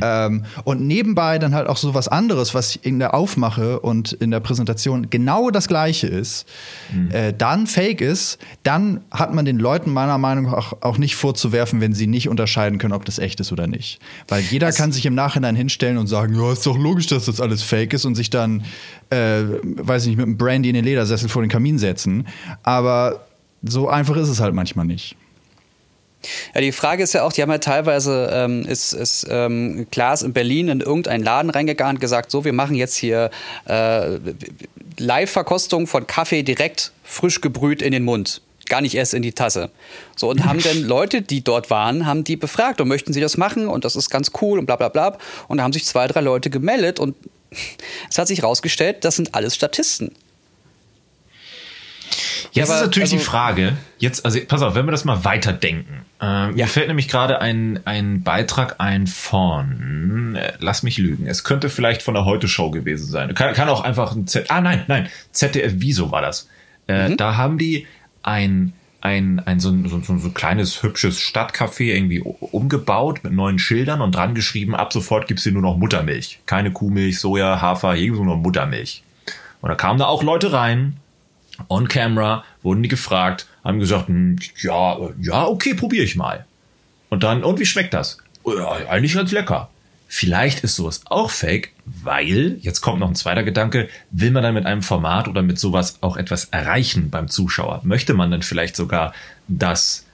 Ähm, 0.01 0.45
und 0.63 0.81
nebenbei 0.81 1.39
dann 1.39 1.55
halt 1.55 1.67
auch 1.67 1.77
so 1.77 1.93
was 1.93 2.07
anderes, 2.07 2.53
was 2.53 2.75
in 2.75 2.99
der 2.99 3.15
Aufmache 3.15 3.79
und 3.79 4.13
in 4.13 4.29
der 4.29 4.39
Präsentation 4.39 5.09
genau 5.09 5.49
das 5.49 5.67
gleiche 5.67 6.07
ist, 6.07 6.45
äh, 7.11 7.33
dann 7.35 7.65
fake 7.65 8.01
ist, 8.01 8.37
dann 8.63 9.01
hat 9.09 9.33
man 9.33 9.45
den 9.45 9.57
Leuten 9.57 9.91
meiner 9.91 10.17
Meinung 10.17 10.45
nach 10.45 10.53
auch, 10.53 10.81
auch 10.81 10.97
nicht 10.97 11.15
vorzuwerfen, 11.15 11.81
wenn 11.81 11.93
sie 11.93 12.07
nicht 12.07 12.29
unterscheiden 12.29 12.77
können, 12.79 12.93
ob 12.93 13.05
das 13.05 13.19
echt 13.19 13.39
ist 13.39 13.51
oder 13.51 13.67
nicht. 13.67 13.99
Weil 14.27 14.41
jeder 14.41 14.71
kann 14.71 14.91
sich 14.91 15.05
im 15.05 15.15
Nachhinein 15.15 15.55
hinstellen 15.55 15.97
und 15.97 16.07
sagen, 16.07 16.35
ja, 16.35 16.51
ist 16.51 16.65
doch 16.65 16.77
logisch, 16.77 17.07
dass 17.07 17.25
das 17.25 17.41
alles 17.41 17.63
fake 17.63 17.93
ist 17.93 18.05
und 18.05 18.15
sich 18.15 18.29
dann, 18.29 18.63
äh, 19.09 19.43
weiß 19.63 20.03
ich 20.03 20.09
nicht, 20.09 20.17
mit 20.17 20.25
einem 20.25 20.37
Brandy 20.37 20.69
in 20.69 20.75
den 20.75 20.85
Ledersessel 20.85 21.29
vor 21.29 21.41
den 21.41 21.49
Kamin 21.49 21.77
setzen. 21.77 22.27
Aber 22.63 23.25
so 23.63 23.89
einfach 23.89 24.17
ist 24.17 24.29
es 24.29 24.39
halt 24.39 24.53
manchmal 24.53 24.85
nicht. 24.85 25.15
Ja, 26.53 26.61
die 26.61 26.71
Frage 26.71 27.03
ist 27.03 27.13
ja 27.13 27.23
auch, 27.23 27.31
die 27.31 27.41
haben 27.41 27.51
ja 27.51 27.59
teilweise, 27.59 28.29
ähm, 28.33 28.63
ist, 28.63 28.93
ist 28.93 29.27
ähm, 29.29 29.87
Klaas 29.91 30.23
in 30.23 30.33
Berlin 30.33 30.67
in 30.67 30.81
irgendeinen 30.81 31.23
Laden 31.23 31.49
reingegangen 31.49 31.97
und 31.97 32.01
gesagt, 32.01 32.31
so, 32.31 32.43
wir 32.43 32.53
machen 32.53 32.75
jetzt 32.75 32.95
hier 32.95 33.29
äh, 33.65 34.17
Live-Verkostung 34.97 35.87
von 35.87 36.07
Kaffee 36.07 36.43
direkt 36.43 36.91
frisch 37.03 37.41
gebrüht 37.41 37.81
in 37.81 37.91
den 37.91 38.03
Mund. 38.03 38.41
Gar 38.67 38.81
nicht 38.81 38.95
erst 38.95 39.13
in 39.13 39.21
die 39.21 39.31
Tasse. 39.31 39.69
So, 40.15 40.29
und 40.29 40.43
haben 40.43 40.61
dann 40.61 40.81
Leute, 40.83 41.21
die 41.21 41.43
dort 41.43 41.69
waren, 41.69 42.05
haben 42.05 42.23
die 42.23 42.35
befragt 42.35 42.81
und 42.81 42.87
möchten 42.87 43.13
sie 43.13 43.21
das 43.21 43.37
machen 43.37 43.67
und 43.67 43.85
das 43.85 43.95
ist 43.95 44.09
ganz 44.09 44.31
cool 44.41 44.59
und 44.59 44.65
bla 44.65 44.75
bla 44.75 44.89
bla. 44.89 45.17
Und 45.47 45.57
da 45.57 45.63
haben 45.63 45.73
sich 45.73 45.85
zwei, 45.85 46.07
drei 46.07 46.21
Leute 46.21 46.49
gemeldet 46.49 46.99
und 46.99 47.15
es 48.09 48.17
hat 48.17 48.27
sich 48.27 48.41
herausgestellt, 48.41 49.03
das 49.05 49.15
sind 49.15 49.35
alles 49.35 49.55
Statisten. 49.55 50.11
Jetzt 52.51 52.69
aber, 52.69 52.79
ist 52.79 52.85
natürlich 52.85 53.11
also- 53.13 53.17
die 53.17 53.23
Frage, 53.23 53.77
jetzt, 53.99 54.25
also 54.25 54.39
pass 54.47 54.61
auf, 54.61 54.73
wenn 54.75 54.85
wir 54.85 54.91
das 54.91 55.05
mal 55.05 55.23
weiterdenken. 55.25 56.05
Äh, 56.21 56.47
Mir 56.51 56.67
fällt 56.67 56.87
nämlich 56.87 57.07
gerade 57.09 57.39
ein, 57.41 57.81
ein 57.85 58.23
Beitrag 58.23 58.75
ein 58.79 59.05
von, 59.05 60.35
äh, 60.35 60.53
lass 60.59 60.81
mich 60.81 60.97
lügen, 60.97 61.27
es 61.27 61.43
könnte 61.43 61.69
vielleicht 61.69 62.01
von 62.01 62.13
der 62.15 62.25
Heute-Show 62.25 62.71
gewesen 62.71 63.05
sein. 63.07 63.35
Kann, 63.35 63.53
kann 63.53 63.69
auch 63.69 63.81
einfach 63.81 64.15
ein 64.15 64.25
Z, 64.27 64.49
ah 64.49 64.61
nein, 64.61 64.85
nein, 64.87 65.09
ZDF 65.31 65.73
Wieso 65.75 66.09
war 66.11 66.21
das. 66.21 66.47
Äh, 66.87 67.15
Da 67.17 67.35
haben 67.35 67.57
die 67.57 67.85
ein, 68.23 68.73
ein, 69.07 69.39
ein 69.39 69.59
so, 69.59 69.69
ein, 69.69 69.87
so, 69.87 69.99
so, 69.99 70.17
so 70.17 70.27
ein 70.27 70.33
kleines, 70.33 70.83
hübsches 70.83 71.19
Stadtcafé 71.19 71.95
irgendwie 71.95 72.19
umgebaut 72.19 73.23
mit 73.23 73.33
neuen 73.33 73.59
Schildern 73.59 74.01
und 74.01 74.15
dran 74.15 74.35
geschrieben, 74.35 74.75
ab 74.75 74.93
sofort 74.93 75.27
gibt's 75.27 75.43
hier 75.43 75.53
nur 75.53 75.61
noch 75.61 75.77
Muttermilch. 75.77 76.39
Keine 76.45 76.71
Kuhmilch, 76.71 77.19
Soja, 77.19 77.61
Hafer, 77.61 77.93
hier 77.93 78.05
gibt's 78.07 78.19
nur 78.19 78.35
noch 78.35 78.41
Muttermilch. 78.41 79.03
Und 79.61 79.69
da 79.69 79.75
kamen 79.75 79.99
da 79.99 80.05
auch 80.05 80.23
Leute 80.23 80.53
rein, 80.53 80.97
on 81.69 81.87
camera, 81.87 82.43
wurden 82.61 82.83
die 82.83 82.89
gefragt, 82.89 83.47
haben 83.63 83.79
gesagt, 83.79 84.07
hm, 84.07 84.37
ja, 84.61 84.97
ja, 85.19 85.47
okay, 85.47 85.73
probiere 85.73 86.03
ich 86.03 86.15
mal. 86.15 86.45
Und 87.09 87.23
dann, 87.23 87.43
und 87.43 87.59
wie 87.59 87.65
schmeckt 87.65 87.93
das? 87.93 88.17
Ja, 88.45 88.71
eigentlich 88.89 89.13
ganz 89.13 89.31
lecker. 89.31 89.69
Vielleicht 90.07 90.61
ist 90.63 90.75
sowas 90.75 91.01
auch 91.05 91.29
fake, 91.29 91.73
weil, 91.85 92.57
jetzt 92.61 92.81
kommt 92.81 92.99
noch 92.99 93.09
ein 93.09 93.15
zweiter 93.15 93.43
Gedanke, 93.43 93.89
will 94.09 94.31
man 94.31 94.43
dann 94.43 94.53
mit 94.53 94.65
einem 94.65 94.81
Format 94.81 95.27
oder 95.27 95.41
mit 95.41 95.59
sowas 95.59 95.97
auch 96.01 96.15
etwas 96.15 96.45
erreichen 96.45 97.09
beim 97.09 97.27
Zuschauer? 97.27 97.81
Möchte 97.83 98.13
man 98.13 98.31
dann 98.31 98.41
vielleicht 98.41 98.75
sogar, 98.75 99.13
dass 99.47 100.05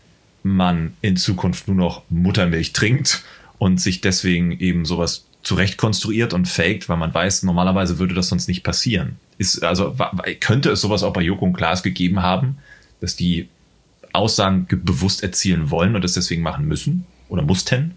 man 0.41 0.93
in 1.01 1.15
Zukunft 1.15 1.67
nur 1.67 1.77
noch 1.77 2.03
Muttermilch 2.09 2.73
trinkt 2.73 3.23
und 3.59 3.79
sich 3.79 4.01
deswegen 4.01 4.51
eben 4.59 4.83
sowas 4.85 5.25
zurecht 5.43 5.77
konstruiert 5.77 6.33
und 6.33 6.47
faked, 6.47 6.89
weil 6.89 6.97
man 6.97 7.13
weiß, 7.13 7.43
normalerweise 7.43 7.99
würde 7.99 8.15
das 8.15 8.29
sonst 8.29 8.47
nicht 8.47 8.63
passieren. 8.63 9.17
Ist, 9.37 9.63
also, 9.63 9.95
könnte 10.39 10.71
es 10.71 10.81
sowas 10.81 11.03
auch 11.03 11.13
bei 11.13 11.21
Joko 11.21 11.45
und 11.45 11.53
Klaas 11.53 11.83
gegeben 11.83 12.21
haben, 12.21 12.57
dass 12.99 13.15
die 13.15 13.47
Aussagen 14.11 14.67
ge- 14.67 14.79
bewusst 14.81 15.21
erzielen 15.21 15.69
wollen 15.69 15.95
und 15.95 16.03
es 16.03 16.13
deswegen 16.13 16.41
machen 16.41 16.67
müssen 16.67 17.05
oder 17.29 17.43
mussten? 17.43 17.95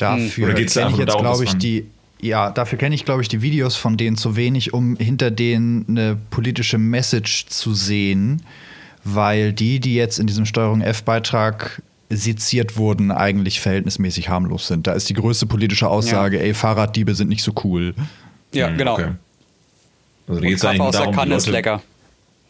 Dafür 0.00 0.54
kenne 0.54 0.60
ich 0.60 0.74
jetzt, 0.98 1.18
glaube 1.18 1.44
ich, 1.44 1.54
die. 1.56 1.86
Ja, 2.22 2.50
dafür 2.50 2.78
kenne 2.78 2.94
ich, 2.94 3.04
glaube 3.06 3.22
ich, 3.22 3.28
die 3.28 3.40
Videos 3.40 3.76
von 3.76 3.96
denen 3.96 4.16
zu 4.16 4.36
wenig, 4.36 4.74
um 4.74 4.96
hinter 4.96 5.30
denen 5.30 5.86
eine 5.88 6.18
politische 6.30 6.76
Message 6.76 7.46
zu 7.46 7.72
sehen, 7.72 8.42
weil 9.04 9.52
die, 9.54 9.80
die 9.80 9.94
jetzt 9.94 10.18
in 10.18 10.26
diesem 10.26 10.44
Steuerung 10.44 10.82
F-Beitrag 10.82 11.80
seziert 12.10 12.76
wurden, 12.76 13.10
eigentlich 13.10 13.60
verhältnismäßig 13.60 14.28
harmlos 14.28 14.66
sind. 14.66 14.86
Da 14.86 14.92
ist 14.92 15.08
die 15.08 15.14
größte 15.14 15.46
politische 15.46 15.88
Aussage, 15.88 16.42
ey, 16.42 16.52
Fahrraddiebe 16.52 17.14
sind 17.14 17.28
nicht 17.28 17.42
so 17.42 17.52
cool. 17.64 17.94
Ja, 18.52 18.68
Hm, 18.68 18.76
genau. 18.76 18.94
okay. 18.94 19.08
Also 20.28 20.40
da 20.42 20.46
geht 20.46 20.56
es 20.58 20.64
eigentlich 20.64 20.90
darum, 20.90 21.12
die 21.12 21.18
Kanne 21.18 21.34
ist 21.36 21.46
lecker. 21.48 21.82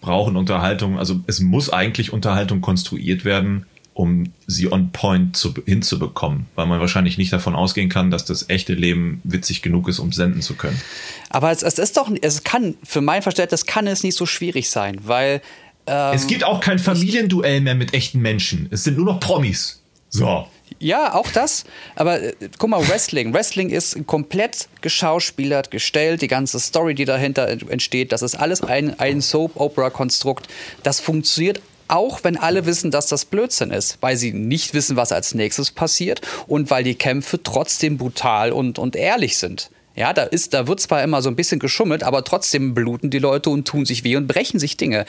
brauchen 0.01 0.37
Unterhaltung. 0.37 0.99
Also 0.99 1.21
es 1.27 1.41
muss 1.41 1.71
eigentlich 1.71 2.13
Unterhaltung 2.13 2.61
konstruiert 2.61 3.25
werden, 3.25 3.67
um 3.95 4.33
sie 4.47 4.71
on 4.73 4.93
point 4.93 5.37
zu, 5.37 5.53
hinzubekommen, 5.67 6.47
weil 6.55 6.67
man 6.67 6.81
wahrscheinlich 6.81 7.19
nicht 7.19 7.33
davon 7.33 7.55
ausgehen 7.55 7.89
kann, 7.89 8.11
dass 8.11 8.25
das 8.25 8.49
echte 8.49 8.73
Leben 8.75 9.21
witzig 9.25 9.63
genug 9.63 9.89
ist, 9.89 9.99
um 9.99 10.13
senden 10.13 10.43
zu 10.43 10.55
können. 10.55 10.81
Aber 11.29 11.51
es, 11.51 11.63
es 11.63 11.79
ist 11.79 11.97
doch, 11.97 12.11
es 12.23 12.45
kann, 12.45 12.77
für 12.83 13.01
mein 13.01 13.23
Verständnis 13.23 13.67
kann 13.67 13.87
es 13.87 14.03
nicht 14.03 14.17
so 14.17 14.27
schwierig 14.27 14.71
sein, 14.71 14.99
weil 15.05 15.43
ähm, 15.87 16.15
es 16.15 16.27
gibt 16.27 16.45
auch 16.45 16.61
kein 16.61 16.79
Familienduell 16.79 17.61
mehr 17.61 17.75
mit 17.75 17.95
echten 17.95 18.21
Menschen. 18.21 18.69
Es 18.71 18.85
sind 18.85 18.97
nur 18.97 19.07
noch 19.07 19.21
Promis. 19.21 19.83
So. 20.09 20.47
Ja, 20.79 21.15
auch 21.15 21.31
das. 21.31 21.65
Aber 21.95 22.21
äh, 22.23 22.35
guck 22.59 22.71
mal, 22.71 22.87
Wrestling. 22.89 23.33
Wrestling 23.35 23.71
ist 23.71 24.07
komplett 24.07 24.69
geschauspielert, 24.81 25.71
gestellt. 25.71 26.23
Die 26.23 26.29
ganze 26.29 26.59
Story, 26.61 26.95
die 26.95 27.05
dahinter 27.05 27.49
ent- 27.49 27.69
entsteht, 27.69 28.13
das 28.13 28.23
ist 28.23 28.35
alles 28.35 28.63
ein, 28.63 28.99
ein 28.99 29.21
Soap-Opera-Konstrukt. 29.21 30.49
Das 30.83 31.01
funktioniert 31.01 31.61
auch, 31.91 32.25
wenn 32.25 32.37
alle 32.37 32.67
wissen, 32.67 32.91
dass 32.91 33.07
das 33.07 33.25
Blödsinn 33.25 33.71
ist, 33.71 33.99
weil 34.01 34.17
sie 34.17 34.33
nicht 34.33 34.75
wissen, 34.75 34.97
was 34.97 35.13
als 35.13 35.35
nächstes 35.35 35.71
passiert 35.71 36.21
und 36.47 36.71
weil 36.71 36.85
die 36.85 36.95
Kämpfe 36.95 37.43
trotzdem 37.43 37.99
brutal 37.99 38.53
und, 38.53 38.79
und 38.79 38.97
ehrlich 38.97 39.37
sind. 39.39 39.71
Ja, 39.97 40.13
da, 40.13 40.23
ist, 40.23 40.55
da 40.55 40.67
wird 40.67 40.81
zwar 40.81 41.03
immer 41.03 41.21
so 41.21 41.29
ein 41.29 41.37
bisschen 41.37 41.59
geschummelt, 41.59 42.03
aber 42.03 42.25
trotzdem 42.25 42.75
bluten 42.75 43.11
die 43.11 43.19
Leute 43.19 43.51
und 43.51 43.67
tun 43.67 43.85
sich 43.85 44.05
weh 44.05 44.17
und 44.17 44.27
brechen 44.29 44.59
sich 44.61 44.77
Dinge. 44.77 45.05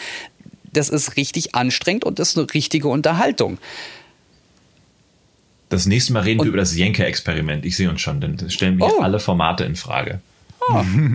Das 0.73 0.89
ist 0.89 1.15
richtig 1.17 1.53
anstrengend 1.55 2.03
und 2.03 2.19
ist 2.19 2.37
eine 2.37 2.47
richtige 2.53 2.87
Unterhaltung. 2.87 3.57
Das 5.69 5.85
nächste 5.85 6.11
Mal 6.13 6.23
reden 6.23 6.39
Und- 6.41 6.47
wir 6.47 6.49
über 6.49 6.57
das 6.59 6.75
Jenke-Experiment. 6.75 7.65
Ich 7.65 7.77
sehe 7.77 7.89
uns 7.89 8.01
schon, 8.01 8.19
denn 8.19 8.37
das 8.37 8.53
stellen 8.53 8.77
wir 8.77 8.87
Oh. 8.87 9.01
alle 9.01 9.19
Formate 9.19 9.63
in 9.63 9.75
Frage. 9.75 10.19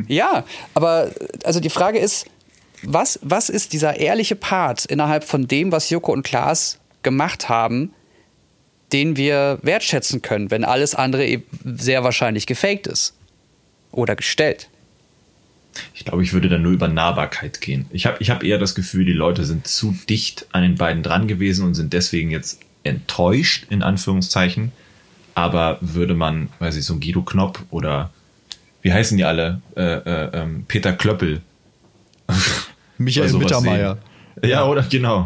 Ja, 0.09 0.44
aber 0.74 1.11
also 1.44 1.61
die 1.61 1.70
Frage 1.70 1.98
ist, 1.98 2.26
was, 2.83 3.19
was 3.23 3.49
ist 3.49 3.73
dieser 3.73 3.99
ehrliche 3.99 4.37
Part 4.37 4.85
innerhalb 4.85 5.25
von 5.25 5.49
dem, 5.49 5.73
was 5.73 5.91
Joko 5.91 6.12
und 6.12 6.23
Klaas 6.23 6.79
gemacht 7.03 7.49
haben, 7.49 7.93
den 8.93 9.17
wir 9.17 9.59
wertschätzen 9.62 10.23
können, 10.23 10.51
wenn 10.51 10.65
alles 10.65 10.95
andere 10.95 11.27
eben 11.27 11.45
sehr 11.65 12.05
wahrscheinlich 12.05 12.47
gefaked 12.47 12.87
ist 12.87 13.15
oder 13.93 14.17
gestellt? 14.17 14.69
Ich 15.95 16.05
glaube, 16.05 16.23
ich 16.23 16.33
würde 16.33 16.49
dann 16.49 16.62
nur 16.62 16.73
über 16.73 16.89
Nahbarkeit 16.89 17.61
gehen. 17.61 17.87
Ich 17.91 18.07
habe 18.07 18.17
ich 18.21 18.31
hab 18.31 18.43
eher 18.43 18.59
das 18.59 18.75
Gefühl, 18.75 19.05
die 19.05 19.12
Leute 19.12 19.45
sind 19.45 19.67
zu 19.67 19.95
dicht 20.09 20.47
an 20.53 20.62
den 20.62 20.77
beiden 20.77 21.03
dran 21.03 21.29
gewesen 21.29 21.67
und 21.67 21.75
sind 21.75 21.93
deswegen 21.93 22.31
jetzt 22.31 22.61
enttäuscht, 22.85 23.67
in 23.69 23.83
Anführungszeichen. 23.83 24.73
Aber 25.35 25.79
würde 25.83 26.15
man, 26.15 26.49
weiß 26.61 26.77
ich, 26.77 26.85
so 26.85 26.95
ein 26.95 27.01
Guido 27.01 27.23
Knopp 27.23 27.62
oder 27.71 28.11
wie 28.81 28.93
heißen 28.93 29.19
die 29.19 29.25
alle? 29.25 29.61
Äh, 29.77 29.83
äh, 29.83 30.31
ähm, 30.33 30.65
Peter 30.67 30.93
Klöppel. 30.93 31.43
Michael 32.99 33.33
Mittermeier. 33.35 33.99
sehen. 34.41 34.51
Ja, 34.51 34.65
oder 34.65 34.83
genau. 34.83 35.25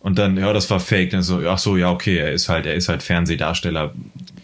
Und 0.00 0.18
dann, 0.18 0.36
ja, 0.36 0.52
das 0.52 0.70
war 0.70 0.80
fake. 0.80 1.10
Dann 1.10 1.22
so, 1.22 1.40
ach 1.48 1.58
so, 1.58 1.76
ja, 1.76 1.90
okay, 1.90 2.16
er 2.18 2.32
ist 2.32 2.48
halt, 2.48 2.66
er 2.66 2.74
ist 2.74 2.88
halt 2.88 3.02
Fernsehdarsteller, 3.02 3.92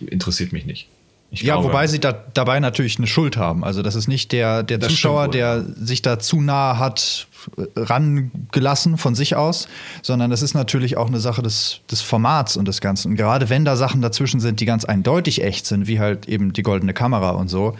interessiert 0.00 0.52
mich 0.52 0.66
nicht. 0.66 0.88
Ich 1.30 1.42
ja, 1.42 1.54
glaube, 1.54 1.68
wobei 1.68 1.86
sie 1.86 1.98
da, 1.98 2.12
dabei 2.34 2.60
natürlich 2.60 2.98
eine 2.98 3.06
Schuld 3.06 3.38
haben. 3.38 3.64
Also 3.64 3.80
das 3.80 3.94
ist 3.94 4.06
nicht 4.06 4.32
der, 4.32 4.62
der 4.62 4.80
Zuschauer, 4.80 5.28
der 5.28 5.64
sich 5.64 6.02
da 6.02 6.18
zu 6.18 6.42
nah 6.42 6.78
hat 6.78 7.26
äh, 7.56 7.62
rangelassen 7.74 8.98
von 8.98 9.14
sich 9.14 9.34
aus, 9.34 9.66
sondern 10.02 10.30
das 10.30 10.42
ist 10.42 10.52
natürlich 10.52 10.98
auch 10.98 11.06
eine 11.06 11.20
Sache 11.20 11.40
des, 11.40 11.80
des 11.90 12.02
Formats 12.02 12.58
und 12.58 12.68
des 12.68 12.82
Ganzen. 12.82 13.12
Und 13.12 13.16
gerade 13.16 13.48
wenn 13.48 13.64
da 13.64 13.76
Sachen 13.76 14.02
dazwischen 14.02 14.40
sind, 14.40 14.60
die 14.60 14.66
ganz 14.66 14.84
eindeutig 14.84 15.42
echt 15.42 15.64
sind, 15.64 15.86
wie 15.86 16.00
halt 16.00 16.28
eben 16.28 16.52
die 16.52 16.62
goldene 16.62 16.92
Kamera 16.92 17.30
und 17.30 17.48
so, 17.48 17.76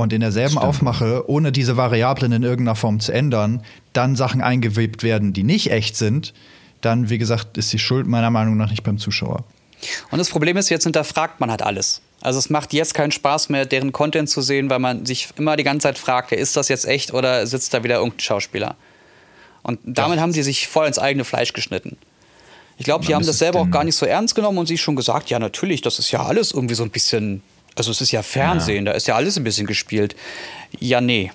und 0.00 0.12
in 0.12 0.20
derselben 0.20 0.52
Stimmt. 0.52 0.64
Aufmache, 0.64 1.28
ohne 1.28 1.52
diese 1.52 1.76
Variablen 1.76 2.32
in 2.32 2.42
irgendeiner 2.42 2.76
Form 2.76 3.00
zu 3.00 3.12
ändern, 3.12 3.62
dann 3.92 4.16
Sachen 4.16 4.40
eingewebt 4.40 5.02
werden, 5.02 5.32
die 5.32 5.42
nicht 5.42 5.70
echt 5.70 5.96
sind, 5.96 6.34
dann, 6.80 7.10
wie 7.10 7.18
gesagt, 7.18 7.58
ist 7.58 7.72
die 7.72 7.78
Schuld 7.78 8.06
meiner 8.06 8.30
Meinung 8.30 8.56
nach 8.56 8.70
nicht 8.70 8.82
beim 8.82 8.98
Zuschauer. 8.98 9.44
Und 10.10 10.18
das 10.18 10.30
Problem 10.30 10.56
ist, 10.56 10.68
jetzt 10.68 10.84
hinterfragt 10.84 11.40
man 11.40 11.50
halt 11.50 11.62
alles. 11.62 12.02
Also 12.20 12.38
es 12.38 12.50
macht 12.50 12.72
jetzt 12.72 12.94
keinen 12.94 13.12
Spaß 13.12 13.48
mehr, 13.48 13.64
deren 13.64 13.92
Content 13.92 14.28
zu 14.28 14.42
sehen, 14.42 14.68
weil 14.68 14.78
man 14.78 15.06
sich 15.06 15.28
immer 15.36 15.56
die 15.56 15.64
ganze 15.64 15.84
Zeit 15.84 15.98
fragt, 15.98 16.32
ist 16.32 16.56
das 16.56 16.68
jetzt 16.68 16.86
echt 16.86 17.14
oder 17.14 17.46
sitzt 17.46 17.72
da 17.72 17.82
wieder 17.82 17.96
irgendein 17.96 18.20
Schauspieler? 18.20 18.76
Und 19.62 19.78
damit 19.84 20.18
Ach. 20.18 20.22
haben 20.22 20.32
sie 20.32 20.42
sich 20.42 20.68
voll 20.68 20.86
ins 20.86 20.98
eigene 20.98 21.24
Fleisch 21.24 21.52
geschnitten. 21.52 21.96
Ich 22.78 22.84
glaube, 22.84 23.04
die 23.04 23.14
haben 23.14 23.26
das 23.26 23.38
selber 23.38 23.60
auch 23.60 23.70
gar 23.70 23.84
nicht 23.84 23.96
so 23.96 24.06
ernst 24.06 24.34
genommen 24.34 24.56
und 24.56 24.66
sich 24.66 24.80
schon 24.80 24.96
gesagt, 24.96 25.28
ja 25.28 25.38
natürlich, 25.38 25.82
das 25.82 25.98
ist 25.98 26.10
ja 26.12 26.24
alles 26.24 26.52
irgendwie 26.52 26.74
so 26.74 26.82
ein 26.82 26.88
bisschen, 26.90 27.42
also 27.76 27.90
es 27.90 28.00
ist 28.00 28.12
ja 28.12 28.22
Fernsehen, 28.22 28.86
ja. 28.86 28.92
da 28.92 28.96
ist 28.96 29.06
ja 29.06 29.14
alles 29.14 29.36
ein 29.36 29.44
bisschen 29.44 29.66
gespielt. 29.66 30.16
Ja, 30.78 31.00
nee. 31.00 31.30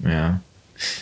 Ja. 0.00 0.40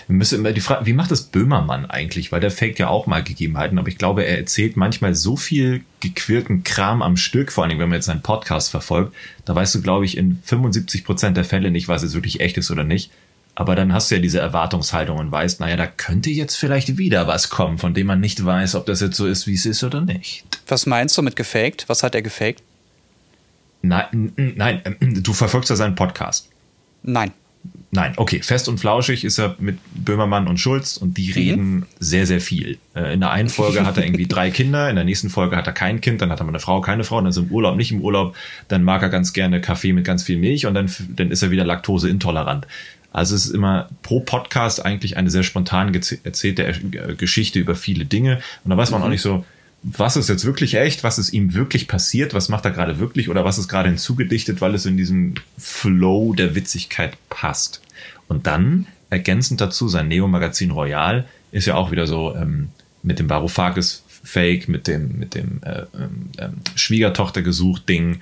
Wir 0.07 0.17
müssen 0.17 0.39
immer 0.39 0.53
die 0.53 0.61
Frage, 0.61 0.87
wie 0.87 0.93
macht 0.93 1.11
das 1.11 1.23
Böhmermann 1.23 1.87
eigentlich? 1.87 2.31
Weil 2.31 2.41
der 2.41 2.51
faked 2.51 2.79
ja 2.79 2.89
auch 2.89 3.07
mal 3.07 3.25
Gegebenheiten, 3.25 3.79
aber 3.79 3.89
ich 3.89 3.99
glaube, 3.99 4.25
er 4.25 4.39
erzählt 4.39 4.77
manchmal 4.77 5.15
so 5.15 5.37
viel 5.37 5.83
gequirlten 6.01 6.63
Kram 6.63 7.03
am 7.03 7.17
Stück, 7.17 7.51
vor 7.51 7.65
allem 7.65 7.79
wenn 7.79 7.89
man 7.89 7.97
jetzt 7.97 8.07
seinen 8.07 8.23
Podcast 8.23 8.71
verfolgt, 8.71 9.15
da 9.45 9.55
weißt 9.55 9.75
du, 9.75 9.83
glaube 9.83 10.05
ich, 10.05 10.17
in 10.17 10.41
75 10.45 11.05
Prozent 11.05 11.37
der 11.37 11.45
Fälle 11.45 11.71
nicht, 11.71 11.89
was 11.89 12.03
jetzt 12.03 12.15
wirklich 12.15 12.41
echt 12.41 12.57
ist 12.57 12.71
oder 12.71 12.85
nicht. 12.85 13.11
Aber 13.57 13.77
dann 13.77 13.93
hast 13.93 14.11
du 14.11 14.17
ja 14.17 14.21
diese 14.21 14.41
Erwartungshaltung 14.41 15.19
und 15.19 15.31
weißt, 15.31 15.61
naja, 15.61 15.77
da 15.77 15.87
könnte 15.87 16.31
jetzt 16.31 16.57
vielleicht 16.57 16.99
wieder 16.99 17.29
was 17.29 17.51
kommen, 17.51 17.79
von 17.79 17.95
dem 17.95 18.09
man 18.09 18.21
nicht 18.21 18.45
weiß, 18.45 18.75
ob 18.75 18.87
das 18.87 19.01
jetzt 19.01 19.17
so 19.17 19.27
ist, 19.27 19.47
wie 19.47 19.55
es 19.55 19.65
ist 19.65 19.85
oder 19.85 20.01
nicht. 20.01 20.45
Was 20.67 20.87
meinst 20.87 21.17
du 21.17 21.23
mit 21.23 21.37
gefaked? 21.37 21.85
Was 21.89 22.03
hat 22.03 22.17
er 22.17 22.23
gefaked? 22.23 22.63
Nein, 23.89 24.33
nein, 24.37 24.83
du 25.01 25.33
verfolgst 25.33 25.71
ja 25.71 25.77
seinen 25.77 25.95
Podcast. 25.95 26.51
Nein. 27.03 27.33
Nein, 27.91 28.13
okay, 28.17 28.43
fest 28.43 28.69
und 28.69 28.79
flauschig 28.79 29.25
ist 29.25 29.39
er 29.39 29.55
mit 29.59 29.79
Böhmermann 29.95 30.49
und 30.49 30.59
Schulz 30.59 30.97
und 30.97 31.17
die 31.17 31.29
mhm. 31.29 31.33
reden 31.35 31.87
sehr, 32.01 32.27
sehr 32.27 32.41
viel. 32.41 32.79
Äh, 32.95 33.15
in 33.15 33.21
der 33.21 33.31
einen 33.31 33.49
Folge 33.49 33.87
hat 33.87 33.97
er 33.97 34.05
irgendwie 34.05 34.27
drei 34.29 34.51
Kinder, 34.51 34.91
in 34.91 34.97
der 34.97 35.05
nächsten 35.05 35.31
Folge 35.31 35.57
hat 35.57 35.67
er 35.67 35.73
kein 35.73 36.01
Kind, 36.01 36.21
dann 36.21 36.31
hat 36.31 36.41
er 36.41 36.45
mal 36.45 36.51
eine 36.51 36.59
Frau, 36.59 36.81
keine 36.81 37.05
Frau, 37.05 37.19
dann 37.19 37.29
ist 37.29 37.37
er 37.37 37.45
im 37.45 37.53
Urlaub, 37.53 37.77
nicht 37.77 37.93
im 37.93 38.01
Urlaub, 38.01 38.37
dann 38.67 38.83
mag 38.83 39.03
er 39.03 39.11
ganz 39.11 39.33
gerne 39.33 39.61
Kaffee 39.61 39.93
mit 39.93 40.05
ganz 40.05 40.25
viel 40.25 40.39
Milch 40.39 40.67
und 40.67 40.75
dann, 40.75 40.91
dann 41.11 41.31
ist 41.31 41.43
er 41.43 41.53
wieder 41.53 41.65
laktoseintolerant. 41.65 42.67
Also 43.13 43.37
es 43.37 43.47
ist 43.47 43.55
immer 43.55 43.89
pro 44.03 44.21
Podcast 44.21 44.85
eigentlich 44.85 45.17
eine 45.17 45.31
sehr 45.31 45.45
spontan 45.45 45.95
erzählte 46.25 46.67
äh, 46.67 47.15
Geschichte 47.15 47.61
über 47.61 47.77
viele 47.77 48.07
Dinge 48.07 48.41
und 48.65 48.71
da 48.71 48.77
weiß 48.77 48.91
man 48.91 49.01
mhm. 49.01 49.07
auch 49.07 49.11
nicht 49.11 49.23
so, 49.23 49.45
was 49.85 50.17
ist 50.17 50.31
jetzt 50.31 50.47
wirklich 50.47 50.75
echt, 50.75 51.05
was 51.05 51.19
ist 51.19 51.35
ihm 51.35 51.53
wirklich 51.53 51.87
passiert, 51.89 52.33
was 52.33 52.49
macht 52.49 52.65
er 52.65 52.71
gerade 52.71 52.99
wirklich 52.99 53.29
oder 53.29 53.45
was 53.45 53.59
ist 53.59 53.69
gerade 53.69 53.91
hinzugedichtet, 53.91 54.63
weil 54.63 54.75
es 54.75 54.87
in 54.87 54.97
diesen 54.97 55.39
Flow 55.59 56.33
der 56.33 56.55
Witzigkeit 56.55 57.19
passt. 57.29 57.83
Und 58.27 58.47
dann, 58.47 58.87
ergänzend 59.11 59.61
dazu, 59.61 59.89
sein 59.89 60.09
Neo-Magazin 60.09 60.71
Royal 60.71 61.27
ist 61.53 61.67
ja 61.67 61.75
auch 61.75 61.91
wieder 61.91 62.07
so 62.07 62.35
ähm, 62.35 62.71
mit 63.03 63.19
dem 63.19 63.29
Varoufakis-Fake, 63.29 64.69
mit 64.69 64.87
dem, 64.87 65.19
mit 65.19 65.35
dem 65.35 65.63
äh, 65.63 65.83
ähm, 65.95 66.31
ähm, 66.39 66.55
Schwiegertochter 66.75 67.43
gesucht 67.43 67.87
Ding. 67.87 68.21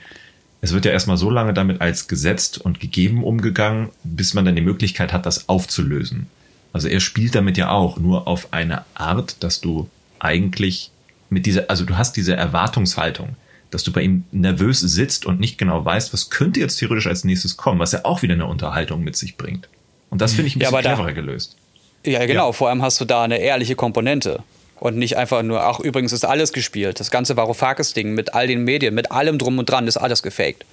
Es 0.62 0.72
wird 0.72 0.84
ja 0.84 0.90
erstmal 0.90 1.16
so 1.16 1.30
lange 1.30 1.54
damit 1.54 1.80
als 1.80 2.08
gesetzt 2.08 2.58
und 2.58 2.80
gegeben 2.80 3.22
umgegangen, 3.22 3.90
bis 4.02 4.34
man 4.34 4.44
dann 4.44 4.56
die 4.56 4.62
Möglichkeit 4.62 5.12
hat, 5.12 5.26
das 5.26 5.48
aufzulösen. 5.48 6.26
Also 6.72 6.88
er 6.88 7.00
spielt 7.00 7.36
damit 7.36 7.56
ja 7.56 7.70
auch, 7.70 7.98
nur 7.98 8.26
auf 8.26 8.52
eine 8.52 8.82
Art, 8.94 9.36
dass 9.44 9.60
du 9.60 9.88
eigentlich 10.18 10.91
mit 11.32 11.46
dieser, 11.46 11.70
also 11.70 11.84
du 11.84 11.96
hast 11.96 12.16
diese 12.16 12.36
Erwartungshaltung, 12.36 13.30
dass 13.70 13.82
du 13.82 13.92
bei 13.92 14.02
ihm 14.02 14.24
nervös 14.32 14.80
sitzt 14.80 15.24
und 15.24 15.40
nicht 15.40 15.56
genau 15.58 15.84
weißt, 15.84 16.12
was 16.12 16.30
könnte 16.30 16.60
jetzt 16.60 16.76
theoretisch 16.76 17.06
als 17.06 17.24
nächstes 17.24 17.56
kommen, 17.56 17.80
was 17.80 17.92
ja 17.92 18.04
auch 18.04 18.22
wieder 18.22 18.34
eine 18.34 18.46
Unterhaltung 18.46 19.02
mit 19.02 19.16
sich 19.16 19.36
bringt. 19.36 19.68
Und 20.10 20.20
das 20.20 20.34
finde 20.34 20.48
ich 20.48 20.56
ein 20.56 20.58
bisschen 20.58 20.74
ja, 20.74 20.80
cleverer 20.80 21.06
da, 21.06 21.12
gelöst. 21.12 21.56
Ja, 22.04 22.26
genau. 22.26 22.48
Ja. 22.48 22.52
Vor 22.52 22.68
allem 22.68 22.82
hast 22.82 23.00
du 23.00 23.06
da 23.06 23.22
eine 23.22 23.38
ehrliche 23.38 23.74
Komponente. 23.74 24.42
Und 24.78 24.98
nicht 24.98 25.16
einfach 25.16 25.42
nur, 25.42 25.62
ach, 25.62 25.78
übrigens 25.78 26.12
ist 26.12 26.24
alles 26.24 26.52
gespielt. 26.52 26.98
Das 26.98 27.10
ganze 27.10 27.36
Varoufakis-Ding 27.36 28.14
mit 28.14 28.34
all 28.34 28.48
den 28.48 28.64
Medien, 28.64 28.94
mit 28.94 29.12
allem 29.12 29.38
drum 29.38 29.58
und 29.58 29.70
dran, 29.70 29.86
ist 29.86 29.96
alles 29.96 30.22
gefaked. 30.22 30.66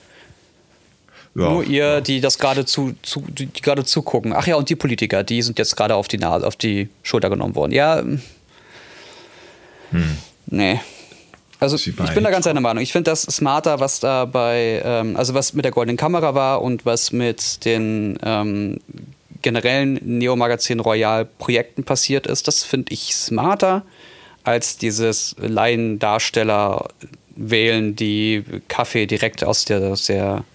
Ja, 1.36 1.52
Nur 1.52 1.64
ihr, 1.64 1.84
ja. 1.84 2.02
die 2.02 2.20
das 2.20 2.40
gerade 2.40 2.66
zu, 2.66 2.96
zu, 3.04 3.24
die 3.30 3.50
gerade 3.62 3.86
zugucken. 3.86 4.34
Ach 4.34 4.48
ja, 4.48 4.56
und 4.56 4.68
die 4.70 4.76
Politiker, 4.76 5.24
die 5.24 5.44
sind 5.44 5.60
jetzt 5.60 5.78
gerade 5.78 5.96
auf 5.96 6.08
die 6.08 6.18
Nase, 6.18 6.46
auf 6.46 6.56
die 6.56 6.90
Schulter 7.04 7.30
genommen 7.30 7.56
worden. 7.56 7.72
Ja. 7.72 8.00
Hm. 9.92 10.18
Nee. 10.50 10.80
Also 11.60 11.76
ich 11.76 11.96
bin 11.96 12.24
da 12.24 12.30
ganz 12.30 12.48
einer 12.48 12.62
Meinung. 12.62 12.82
Ich 12.82 12.94
finde 12.94 13.12
das 13.12 13.24
smarter, 13.24 13.82
was 13.82 14.00
da 14.00 14.24
bei, 14.24 14.82
ähm, 14.84 15.18
also 15.18 15.34
was 15.34 15.54
mit 15.54 15.66
der 15.66 15.74
goldenen 15.74 15.98
Kamera 15.98 16.34
war 16.34 16.62
und 16.62 16.86
was 16.86 17.12
mit 17.12 17.66
den 17.66 18.18
ähm, 18.24 18.80
generellen 19.42 20.00
Neo-Magazin 20.02 20.80
Royal-Projekten 20.80 21.84
passiert 21.84 22.28
ist. 22.28 22.48
Das 22.48 22.64
finde 22.64 22.94
ich 22.94 23.14
smarter 23.14 23.84
als 24.44 24.78
dieses 24.78 25.36
Laiendarsteller 25.38 26.88
wählen, 27.36 27.96
die 27.96 28.44
Kaffee 28.70 29.06
direkt 29.06 29.44
aus 29.44 29.66
der, 29.66 29.82
aus 29.82 30.06
der 30.06 30.46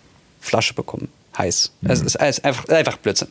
Flasche 0.40 0.72
bekommen. 0.72 1.08
Heiß. 1.36 1.72
Mhm. 1.82 1.90
Es 1.90 2.00
ist, 2.00 2.14
es 2.16 2.38
ist 2.38 2.44
einfach, 2.44 2.68
einfach 2.68 2.96
Blödsinn. 2.96 3.28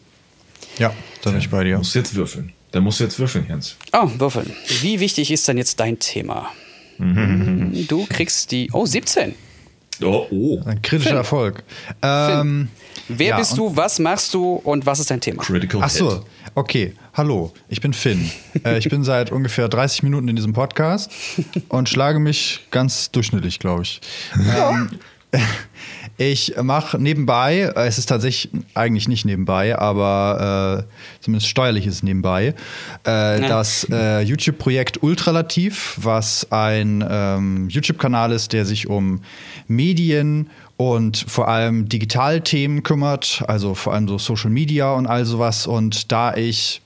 Ja, 0.78 0.94
da 1.22 1.32
bin 1.32 1.40
ich 1.40 1.50
bei 1.50 1.64
dir. 1.64 1.74
Du 1.74 1.78
musst 1.80 1.96
jetzt 1.96 2.14
würfeln. 2.14 2.54
Da 2.74 2.82
musst 2.82 3.00
du 3.00 3.04
jetzt 3.04 3.20
würfeln, 3.20 3.46
Jens. 3.48 3.78
Oh, 3.94 4.10
würfeln. 4.18 4.52
Wie 4.82 5.00
wichtig 5.00 5.30
ist 5.30 5.48
denn 5.48 5.58
jetzt 5.58 5.80
dein 5.80 5.98
Thema? 6.00 6.50
Du 7.88 8.06
kriegst 8.08 8.52
die. 8.52 8.70
Oh, 8.72 8.86
17. 8.86 9.34
Oh, 10.02 10.28
oh. 10.30 10.62
Ein 10.66 10.82
kritischer 10.82 11.10
Finn. 11.10 11.18
Erfolg. 11.18 11.64
Ähm, 12.02 12.70
Wer 13.08 13.30
ja, 13.30 13.38
bist 13.38 13.58
du, 13.58 13.76
was 13.76 14.00
machst 14.00 14.34
du 14.34 14.54
und 14.56 14.86
was 14.86 15.00
ist 15.00 15.10
dein 15.12 15.20
Thema? 15.20 15.42
Critical 15.42 15.82
Ach 15.84 15.90
so, 15.90 16.24
okay. 16.56 16.94
Hallo, 17.14 17.52
ich 17.68 17.82
bin 17.82 17.94
Finn. 17.94 18.30
äh, 18.66 18.78
ich 18.78 18.90
bin 18.90 19.04
seit 19.04 19.32
ungefähr 19.32 19.68
30 19.68 20.04
Minuten 20.04 20.28
in 20.28 20.36
diesem 20.36 20.54
Podcast 20.54 21.12
und 21.70 21.90
schlage 21.90 22.20
mich 22.20 22.62
ganz 22.72 23.12
durchschnittlich, 23.12 23.60
glaube 23.60 23.84
ich. 23.84 24.02
Ähm, 24.36 25.00
ich 26.18 26.54
mache 26.62 26.98
nebenbei, 27.00 27.72
äh, 27.76 27.88
es 27.88 27.98
ist 27.98 28.08
tatsächlich 28.08 28.54
eigentlich 28.74 29.08
nicht 29.08 29.26
nebenbei, 29.26 29.78
aber 29.78 30.86
äh, 30.90 31.22
zumindest 31.24 31.50
steuerlich 31.50 31.88
ist 31.88 31.96
es 31.96 32.04
nebenbei, 32.04 32.56
äh, 33.04 33.42
das 33.42 33.88
äh, 33.92 34.22
YouTube-Projekt 34.22 35.02
Ultralativ, 35.04 35.98
was 36.02 36.52
ein 36.52 37.06
ähm, 37.10 37.70
YouTube-Kanal 37.70 38.32
ist, 38.32 38.54
der 38.54 38.66
sich 38.66 38.88
um 38.88 39.22
Medien 39.68 40.50
und 40.78 41.18
vor 41.28 41.48
allem 41.48 41.88
Digitalthemen 41.88 42.84
kümmert, 42.84 43.44
also 43.48 43.74
vor 43.76 43.94
allem 43.94 44.08
so 44.08 44.18
Social 44.18 44.50
Media 44.50 44.94
und 44.94 45.08
all 45.08 45.26
sowas. 45.26 45.68
Und 45.68 46.12
da 46.12 46.36
ich 46.36 46.82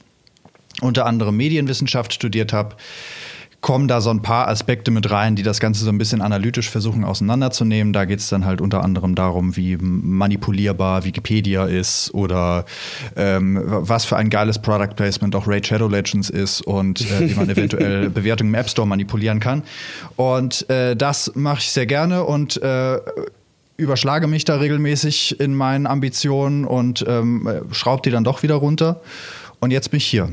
unter 0.82 1.06
anderem 1.06 1.36
Medienwissenschaft 1.38 2.14
studiert 2.14 2.54
habe, 2.54 2.76
kommen 3.62 3.88
da 3.88 4.02
so 4.02 4.12
ein 4.12 4.22
paar 4.22 4.48
Aspekte 4.48 4.91
mit 4.91 5.10
rein, 5.10 5.36
die 5.36 5.43
das 5.43 5.60
Ganze 5.60 5.84
so 5.84 5.89
ein 5.89 5.98
bisschen 5.98 6.22
analytisch 6.22 6.70
versuchen 6.70 7.04
auseinanderzunehmen. 7.04 7.91
Da 7.91 8.06
geht 8.06 8.20
es 8.20 8.30
dann 8.30 8.46
halt 8.46 8.62
unter 8.62 8.84
anderem 8.84 9.15
darum, 9.15 9.56
wie 9.58 9.78
manipulierbar 9.78 11.04
Wikipedia 11.04 11.65
ist 11.65 12.13
oder 12.13 12.65
ähm, 13.15 13.60
was 13.65 14.06
für 14.06 14.15
ein 14.15 14.30
geiles 14.30 14.60
Product 14.60 14.96
Placement 14.96 15.36
auch 15.36 15.48
Raid 15.48 15.65
Shadow 15.65 15.88
Legends 15.88 16.30
ist 16.30 16.62
und 16.62 17.02
äh, 17.02 17.30
wie 17.30 17.34
man 17.34 17.50
eventuell 17.50 18.10
Bewertungen 18.10 18.54
im 18.54 18.60
App 18.60 18.70
Store 18.70 18.88
manipulieren 18.88 19.39
kann. 19.39 19.63
Und 20.15 20.70
äh, 20.70 20.96
das 20.96 21.32
mache 21.36 21.60
ich 21.60 21.72
sehr 21.72 21.88
gerne 21.88 22.26
und 22.26 22.62
äh, 22.62 23.00
überschlage 23.76 24.28
mich 24.28 24.46
da 24.46 24.58
regelmäßig 24.58 25.39
in 25.39 25.56
meinen 25.56 25.88
Ambitionen 25.88 26.65
und 26.65 27.04
ähm, 27.08 27.50
schraube 27.72 28.04
die 28.04 28.12
dann 28.12 28.24
doch 28.24 28.43
wieder 28.43 28.56
runter. 28.56 29.02
Und 29.60 29.72
jetzt 29.72 29.89
bin 29.89 29.98
ich 29.98 30.06
hier 30.06 30.30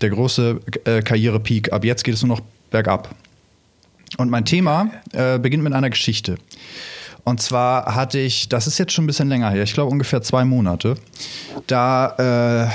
der 0.00 0.10
große 0.10 0.60
äh, 0.84 1.02
Karrierepeak. 1.02 1.72
Ab 1.72 1.84
jetzt 1.84 2.04
geht 2.04 2.14
es 2.14 2.22
nur 2.22 2.36
noch 2.36 2.44
bergab. 2.70 3.14
Und 4.16 4.30
mein 4.30 4.44
Thema 4.44 4.90
äh, 5.12 5.38
beginnt 5.38 5.64
mit 5.64 5.72
einer 5.72 5.90
Geschichte. 5.90 6.36
Und 7.24 7.40
zwar 7.40 7.94
hatte 7.94 8.18
ich, 8.18 8.48
das 8.48 8.66
ist 8.66 8.78
jetzt 8.78 8.92
schon 8.92 9.04
ein 9.04 9.06
bisschen 9.06 9.28
länger 9.28 9.50
her, 9.50 9.62
ich 9.62 9.72
glaube 9.72 9.90
ungefähr 9.90 10.20
zwei 10.22 10.44
Monate, 10.44 10.96
da 11.66 12.68
äh, 12.68 12.70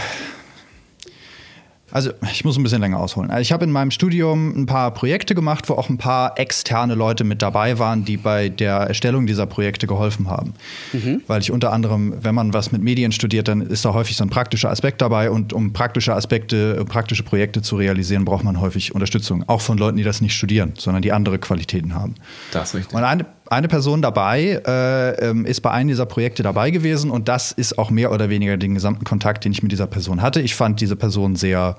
Also 1.92 2.12
ich 2.32 2.46
muss 2.46 2.58
ein 2.58 2.64
bisschen 2.64 2.82
länger 2.82 3.00
ausholen. 3.00 3.32
Also 3.32 3.42
ich 3.42 3.52
habe 3.52 3.66
in 3.66 3.72
meinem 3.72 3.92
Studium 3.92 4.54
ein 4.56 4.66
paar 4.66 4.94
Projekte 4.94 5.36
gemacht, 5.36 5.70
wo 5.70 5.74
auch 5.74 5.90
ein 5.90 5.98
paar 5.98 6.38
externe 6.38 6.96
Leute 6.96 7.24
mit 7.24 7.42
dabei 7.42 7.80
waren, 7.80 8.06
die 8.06 8.18
bei 8.18 8.50
der 8.50 8.76
Erstellung 8.76 9.26
dieser 9.26 9.46
Projekte 9.46 9.88
geholfen 9.88 10.30
haben. 10.30 10.54
Mhm. 10.94 11.24
Weil 11.28 11.42
ich 11.42 11.52
unter 11.52 11.72
anderem, 11.74 12.14
wenn 12.22 12.36
man 12.36 12.54
was 12.54 12.72
mit 12.72 12.82
Medien 12.82 13.12
studiert, 13.12 13.48
dann 13.48 13.62
ist 13.62 13.86
da 13.86 13.94
häufig 13.94 14.16
so 14.18 14.24
ein 14.24 14.30
praktischer 14.30 14.70
Aspekt 14.70 15.02
dabei 15.02 15.32
und 15.32 15.54
um 15.54 15.74
praktische 15.74 16.14
Aspekte, 16.14 16.84
praktische 16.86 17.24
Projekte 17.24 17.62
zu 17.62 17.76
realisieren, 17.76 18.26
braucht 18.26 18.44
man 18.44 18.60
häufig 18.60 18.94
Unterstützung. 18.94 19.44
Auch 19.48 19.62
von 19.62 19.78
Leuten, 19.78 19.98
die 19.98 20.04
das 20.04 20.22
nicht 20.22 20.36
studieren, 20.36 20.74
sondern 20.78 21.02
die 21.02 21.12
andere 21.12 21.40
Qualitäten 21.40 21.96
haben. 21.96 22.16
Das 22.52 22.70
ist 22.70 22.76
richtig. 22.76 22.96
Und 22.96 23.04
eine, 23.04 23.26
eine 23.52 23.68
Person 23.68 24.02
dabei 24.02 24.62
äh, 24.66 25.30
ähm, 25.30 25.46
ist 25.46 25.62
bei 25.62 25.72
einem 25.72 25.90
dieser 25.90 26.06
Projekte 26.06 26.44
dabei 26.44 26.72
gewesen 26.72 27.12
und 27.12 27.28
das 27.28 27.52
ist 27.52 27.78
auch 27.78 27.90
mehr 27.90 28.12
oder 28.12 28.30
weniger 28.30 28.58
den 28.58 28.74
gesamten 28.74 29.06
Kontakt, 29.06 29.46
den 29.46 29.52
ich 29.52 29.64
mit 29.64 29.72
dieser 29.72 29.88
Person 29.88 30.22
hatte. 30.22 30.42
Ich 30.42 30.56
fand 30.56 30.82
diese 30.82 30.96
Person 30.96 31.36
sehr 31.36 31.78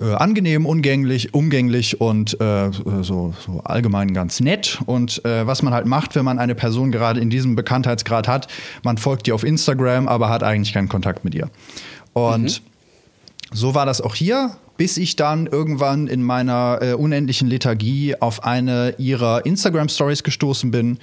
äh, 0.00 0.14
angenehm, 0.14 0.66
umgänglich, 0.66 1.34
umgänglich 1.34 2.00
und 2.00 2.40
äh, 2.40 2.70
so, 3.02 3.34
so, 3.44 3.60
allgemein 3.64 4.14
ganz 4.14 4.40
nett. 4.40 4.78
Und 4.86 5.24
äh, 5.24 5.46
was 5.46 5.62
man 5.62 5.74
halt 5.74 5.86
macht, 5.86 6.14
wenn 6.14 6.24
man 6.24 6.38
eine 6.38 6.54
Person 6.54 6.92
gerade 6.92 7.20
in 7.20 7.30
diesem 7.30 7.56
Bekanntheitsgrad 7.56 8.28
hat, 8.28 8.46
man 8.82 8.98
folgt 8.98 9.26
ihr 9.28 9.34
auf 9.34 9.44
Instagram, 9.44 10.08
aber 10.08 10.28
hat 10.28 10.42
eigentlich 10.42 10.72
keinen 10.72 10.88
Kontakt 10.88 11.24
mit 11.24 11.34
ihr. 11.34 11.50
Und 12.12 12.42
mhm. 12.42 12.69
So 13.52 13.74
war 13.74 13.86
das 13.86 14.00
auch 14.00 14.14
hier, 14.14 14.56
bis 14.76 14.96
ich 14.96 15.16
dann 15.16 15.46
irgendwann 15.46 16.06
in 16.06 16.22
meiner 16.22 16.78
äh, 16.80 16.92
unendlichen 16.94 17.48
Lethargie 17.48 18.14
auf 18.18 18.44
eine 18.44 18.94
ihrer 18.98 19.44
Instagram-Stories 19.44 20.22
gestoßen 20.22 20.70
bin 20.70 20.98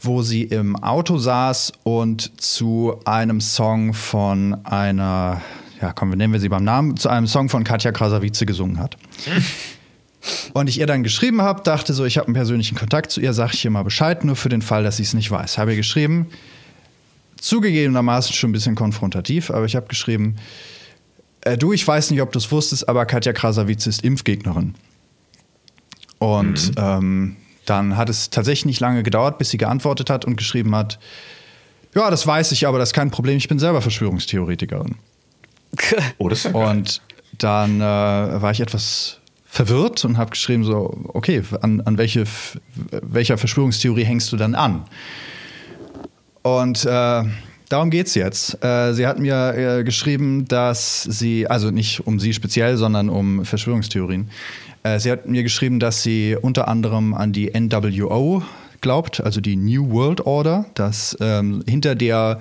wo 0.00 0.20
sie 0.20 0.42
im 0.42 0.76
Auto 0.76 1.16
saß 1.16 1.72
und 1.82 2.38
zu 2.38 3.00
einem 3.06 3.40
Song 3.40 3.94
von 3.94 4.54
einer 4.64 5.40
ja 5.84 5.92
komm, 5.92 6.10
nennen 6.10 6.32
wir 6.32 6.40
sie 6.40 6.48
beim 6.48 6.64
Namen, 6.64 6.96
zu 6.96 7.08
einem 7.08 7.26
Song 7.26 7.48
von 7.48 7.64
Katja 7.64 7.92
Krasavice 7.92 8.46
gesungen 8.46 8.78
hat. 8.78 8.96
Und 10.54 10.70
ich 10.70 10.80
ihr 10.80 10.86
dann 10.86 11.02
geschrieben 11.02 11.42
habe, 11.42 11.62
dachte 11.62 11.92
so, 11.92 12.06
ich 12.06 12.16
habe 12.16 12.28
einen 12.28 12.34
persönlichen 12.34 12.78
Kontakt 12.78 13.10
zu 13.10 13.20
ihr, 13.20 13.34
sage 13.34 13.50
ich 13.52 13.62
ihr 13.62 13.70
mal 13.70 13.82
Bescheid, 13.82 14.24
nur 14.24 14.36
für 14.36 14.48
den 14.48 14.62
Fall, 14.62 14.82
dass 14.82 14.96
sie 14.96 15.02
es 15.02 15.12
nicht 15.12 15.30
weiß. 15.30 15.58
Habe 15.58 15.72
ihr 15.72 15.76
geschrieben, 15.76 16.28
zugegebenermaßen 17.38 18.32
schon 18.32 18.48
ein 18.48 18.54
bisschen 18.54 18.74
konfrontativ, 18.74 19.50
aber 19.50 19.66
ich 19.66 19.76
habe 19.76 19.86
geschrieben, 19.86 20.36
äh, 21.44 21.56
du, 21.56 21.72
ich 21.72 21.86
weiß 21.86 22.10
nicht, 22.10 22.20
ob 22.20 22.32
du 22.32 22.38
es 22.38 22.50
wusstest, 22.50 22.88
aber 22.88 23.06
Katja 23.06 23.32
Krasavice 23.32 23.86
ist 23.86 24.04
Impfgegnerin. 24.04 24.74
Und 26.18 26.70
mhm. 26.70 26.74
ähm, 26.76 27.36
dann 27.66 27.96
hat 27.96 28.08
es 28.08 28.30
tatsächlich 28.30 28.66
nicht 28.66 28.80
lange 28.80 29.02
gedauert, 29.02 29.38
bis 29.38 29.50
sie 29.50 29.58
geantwortet 29.58 30.10
hat 30.10 30.24
und 30.24 30.36
geschrieben 30.36 30.74
hat, 30.74 30.98
ja, 31.94 32.10
das 32.10 32.26
weiß 32.26 32.52
ich, 32.52 32.66
aber 32.66 32.78
das 32.78 32.90
ist 32.90 32.94
kein 32.94 33.10
Problem, 33.10 33.36
ich 33.36 33.48
bin 33.48 33.58
selber 33.58 33.80
Verschwörungstheoretikerin. 33.80 34.96
Oh, 36.18 36.28
das 36.28 36.38
ist 36.38 36.44
ja 36.44 36.52
geil. 36.52 36.68
Und 36.68 37.02
dann 37.38 37.80
äh, 37.80 38.42
war 38.42 38.50
ich 38.52 38.60
etwas 38.60 39.18
verwirrt 39.44 40.04
und 40.04 40.18
habe 40.18 40.30
geschrieben 40.30 40.64
so, 40.64 40.96
okay, 41.08 41.42
an, 41.60 41.80
an 41.82 41.98
welche, 41.98 42.24
welcher 42.90 43.38
Verschwörungstheorie 43.38 44.04
hängst 44.04 44.32
du 44.32 44.36
dann 44.36 44.54
an? 44.54 44.84
Und 46.42 46.84
äh, 46.84 47.24
darum 47.74 47.90
geht 47.90 48.06
es 48.06 48.14
jetzt. 48.14 48.62
Äh, 48.64 48.94
sie 48.94 49.04
hat 49.04 49.18
mir 49.18 49.54
äh, 49.56 49.84
geschrieben, 49.84 50.46
dass 50.46 51.02
sie, 51.02 51.48
also 51.48 51.72
nicht 51.72 52.06
um 52.06 52.20
sie 52.20 52.32
speziell, 52.32 52.76
sondern 52.76 53.08
um 53.08 53.44
Verschwörungstheorien. 53.44 54.30
Äh, 54.84 55.00
sie 55.00 55.10
hat 55.10 55.26
mir 55.26 55.42
geschrieben, 55.42 55.80
dass 55.80 56.04
sie 56.04 56.36
unter 56.40 56.68
anderem 56.68 57.14
an 57.14 57.32
die 57.32 57.50
NWO 57.52 58.42
glaubt, 58.80 59.20
also 59.20 59.40
die 59.40 59.56
New 59.56 59.90
World 59.90 60.24
Order, 60.24 60.66
dass 60.74 61.16
ähm, 61.20 61.64
hinter 61.66 61.94
der 61.94 62.38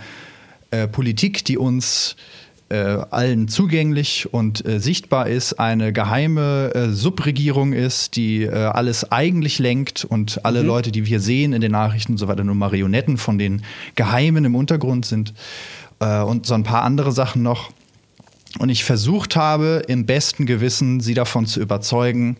Politik, 0.91 1.45
die 1.45 1.59
uns 1.59 2.15
äh, 2.15 2.33
allen 2.75 3.47
zugänglich 3.47 4.33
und 4.33 4.65
äh, 4.65 4.79
sichtbar 4.79 5.27
ist, 5.27 5.53
eine 5.59 5.93
geheime 5.93 6.73
äh, 6.73 6.89
Subregierung 6.89 7.73
ist, 7.73 8.15
die 8.15 8.43
äh, 8.43 8.51
alles 8.51 9.11
eigentlich 9.11 9.59
lenkt 9.59 10.05
und 10.05 10.45
alle 10.45 10.61
mhm. 10.61 10.67
Leute, 10.67 10.91
die 10.91 11.05
wir 11.05 11.19
sehen 11.19 11.53
in 11.53 11.61
den 11.61 11.71
Nachrichten 11.71 12.13
und 12.13 12.17
so 12.17 12.27
weiter, 12.27 12.43
nur 12.43 12.55
Marionetten 12.55 13.17
von 13.17 13.37
den 13.37 13.63
Geheimen 13.95 14.45
im 14.45 14.55
Untergrund 14.55 15.05
sind 15.05 15.33
äh, 15.99 16.21
und 16.21 16.45
so 16.45 16.53
ein 16.53 16.63
paar 16.63 16.83
andere 16.83 17.11
Sachen 17.11 17.43
noch. 17.43 17.71
Und 18.59 18.69
ich 18.69 18.83
versucht 18.83 19.35
habe, 19.35 19.83
im 19.87 20.05
besten 20.05 20.45
Gewissen 20.45 20.99
sie 20.99 21.13
davon 21.13 21.45
zu 21.45 21.59
überzeugen, 21.59 22.37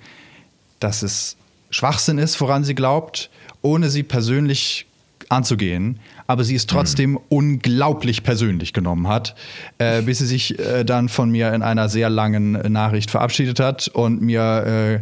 dass 0.79 1.01
es 1.01 1.38
Schwachsinn 1.69 2.17
ist, 2.17 2.39
woran 2.39 2.63
sie 2.63 2.75
glaubt, 2.75 3.29
ohne 3.61 3.89
sie 3.89 4.03
persönlich 4.03 4.86
anzugehen 5.29 5.99
aber 6.28 6.43
sie 6.43 6.55
es 6.55 6.67
trotzdem 6.67 7.11
mhm. 7.11 7.19
unglaublich 7.30 8.24
persönlich 8.24 8.74
genommen 8.74 9.07
hat, 9.07 9.36
äh, 9.78 10.01
bis 10.01 10.19
sie 10.19 10.26
sich 10.26 10.59
äh, 10.59 10.84
dann 10.84 11.09
von 11.09 11.30
mir 11.30 11.53
in 11.53 11.61
einer 11.61 11.89
sehr 11.89 12.09
langen 12.09 12.51
Nachricht 12.71 13.11
verabschiedet 13.11 13.59
hat 13.59 13.88
und 13.88 14.21
mir 14.21 15.01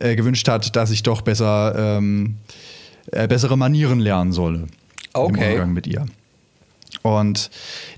äh, 0.00 0.10
äh 0.12 0.16
gewünscht 0.16 0.48
hat, 0.48 0.76
dass 0.76 0.90
ich 0.90 1.02
doch 1.02 1.22
besser 1.22 1.98
ähm, 1.98 2.36
äh, 3.12 3.26
bessere 3.28 3.56
Manieren 3.56 4.00
lernen 4.00 4.32
solle 4.32 4.66
okay. 5.12 5.44
im 5.46 5.52
Umgang 5.52 5.72
mit 5.72 5.86
ihr. 5.86 6.06
Und 7.02 7.50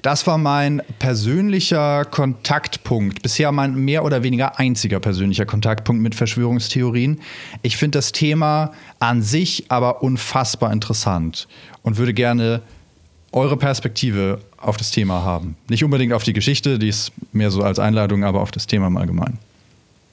das 0.02 0.26
war 0.26 0.38
mein 0.38 0.80
persönlicher 0.98 2.04
Kontaktpunkt, 2.04 3.22
bisher 3.22 3.50
mein 3.50 3.74
mehr 3.74 4.04
oder 4.04 4.22
weniger 4.22 4.58
einziger 4.60 5.00
persönlicher 5.00 5.44
Kontaktpunkt 5.44 6.02
mit 6.02 6.14
Verschwörungstheorien. 6.14 7.20
Ich 7.62 7.76
finde 7.76 7.98
das 7.98 8.12
Thema 8.12 8.72
an 9.00 9.22
sich 9.22 9.64
aber 9.68 10.02
unfassbar 10.02 10.72
interessant 10.72 11.48
und 11.82 11.96
würde 11.96 12.14
gerne 12.14 12.62
eure 13.32 13.56
Perspektive 13.56 14.40
auf 14.56 14.76
das 14.76 14.90
Thema 14.90 15.22
haben. 15.22 15.56
Nicht 15.68 15.82
unbedingt 15.82 16.12
auf 16.12 16.22
die 16.22 16.32
Geschichte, 16.32 16.78
die 16.78 16.88
ist 16.88 17.12
mehr 17.32 17.50
so 17.50 17.62
als 17.62 17.78
Einladung, 17.78 18.24
aber 18.24 18.40
auf 18.40 18.50
das 18.50 18.66
Thema 18.66 18.86
im 18.86 18.96
Allgemeinen. 18.96 19.38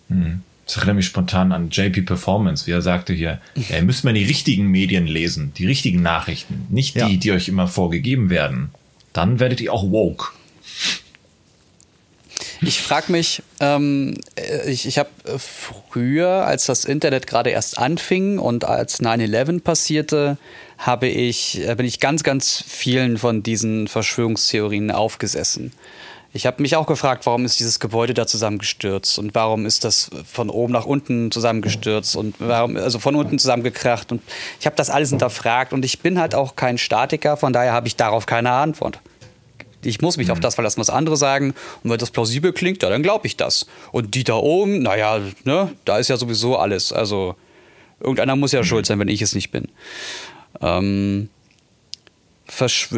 Hm. 0.10 0.42
Das 0.66 0.78
erinnert 0.78 0.98
mich 0.98 1.08
spontan 1.08 1.52
an 1.52 1.70
JP 1.72 2.04
Performance, 2.04 2.68
wie 2.68 2.72
er 2.72 2.84
sagte 2.84 3.12
hier, 3.12 3.42
ja, 3.56 3.78
ihr 3.78 3.82
müsst 3.82 4.04
mal 4.04 4.14
die 4.14 4.24
richtigen 4.24 4.68
Medien 4.68 5.08
lesen, 5.08 5.52
die 5.58 5.66
richtigen 5.66 6.04
Nachrichten, 6.04 6.68
nicht 6.70 6.94
die, 6.96 7.00
ja. 7.00 7.10
die 7.10 7.32
euch 7.32 7.48
immer 7.48 7.68
vorgegeben 7.68 8.30
werden. 8.30 8.70
Dann 9.14 9.40
werdet 9.40 9.62
ihr 9.62 9.74
auch 9.74 9.92
woke. 9.92 10.32
Ich 12.62 12.82
frage 12.82 13.12
mich, 13.12 13.42
ähm, 13.62 14.16
ich, 14.68 14.86
ich 14.86 14.98
habe 14.98 15.10
früher, 15.38 16.46
als 16.46 16.66
das 16.66 16.84
Internet 16.84 17.26
gerade 17.26 17.52
erst 17.52 17.78
anfing 17.78 18.38
und 18.38 18.66
als 18.66 19.02
9-11 19.02 19.62
passierte, 19.62 20.38
habe 20.78 21.08
ich, 21.08 21.62
bin 21.78 21.86
ich 21.86 22.02
ganz, 22.02 22.24
ganz 22.24 22.64
vielen 22.68 23.18
von 23.18 23.44
diesen 23.44 23.88
Verschwörungstheorien 23.88 24.92
aufgesessen. 24.92 25.72
Ich 26.32 26.46
habe 26.46 26.62
mich 26.62 26.76
auch 26.76 26.86
gefragt, 26.86 27.26
warum 27.26 27.44
ist 27.44 27.60
dieses 27.60 27.80
Gebäude 27.80 28.14
da 28.14 28.28
zusammengestürzt 28.28 29.18
und 29.18 29.34
warum 29.34 29.66
ist 29.66 29.84
das 29.84 30.12
von 30.32 30.52
oben 30.52 30.72
nach 30.72 30.86
unten 30.86 31.32
zusammengestürzt 31.32 32.16
und 32.16 32.36
warum, 32.38 32.78
also 32.78 33.00
von 33.00 33.16
unten 33.16 33.40
zusammengekracht. 33.40 34.12
Und 34.12 34.22
ich 34.60 34.68
habe 34.68 34.76
das 34.76 34.92
alles 34.92 35.10
hinterfragt 35.10 35.74
und 35.74 35.84
ich 35.84 36.02
bin 36.02 36.20
halt 36.20 36.36
auch 36.36 36.56
kein 36.56 36.78
Statiker, 36.78 37.36
von 37.36 37.52
daher 37.52 37.74
habe 37.74 37.88
ich 37.88 37.96
darauf 37.96 38.28
keine 38.28 38.52
Antwort. 38.52 39.00
Ich 39.84 40.02
muss 40.02 40.18
mich 40.18 40.28
mhm. 40.28 40.34
auf 40.34 40.40
das 40.40 40.56
verlassen, 40.56 40.80
was 40.80 40.90
andere 40.90 41.18
sagen. 41.18 41.54
Und 41.84 41.90
wenn 41.90 41.98
das 41.98 42.12
plausibel 42.12 42.54
klingt, 42.54 42.84
ja, 42.84 42.90
dann 42.90 43.02
glaube 43.02 43.26
ich 43.26 43.38
das. 43.38 43.66
Und 43.92 44.14
die 44.14 44.24
da 44.24 44.36
oben, 44.36 44.84
naja, 44.84 45.20
ne, 45.46 45.74
da 45.86 45.98
ist 45.98 46.10
ja 46.10 46.18
sowieso 46.18 46.58
alles. 46.58 46.92
Also 46.94 47.36
irgendeiner 48.00 48.36
muss 48.36 48.52
ja 48.52 48.60
mhm. 48.60 48.66
schuld 48.66 48.86
sein, 48.86 49.00
wenn 49.00 49.08
ich 49.08 49.22
es 49.22 49.34
nicht 49.34 49.52
bin. 49.52 49.68
Ähm, 50.62 51.30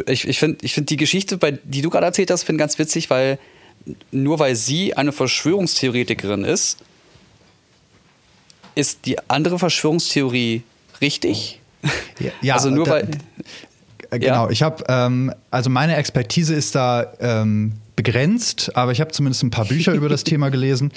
ich 0.07 0.27
ich 0.27 0.39
finde 0.39 0.65
ich 0.65 0.73
find 0.73 0.89
die 0.89 0.97
Geschichte, 0.97 1.37
bei, 1.37 1.51
die 1.51 1.81
du 1.81 1.89
gerade 1.89 2.05
erzählt 2.05 2.31
hast, 2.31 2.43
finde 2.43 2.59
ganz 2.59 2.79
witzig, 2.79 3.09
weil 3.09 3.37
nur 4.11 4.39
weil 4.39 4.55
sie 4.55 4.95
eine 4.95 5.11
Verschwörungstheoretikerin 5.11 6.43
ist, 6.43 6.77
ist 8.75 9.05
die 9.05 9.17
andere 9.29 9.59
Verschwörungstheorie 9.59 10.63
richtig? 11.01 11.59
Ja, 12.19 12.31
ja 12.41 12.53
also 12.55 12.69
nur 12.69 12.85
da, 12.85 12.91
weil. 12.91 13.07
Genau, 14.11 14.45
ja. 14.45 14.49
ich 14.49 14.61
habe, 14.61 14.83
ähm, 14.89 15.33
also 15.51 15.69
meine 15.69 15.95
Expertise 15.95 16.53
ist 16.53 16.75
da 16.75 17.13
ähm, 17.19 17.73
begrenzt, 18.03 18.75
aber 18.75 18.91
ich 18.91 18.99
habe 18.99 19.11
zumindest 19.11 19.43
ein 19.43 19.51
paar 19.51 19.65
Bücher 19.65 19.93
über 19.93 20.09
das 20.09 20.23
Thema 20.23 20.49
gelesen. 20.49 20.91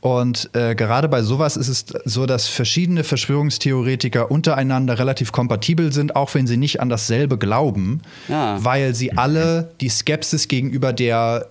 Und 0.00 0.50
äh, 0.54 0.76
gerade 0.76 1.08
bei 1.08 1.22
sowas 1.22 1.56
ist 1.56 1.66
es 1.66 1.86
so, 2.04 2.26
dass 2.26 2.46
verschiedene 2.46 3.02
Verschwörungstheoretiker 3.02 4.30
untereinander 4.30 4.96
relativ 5.00 5.32
kompatibel 5.32 5.92
sind, 5.92 6.14
auch 6.14 6.32
wenn 6.34 6.46
sie 6.46 6.56
nicht 6.56 6.80
an 6.80 6.88
dasselbe 6.88 7.38
glauben, 7.38 8.02
ah. 8.30 8.56
weil 8.60 8.94
sie 8.94 9.16
alle 9.16 9.72
die 9.80 9.88
Skepsis 9.88 10.46
gegenüber 10.46 10.92
der 10.92 11.48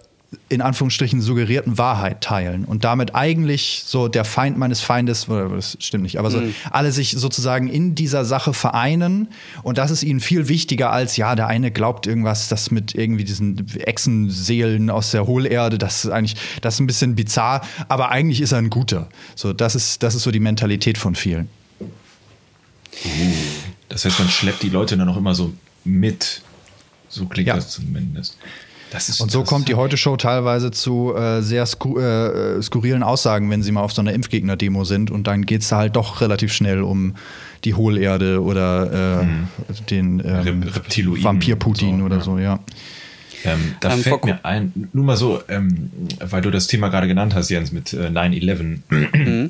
in 0.50 0.62
Anführungsstrichen 0.62 1.22
suggerierten 1.22 1.78
Wahrheit 1.78 2.22
teilen 2.22 2.66
und 2.66 2.84
damit 2.84 3.16
eigentlich 3.16 3.84
so 3.86 4.08
der 4.08 4.26
Feind 4.26 4.58
meines 4.58 4.82
Feindes, 4.82 5.28
das 5.28 5.78
stimmt 5.80 6.04
nicht, 6.04 6.20
aber 6.20 6.32
so 6.32 6.40
mhm. 6.40 6.56
alle 6.72 6.92
sich 6.92 7.12
sozusagen 7.12 7.68
in 7.68 7.96
dieser 7.96 8.26
Sache 8.26 8.54
vereinen 8.54 9.28
und 9.64 9.78
das 9.78 9.92
ist 9.92 10.04
ihnen 10.04 10.20
viel 10.20 10.48
wichtiger 10.48 10.92
als, 10.92 11.18
ja, 11.18 11.36
der 11.36 11.48
eine 11.48 11.72
glaubt 11.72 12.08
irgendwas, 12.08 12.50
das 12.50 12.72
mit 12.72 12.96
irgendwie 12.96 13.24
diesen 13.24 13.66
Echsenseelen 13.80 14.90
aus 14.90 15.12
der 15.12 15.28
Hohlerde, 15.28 15.78
das 15.78 16.06
ist 16.06 16.12
eigentlich, 16.12 16.36
das 16.62 16.76
ist 16.76 16.80
ein 16.80 16.88
bisschen 16.88 17.16
bizarr, 17.16 17.62
aber 17.88 18.10
eigentlich 18.10 18.42
ist 18.42 18.52
er 18.52 18.60
ein 18.60 18.70
guter. 18.70 19.10
So, 19.36 19.54
das 19.54 19.76
ist, 19.76 20.04
das 20.04 20.16
ist 20.16 20.24
so 20.24 20.32
die 20.32 20.40
Mentalität 20.40 20.98
von 20.98 21.16
vielen. 21.16 21.48
Das 23.90 24.06
heißt, 24.06 24.20
man 24.20 24.30
schleppt 24.30 24.64
die 24.64 24.70
Leute 24.70 24.98
dann 24.98 25.10
auch 25.10 25.18
immer 25.18 25.36
so 25.36 25.54
mit. 25.84 26.42
So 27.10 27.26
klingt 27.26 27.48
ja. 27.48 27.56
das 27.56 27.70
zumindest. 27.70 28.38
Ist, 28.94 29.22
und 29.22 29.32
so 29.32 29.44
kommt 29.44 29.68
die 29.68 29.76
Heute-Show 29.76 30.18
teilweise 30.18 30.72
zu 30.72 31.16
äh, 31.16 31.42
sehr 31.42 31.66
sku 31.66 31.98
äh, 32.00 32.62
skurrilen 32.62 33.02
Aussagen, 33.02 33.50
wenn 33.50 33.64
sie 33.64 33.72
mal 33.72 33.82
auf 33.82 33.92
so 33.92 34.02
einer 34.02 34.14
Impfgegner-Demo 34.14 34.84
sind. 34.84 35.10
Und 35.10 35.28
dann 35.28 35.46
geht 35.46 35.62
es 35.62 35.70
da 35.70 35.78
halt 35.78 35.96
doch 35.96 36.22
relativ 36.22 36.54
schnell 36.54 36.82
um 36.82 37.16
die 37.64 37.74
Hohlerde 37.74 38.42
oder 38.42 39.22
äh, 39.22 39.26
mhm. 39.26 39.48
den 39.90 40.20
ähm, 40.26 40.66
Vampir-Putin 41.24 42.00
so, 42.00 42.06
oder 42.06 42.18
ja. 42.18 42.22
so, 42.22 42.38
ja. 42.38 42.60
Ähm, 43.46 43.76
da 43.80 43.94
ähm, 43.94 44.00
fällt 44.00 44.26
mir 44.26 44.46
ein, 44.46 44.90
nur 44.94 45.04
mal 45.04 45.18
so, 45.18 45.42
ähm, 45.50 45.92
weil 46.20 46.42
du 46.42 46.52
das 46.52 46.68
Thema 46.68 46.90
gerade 46.90 47.08
genannt 47.08 47.36
hast, 47.36 47.50
Jens, 47.50 47.72
mit 47.72 47.94
äh, 47.94 48.08
9-11. 48.08 48.80
Mhm. 48.90 49.50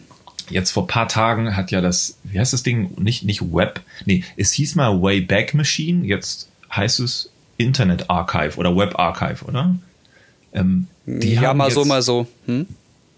Jetzt 0.49 0.71
vor 0.71 0.87
paar 0.87 1.07
Tagen 1.07 1.55
hat 1.55 1.71
ja 1.71 1.81
das, 1.81 2.17
wie 2.23 2.39
heißt 2.39 2.53
das 2.53 2.63
Ding? 2.63 2.91
Nicht, 2.97 3.23
nicht 3.23 3.41
Web, 3.41 3.81
nee, 4.05 4.23
es 4.35 4.51
hieß 4.53 4.75
mal 4.75 5.01
Wayback 5.01 5.53
Machine, 5.53 6.05
jetzt 6.05 6.49
heißt 6.75 6.99
es 6.99 7.29
Internet 7.63 8.09
Archive 8.09 8.57
oder 8.57 8.75
Web 8.75 8.99
Archive, 8.99 9.45
oder? 9.45 9.75
Ähm, 10.53 10.87
ja, 11.05 11.53
mal 11.53 11.65
jetzt, 11.65 11.75
so, 11.75 11.85
mal 11.85 12.01
so. 12.01 12.27
Hm? 12.45 12.67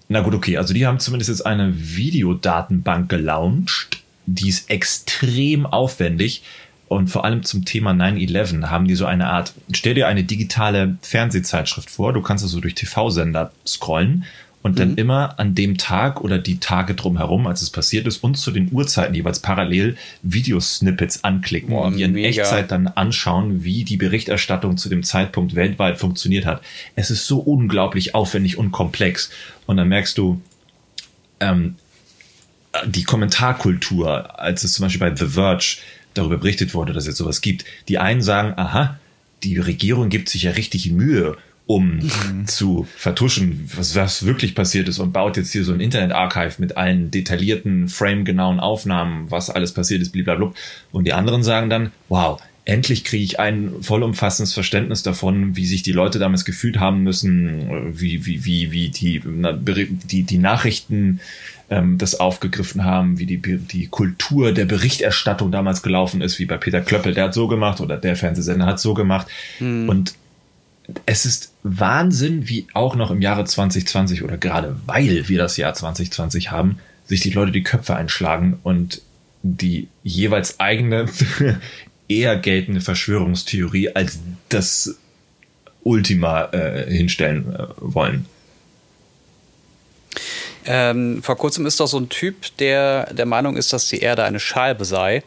Na 0.07 0.21
gut, 0.21 0.33
okay. 0.33 0.57
Also 0.57 0.73
die 0.73 0.85
haben 0.85 0.99
zumindest 0.99 1.29
jetzt 1.29 1.45
eine 1.45 1.73
Videodatenbank 1.75 3.09
gelauncht. 3.09 4.03
Die 4.25 4.49
ist 4.49 4.69
extrem 4.69 5.65
aufwendig. 5.65 6.43
Und 6.87 7.07
vor 7.09 7.25
allem 7.25 7.43
zum 7.43 7.65
Thema 7.65 7.91
9-11 7.91 8.67
haben 8.67 8.87
die 8.87 8.95
so 8.95 9.05
eine 9.05 9.27
Art, 9.27 9.53
stell 9.71 9.95
dir 9.95 10.07
eine 10.07 10.23
digitale 10.23 10.97
Fernsehzeitschrift 11.01 11.89
vor, 11.89 12.13
du 12.13 12.21
kannst 12.21 12.43
also 12.43 12.59
durch 12.59 12.75
TV-Sender 12.75 13.51
scrollen 13.65 14.25
und 14.65 14.79
dann 14.79 14.93
mhm. 14.93 14.97
immer 14.97 15.39
an 15.39 15.53
dem 15.53 15.77
Tag 15.77 16.21
oder 16.21 16.39
die 16.39 16.57
Tage 16.59 16.95
drumherum, 16.95 17.45
als 17.45 17.61
es 17.61 17.69
passiert 17.69 18.07
ist, 18.07 18.23
und 18.23 18.33
zu 18.33 18.49
den 18.49 18.71
Uhrzeiten 18.71 19.13
jeweils 19.13 19.37
parallel 19.37 19.95
Videosnippets 20.23 21.23
anklicken 21.23 21.69
Boah, 21.69 21.85
und 21.85 21.99
in. 21.99 22.17
Echtzeit 22.17 22.71
dann 22.71 22.87
anschauen, 22.87 23.63
wie 23.63 23.83
die 23.83 23.97
Berichterstattung 23.97 24.77
zu 24.77 24.89
dem 24.89 25.03
Zeitpunkt 25.03 25.53
weltweit 25.53 25.99
funktioniert 25.99 26.47
hat. 26.47 26.63
Es 26.95 27.11
ist 27.11 27.27
so 27.27 27.37
unglaublich 27.37 28.15
aufwendig 28.15 28.57
und 28.57 28.71
komplex. 28.71 29.29
Und 29.67 29.77
dann 29.77 29.87
merkst 29.87 30.17
du, 30.17 30.41
ähm, 31.41 31.75
die 32.87 33.03
Kommentarkultur, 33.03 34.39
als 34.39 34.63
es 34.63 34.73
zum 34.73 34.87
Beispiel 34.87 35.11
bei 35.11 35.15
The 35.15 35.27
Verge 35.27 35.77
darüber 36.15 36.39
berichtet 36.39 36.73
wurde, 36.73 36.91
dass 36.91 37.03
es 37.03 37.09
jetzt 37.09 37.17
sowas 37.17 37.41
gibt, 37.41 37.65
die 37.87 37.99
einen 37.99 38.23
sagen, 38.23 38.55
aha, 38.57 38.99
die 39.43 39.59
Regierung 39.59 40.09
gibt 40.09 40.27
sich 40.27 40.41
ja 40.41 40.51
richtig 40.53 40.89
Mühe 40.89 41.37
um 41.67 41.97
mhm. 41.97 42.47
zu 42.47 42.87
vertuschen, 42.95 43.69
was, 43.75 43.95
was 43.95 44.25
wirklich 44.25 44.53
passiert 44.53 44.87
ist 44.87 44.99
und 44.99 45.13
baut 45.13 45.37
jetzt 45.37 45.51
hier 45.51 45.63
so 45.63 45.73
ein 45.73 45.79
Internet-Archive 45.79 46.55
mit 46.59 46.77
allen 46.77 47.09
detaillierten, 47.09 47.87
framegenauen 47.87 48.59
Aufnahmen, 48.59 49.31
was 49.31 49.49
alles 49.49 49.73
passiert 49.73 50.01
ist, 50.01 50.11
blablabla. 50.11 50.53
Und 50.91 51.05
die 51.05 51.13
anderen 51.13 51.41
sagen 51.41 51.69
dann, 51.69 51.91
wow, 52.07 52.39
endlich 52.65 53.03
kriege 53.03 53.23
ich 53.23 53.39
ein 53.39 53.71
vollumfassendes 53.81 54.53
Verständnis 54.53 55.01
davon, 55.01 55.55
wie 55.55 55.65
sich 55.65 55.81
die 55.81 55.91
Leute 55.91 56.19
damals 56.19 56.45
gefühlt 56.45 56.79
haben 56.79 57.01
müssen, 57.01 57.99
wie, 57.99 58.25
wie, 58.25 58.45
wie, 58.45 58.71
wie 58.71 58.89
die, 58.89 59.21
die, 59.23 60.23
die 60.23 60.37
Nachrichten 60.37 61.19
ähm, 61.69 61.97
das 61.97 62.19
aufgegriffen 62.19 62.83
haben, 62.83 63.17
wie 63.17 63.25
die, 63.25 63.39
die 63.39 63.87
Kultur 63.87 64.51
der 64.51 64.65
Berichterstattung 64.65 65.51
damals 65.51 65.81
gelaufen 65.81 66.21
ist, 66.21 66.37
wie 66.37 66.45
bei 66.45 66.57
Peter 66.57 66.81
Klöppel, 66.81 67.13
der 67.13 67.25
hat 67.25 67.33
so 67.33 67.47
gemacht 67.47 67.81
oder 67.81 67.97
der 67.97 68.15
Fernsehsender 68.15 68.65
hat 68.65 68.79
so 68.79 68.93
gemacht. 68.93 69.27
Mhm. 69.59 69.89
Und 69.89 70.15
es 71.05 71.25
ist 71.25 71.53
Wahnsinn, 71.63 72.47
wie 72.47 72.67
auch 72.73 72.95
noch 72.95 73.11
im 73.11 73.21
Jahre 73.21 73.45
2020 73.45 74.23
oder 74.23 74.37
gerade 74.37 74.75
weil 74.85 75.27
wir 75.27 75.37
das 75.37 75.57
Jahr 75.57 75.73
2020 75.73 76.51
haben, 76.51 76.79
sich 77.05 77.21
die 77.21 77.31
Leute 77.31 77.51
die 77.51 77.63
Köpfe 77.63 77.95
einschlagen 77.95 78.59
und 78.63 79.01
die 79.43 79.87
jeweils 80.03 80.59
eigene, 80.59 81.07
eher 82.07 82.37
geltende 82.37 82.81
Verschwörungstheorie 82.81 83.89
als 83.89 84.19
das 84.49 84.97
Ultima 85.83 86.45
äh, 86.51 86.91
hinstellen 86.91 87.53
äh, 87.53 87.67
wollen. 87.77 88.25
Ähm, 90.67 91.21
vor 91.21 91.37
kurzem 91.37 91.67
ist 91.67 91.79
doch 91.79 91.87
so 91.87 91.99
ein 91.99 92.09
Typ, 92.09 92.57
der 92.57 93.13
der 93.13 93.27
Meinung 93.27 93.55
ist, 93.55 93.71
dass 93.71 93.87
die 93.87 93.99
Erde 93.99 94.23
eine 94.23 94.39
Scheibe 94.39 94.83
sei, 94.83 95.23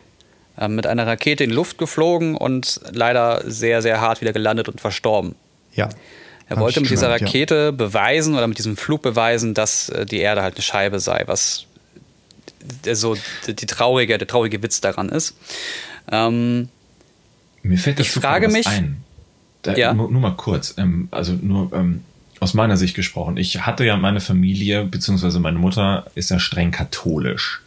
äh, 0.57 0.67
mit 0.67 0.87
einer 0.87 1.07
Rakete 1.07 1.45
in 1.45 1.51
Luft 1.51 1.79
geflogen 1.79 2.37
und 2.37 2.81
leider 2.91 3.43
sehr, 3.47 3.83
sehr 3.83 4.01
hart 4.01 4.21
wieder 4.21 4.33
gelandet 4.33 4.69
und 4.69 4.81
verstorben. 4.81 5.37
Ja. 5.79 5.89
Er 6.49 6.59
wollte 6.59 6.81
mit 6.81 6.91
dieser 6.91 7.11
Rakete 7.11 7.55
ja. 7.55 7.71
beweisen 7.71 8.35
oder 8.35 8.47
mit 8.47 8.59
diesem 8.59 8.77
Flug 8.77 9.03
beweisen, 9.03 9.55
dass 9.55 9.91
äh, 9.91 10.07
die 10.07 10.19
Erde 10.19 10.43
halt 10.43 10.55
eine 10.55 10.63
Scheibe 10.63 10.99
sei, 10.99 11.25
was 11.27 11.67
so 12.93 13.17
die, 13.47 13.55
die 13.55 13.67
traurige, 13.67 14.19
der 14.19 14.27
traurige 14.27 14.63
Witz 14.63 14.81
daran 14.81 15.09
ist. 15.09 15.37
Ähm, 16.11 16.69
Mir 17.63 17.79
fällt 17.79 17.99
das 17.99 18.07
ich 18.07 18.13
frage 18.13 18.49
mich, 18.49 18.67
ein. 18.67 19.03
Da, 19.63 19.75
ja? 19.75 19.93
nur, 19.93 20.11
nur, 20.11 20.21
mal 20.21 20.37
kurz, 20.37 20.75
ähm, 20.79 21.09
also 21.11 21.33
nur 21.35 21.73
ähm, 21.75 22.03
aus 22.41 22.55
meiner 22.55 22.77
Sicht 22.77 22.97
gesprochen. 22.97 23.37
Ich 23.37 23.67
hatte 23.67 23.85
ja 23.85 23.97
meine 23.97 24.21
Familie, 24.21 24.85
beziehungsweise 24.85 25.41
meine 25.41 25.59
Mutter 25.59 26.07
ist 26.15 26.31
ja 26.31 26.39
streng 26.39 26.71
katholisch. 26.71 27.61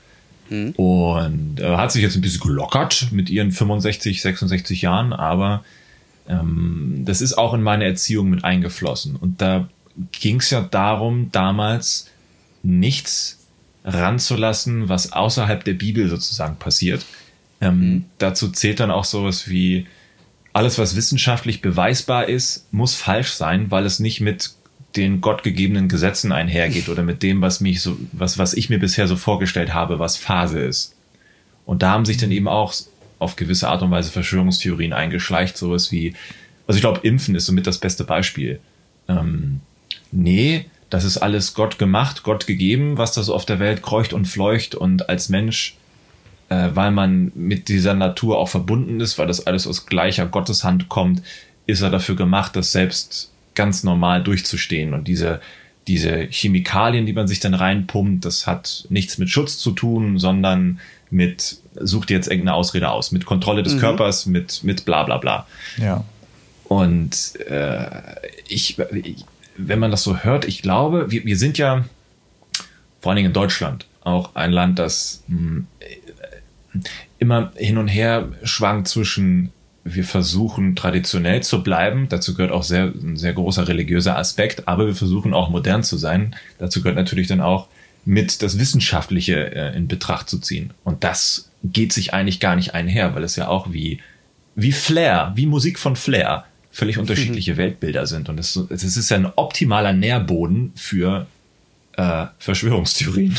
Hm. 0.49 0.71
Und 0.71 1.59
äh, 1.59 1.77
hat 1.77 1.91
sich 1.91 2.01
jetzt 2.01 2.15
ein 2.15 2.21
bisschen 2.21 2.41
gelockert 2.41 3.09
mit 3.11 3.29
ihren 3.29 3.51
65, 3.51 4.21
66 4.21 4.81
Jahren, 4.81 5.13
aber 5.13 5.63
ähm, 6.27 7.03
das 7.05 7.21
ist 7.21 7.37
auch 7.37 7.53
in 7.53 7.61
meine 7.61 7.85
Erziehung 7.85 8.29
mit 8.29 8.43
eingeflossen. 8.43 9.15
Und 9.15 9.41
da 9.41 9.67
ging 10.11 10.39
es 10.39 10.49
ja 10.49 10.61
darum, 10.61 11.31
damals 11.31 12.09
nichts 12.63 13.39
ranzulassen, 13.83 14.89
was 14.89 15.11
außerhalb 15.11 15.63
der 15.63 15.73
Bibel 15.73 16.07
sozusagen 16.09 16.57
passiert. 16.57 17.05
Ähm, 17.59 17.79
mhm. 17.79 18.05
Dazu 18.17 18.49
zählt 18.49 18.79
dann 18.79 18.91
auch 18.91 19.05
sowas 19.05 19.49
wie, 19.49 19.87
alles, 20.53 20.77
was 20.77 20.95
wissenschaftlich 20.95 21.61
beweisbar 21.61 22.27
ist, 22.27 22.71
muss 22.71 22.95
falsch 22.95 23.31
sein, 23.31 23.71
weil 23.71 23.85
es 23.85 23.99
nicht 23.99 24.21
mit 24.21 24.51
den 24.95 25.21
gottgegebenen 25.21 25.87
Gesetzen 25.87 26.33
einhergeht 26.33 26.89
oder 26.89 27.03
mit 27.03 27.23
dem, 27.23 27.41
was 27.41 27.61
mich 27.61 27.81
so, 27.81 27.97
was, 28.11 28.37
was 28.37 28.53
ich 28.53 28.69
mir 28.69 28.79
bisher 28.79 29.07
so 29.07 29.15
vorgestellt 29.15 29.73
habe, 29.73 29.99
was 29.99 30.17
Phase 30.17 30.59
ist. 30.59 30.95
Und 31.65 31.81
da 31.81 31.91
haben 31.91 32.05
sich 32.05 32.17
dann 32.17 32.29
mhm. 32.29 32.35
eben 32.35 32.47
auch 32.47 32.73
auf 33.21 33.35
gewisse 33.35 33.67
Art 33.67 33.81
und 33.83 33.91
Weise 33.91 34.11
Verschwörungstheorien 34.11 34.93
eingeschleicht, 34.93 35.57
sowas 35.57 35.91
wie, 35.91 36.13
also 36.67 36.77
ich 36.77 36.81
glaube, 36.81 37.01
Impfen 37.03 37.35
ist 37.35 37.45
somit 37.45 37.67
das 37.67 37.77
beste 37.77 38.03
Beispiel. 38.03 38.59
Ähm, 39.07 39.61
nee, 40.11 40.65
das 40.89 41.03
ist 41.03 41.17
alles 41.17 41.53
Gott 41.53 41.77
gemacht, 41.77 42.23
Gott 42.23 42.47
gegeben, 42.47 42.97
was 42.97 43.13
da 43.13 43.23
so 43.23 43.33
auf 43.33 43.45
der 43.45 43.59
Welt 43.59 43.81
kreucht 43.81 44.13
und 44.13 44.25
fleucht 44.25 44.75
und 44.75 45.09
als 45.09 45.29
Mensch, 45.29 45.75
äh, 46.49 46.69
weil 46.73 46.91
man 46.91 47.31
mit 47.35 47.69
dieser 47.69 47.93
Natur 47.93 48.37
auch 48.37 48.49
verbunden 48.49 48.99
ist, 48.99 49.17
weil 49.17 49.27
das 49.27 49.45
alles 49.45 49.67
aus 49.67 49.85
gleicher 49.85 50.25
Gotteshand 50.25 50.89
kommt, 50.89 51.21
ist 51.67 51.81
er 51.81 51.89
dafür 51.89 52.15
gemacht, 52.15 52.55
das 52.55 52.71
selbst 52.71 53.31
ganz 53.53 53.83
normal 53.83 54.23
durchzustehen 54.23 54.93
und 54.93 55.07
diese 55.07 55.41
diese 55.87 56.27
Chemikalien, 56.29 57.05
die 57.05 57.13
man 57.13 57.27
sich 57.27 57.39
dann 57.39 57.53
reinpumpt, 57.53 58.23
das 58.23 58.45
hat 58.45 58.85
nichts 58.89 59.17
mit 59.17 59.29
Schutz 59.29 59.57
zu 59.57 59.71
tun, 59.71 60.19
sondern 60.19 60.79
mit, 61.11 61.57
such 61.79 62.05
dir 62.05 62.15
jetzt 62.15 62.27
irgendeine 62.27 62.55
Ausrede 62.55 62.89
aus, 62.89 63.11
mit 63.11 63.25
Kontrolle 63.25 63.63
des 63.63 63.75
mhm. 63.75 63.79
Körpers, 63.79 64.25
mit, 64.25 64.63
mit 64.63 64.85
bla 64.85 65.03
bla 65.03 65.17
bla. 65.17 65.45
Ja. 65.77 66.03
Und 66.65 67.39
äh, 67.47 67.89
ich, 68.47 68.77
wenn 69.57 69.79
man 69.79 69.91
das 69.91 70.03
so 70.03 70.17
hört, 70.17 70.45
ich 70.45 70.61
glaube, 70.61 71.11
wir, 71.11 71.25
wir 71.25 71.37
sind 71.37 71.57
ja 71.57 71.85
vor 73.01 73.11
allen 73.11 73.17
Dingen 73.17 73.27
in 73.27 73.33
Deutschland 73.33 73.85
auch 74.03 74.35
ein 74.35 74.51
Land, 74.51 74.79
das 74.79 75.23
mh, 75.27 75.63
hm, 76.71 76.83
immer 77.19 77.51
hin 77.55 77.77
und 77.77 77.87
her 77.87 78.29
schwankt 78.43 78.87
zwischen 78.87 79.51
wir 79.83 80.03
versuchen 80.03 80.75
traditionell 80.75 81.41
zu 81.41 81.63
bleiben. 81.63 82.07
Dazu 82.07 82.35
gehört 82.35 82.51
auch 82.51 82.63
sehr, 82.63 82.85
ein 82.85 83.17
sehr 83.17 83.33
großer 83.33 83.67
religiöser 83.67 84.17
Aspekt, 84.17 84.67
aber 84.67 84.85
wir 84.85 84.95
versuchen 84.95 85.33
auch 85.33 85.49
modern 85.49 85.83
zu 85.83 85.97
sein. 85.97 86.35
Dazu 86.59 86.81
gehört 86.81 86.97
natürlich 86.97 87.27
dann 87.27 87.41
auch 87.41 87.67
mit 88.05 88.41
das 88.41 88.57
Wissenschaftliche 88.57 89.53
äh, 89.53 89.75
in 89.75 89.87
Betracht 89.87 90.29
zu 90.29 90.39
ziehen. 90.39 90.73
Und 90.83 91.03
das 91.03 91.51
geht 91.63 91.93
sich 91.93 92.13
eigentlich 92.13 92.39
gar 92.39 92.55
nicht 92.55 92.73
einher, 92.73 93.13
weil 93.15 93.23
es 93.23 93.35
ja 93.35 93.47
auch 93.47 93.71
wie, 93.71 93.99
wie 94.55 94.71
Flair, 94.71 95.33
wie 95.35 95.45
Musik 95.45 95.77
von 95.77 95.95
Flair 95.95 96.45
völlig 96.71 96.97
unterschiedliche 96.99 97.57
Weltbilder 97.57 98.07
sind. 98.07 98.29
Und 98.29 98.39
es, 98.39 98.55
es 98.55 98.83
ist 98.83 99.09
ja 99.09 99.17
ein 99.17 99.31
optimaler 99.35 99.93
Nährboden 99.93 100.73
für 100.75 101.27
äh, 101.97 102.25
Verschwörungstheorien. 102.39 103.37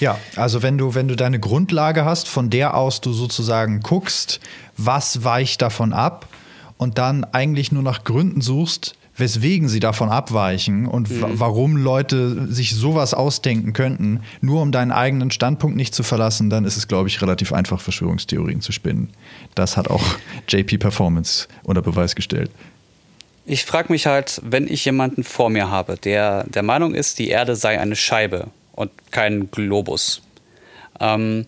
Ja, 0.00 0.18
also 0.36 0.62
wenn 0.62 0.78
du, 0.78 0.94
wenn 0.94 1.08
du 1.08 1.16
deine 1.16 1.40
Grundlage 1.40 2.04
hast, 2.04 2.28
von 2.28 2.50
der 2.50 2.76
aus 2.76 3.00
du 3.00 3.12
sozusagen 3.12 3.80
guckst, 3.80 4.40
was 4.76 5.24
weicht 5.24 5.62
davon 5.62 5.92
ab 5.92 6.28
und 6.76 6.98
dann 6.98 7.24
eigentlich 7.24 7.72
nur 7.72 7.82
nach 7.82 8.04
Gründen 8.04 8.40
suchst, 8.40 8.96
weswegen 9.16 9.68
sie 9.68 9.80
davon 9.80 10.08
abweichen 10.08 10.86
und 10.86 11.10
mhm. 11.10 11.24
warum 11.34 11.76
Leute 11.76 12.52
sich 12.52 12.74
sowas 12.74 13.14
ausdenken 13.14 13.72
könnten, 13.72 14.20
nur 14.40 14.62
um 14.62 14.72
deinen 14.72 14.92
eigenen 14.92 15.30
Standpunkt 15.30 15.76
nicht 15.76 15.94
zu 15.94 16.02
verlassen, 16.02 16.50
dann 16.50 16.64
ist 16.64 16.76
es, 16.76 16.88
glaube 16.88 17.08
ich, 17.08 17.22
relativ 17.22 17.52
einfach, 17.52 17.80
Verschwörungstheorien 17.80 18.60
zu 18.60 18.72
spinnen. 18.72 19.10
Das 19.54 19.76
hat 19.76 19.88
auch 19.88 20.02
JP 20.48 20.78
Performance 20.78 21.48
unter 21.62 21.82
Beweis 21.82 22.14
gestellt. 22.14 22.50
Ich 23.46 23.64
frage 23.64 23.92
mich 23.92 24.06
halt, 24.06 24.40
wenn 24.42 24.66
ich 24.66 24.84
jemanden 24.84 25.22
vor 25.22 25.50
mir 25.50 25.70
habe, 25.70 25.96
der 25.96 26.44
der 26.44 26.62
Meinung 26.62 26.94
ist, 26.94 27.18
die 27.18 27.28
Erde 27.28 27.56
sei 27.56 27.78
eine 27.78 27.94
Scheibe 27.94 28.48
und 28.72 28.90
kein 29.10 29.50
Globus. 29.50 30.22
Ähm, 30.98 31.46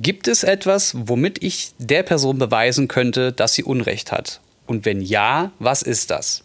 gibt 0.00 0.28
es 0.28 0.44
etwas, 0.44 0.94
womit 0.96 1.42
ich 1.42 1.72
der 1.78 2.04
Person 2.04 2.38
beweisen 2.38 2.86
könnte, 2.88 3.32
dass 3.32 3.54
sie 3.54 3.64
Unrecht 3.64 4.12
hat? 4.12 4.40
Und 4.66 4.84
wenn 4.84 5.00
ja, 5.00 5.50
was 5.58 5.82
ist 5.82 6.10
das? 6.10 6.43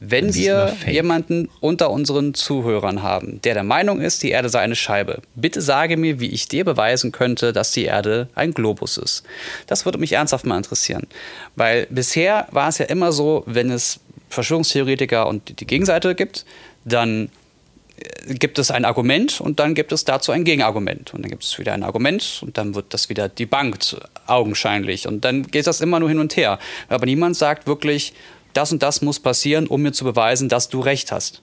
Wenn 0.00 0.32
wir 0.34 0.76
jemanden 0.86 1.48
unter 1.60 1.90
unseren 1.90 2.34
Zuhörern 2.34 3.02
haben, 3.02 3.40
der 3.42 3.54
der 3.54 3.64
Meinung 3.64 4.00
ist, 4.00 4.22
die 4.22 4.30
Erde 4.30 4.48
sei 4.48 4.60
eine 4.60 4.76
Scheibe, 4.76 5.22
bitte 5.34 5.60
sage 5.60 5.96
mir, 5.96 6.20
wie 6.20 6.28
ich 6.28 6.46
dir 6.46 6.64
beweisen 6.64 7.10
könnte, 7.10 7.52
dass 7.52 7.72
die 7.72 7.84
Erde 7.84 8.28
ein 8.34 8.54
Globus 8.54 8.96
ist. 8.96 9.24
Das 9.66 9.84
würde 9.84 9.98
mich 9.98 10.12
ernsthaft 10.12 10.46
mal 10.46 10.56
interessieren. 10.56 11.06
Weil 11.56 11.86
bisher 11.90 12.46
war 12.52 12.68
es 12.68 12.78
ja 12.78 12.86
immer 12.86 13.10
so, 13.10 13.42
wenn 13.46 13.70
es 13.70 14.00
Verschwörungstheoretiker 14.28 15.26
und 15.26 15.60
die 15.60 15.66
Gegenseite 15.66 16.14
gibt, 16.14 16.44
dann 16.84 17.30
äh, 17.98 18.34
gibt 18.34 18.58
es 18.58 18.70
ein 18.70 18.84
Argument 18.84 19.40
und 19.40 19.58
dann 19.58 19.74
gibt 19.74 19.90
es 19.90 20.04
dazu 20.04 20.32
ein 20.32 20.44
Gegenargument. 20.44 21.12
Und 21.12 21.22
dann 21.22 21.30
gibt 21.30 21.42
es 21.42 21.58
wieder 21.58 21.72
ein 21.72 21.82
Argument 21.82 22.40
und 22.42 22.56
dann 22.56 22.74
wird 22.74 22.94
das 22.94 23.08
wieder 23.08 23.28
debunked, 23.28 23.96
augenscheinlich. 24.26 25.08
Und 25.08 25.24
dann 25.24 25.44
geht 25.44 25.66
das 25.66 25.80
immer 25.80 25.98
nur 25.98 26.08
hin 26.08 26.18
und 26.18 26.36
her. 26.36 26.58
Aber 26.88 27.06
niemand 27.06 27.36
sagt 27.36 27.66
wirklich, 27.66 28.12
das 28.58 28.72
und 28.72 28.82
das 28.82 29.02
muss 29.02 29.20
passieren, 29.20 29.66
um 29.66 29.82
mir 29.82 29.92
zu 29.92 30.04
beweisen, 30.04 30.48
dass 30.48 30.68
du 30.68 30.80
recht 30.80 31.12
hast. 31.12 31.40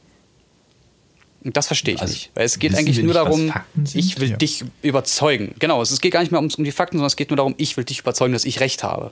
Und 1.43 1.55
das 1.55 1.67
verstehe 1.67 1.93
ich 1.95 2.01
Also, 2.01 2.13
nicht. 2.13 2.31
Weil 2.33 2.45
es 2.45 2.57
geht 2.59 2.75
eigentlich 2.75 2.97
nur 2.97 3.05
nicht, 3.07 3.15
darum, 3.15 3.53
ich 3.93 4.19
will 4.19 4.31
Ja. 4.31 4.37
dich 4.37 4.65
überzeugen. 4.81 5.53
Genau, 5.59 5.81
es 5.81 6.01
geht 6.01 6.11
gar 6.11 6.21
nicht 6.21 6.31
mehr 6.31 6.39
um, 6.41 6.49
um 6.57 6.63
die 6.63 6.71
Fakten, 6.71 6.97
sondern 6.97 7.07
es 7.07 7.15
geht 7.15 7.29
nur 7.29 7.37
darum, 7.37 7.53
ich 7.57 7.77
will 7.77 7.83
dich 7.83 7.99
überzeugen, 7.99 8.33
dass 8.33 8.45
ich 8.45 8.59
recht 8.59 8.83
habe. 8.83 9.11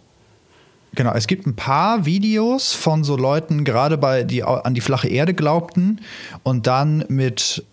Genau, 0.95 1.13
es 1.13 1.27
gibt 1.27 1.47
ein 1.47 1.55
paar 1.55 2.05
Videos 2.05 2.73
von 2.73 3.03
so 3.03 3.15
Leuten, 3.17 3.63
gerade 3.63 3.97
bei 3.97 4.23
die 4.23 4.43
an 4.43 4.73
die 4.73 4.81
flache 4.81 5.07
Erde 5.07 5.33
glaubten 5.33 6.01
und 6.43 6.67
dann 6.67 7.05
mit, 7.07 7.63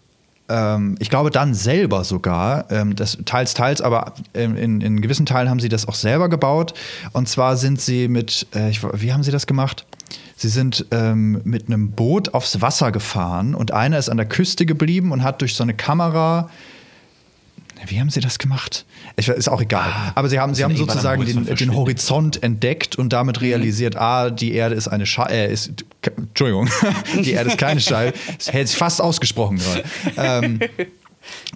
ähm, 0.49 0.97
ich 1.01 1.11
glaube 1.11 1.31
dann 1.31 1.53
selber 1.55 2.05
sogar, 2.05 2.71
ähm, 2.71 2.97
das 2.97 3.19
teils, 3.27 3.53
teils, 3.55 3.81
aber 3.83 4.15
in, 4.33 4.81
in 4.81 5.01
gewissen 5.03 5.27
Teilen 5.27 5.51
haben 5.51 5.61
sie 5.61 5.69
das 5.69 5.87
auch 5.89 5.95
selber 5.95 6.29
gebaut. 6.31 6.73
Und 7.13 7.29
zwar 7.29 7.57
sind 7.59 7.81
sie 7.81 8.09
mit, 8.09 8.47
äh, 8.53 8.73
wie 8.95 9.13
haben 9.13 9.23
sie 9.23 9.31
das 9.33 9.47
gemacht? 9.47 9.85
Sie 10.41 10.49
sind 10.49 10.87
ähm, 10.91 11.43
mit 11.45 11.67
einem 11.67 11.91
Boot 11.91 12.33
aufs 12.33 12.63
Wasser 12.63 12.93
gefahren 12.93 13.55
und 13.55 13.73
einer 13.73 13.99
ist 13.99 14.09
an 14.09 14.17
der 14.17 14.25
Küste 14.25 14.65
geblieben 14.65 15.13
und 15.13 15.23
hat 15.23 15.43
durch 15.43 15.55
so 15.55 15.63
eine 15.63 15.75
Kamera 15.75 16.49
wie 17.87 18.01
haben 18.01 18.11
sie 18.11 18.21
das 18.21 18.39
gemacht? 18.39 18.85
Ich, 19.17 19.29
ist 19.29 19.49
auch 19.49 19.61
egal. 19.61 19.91
Aber 20.15 20.29
sie 20.29 20.39
haben, 20.39 20.55
sie 20.55 20.63
sind 20.63 20.71
haben 20.71 20.77
sozusagen 20.77 21.25
den, 21.25 21.45
den. 21.47 21.75
Horizont 21.75 22.43
entdeckt 22.43 22.97
und 22.97 23.13
damit 23.13 23.41
realisiert, 23.41 23.97
ah, 23.97 24.31
die 24.31 24.53
Erde 24.53 24.75
ist 24.75 24.89
eine 24.89 25.07
Scheibe. 25.07 25.33
Äh, 25.33 25.53
ist, 25.53 25.73
Entschuldigung, 26.17 26.69
die 27.25 27.33
Erde 27.33 27.51
ist 27.51 27.59
keine 27.59 27.81
Scheibe. 27.81 28.17
Das 28.37 28.49
hätte 28.49 28.71
ich 28.71 28.77
fast 28.77 29.01
ausgesprochen 29.01 29.59
gerade. 29.59 29.85
Ähm, 30.17 30.61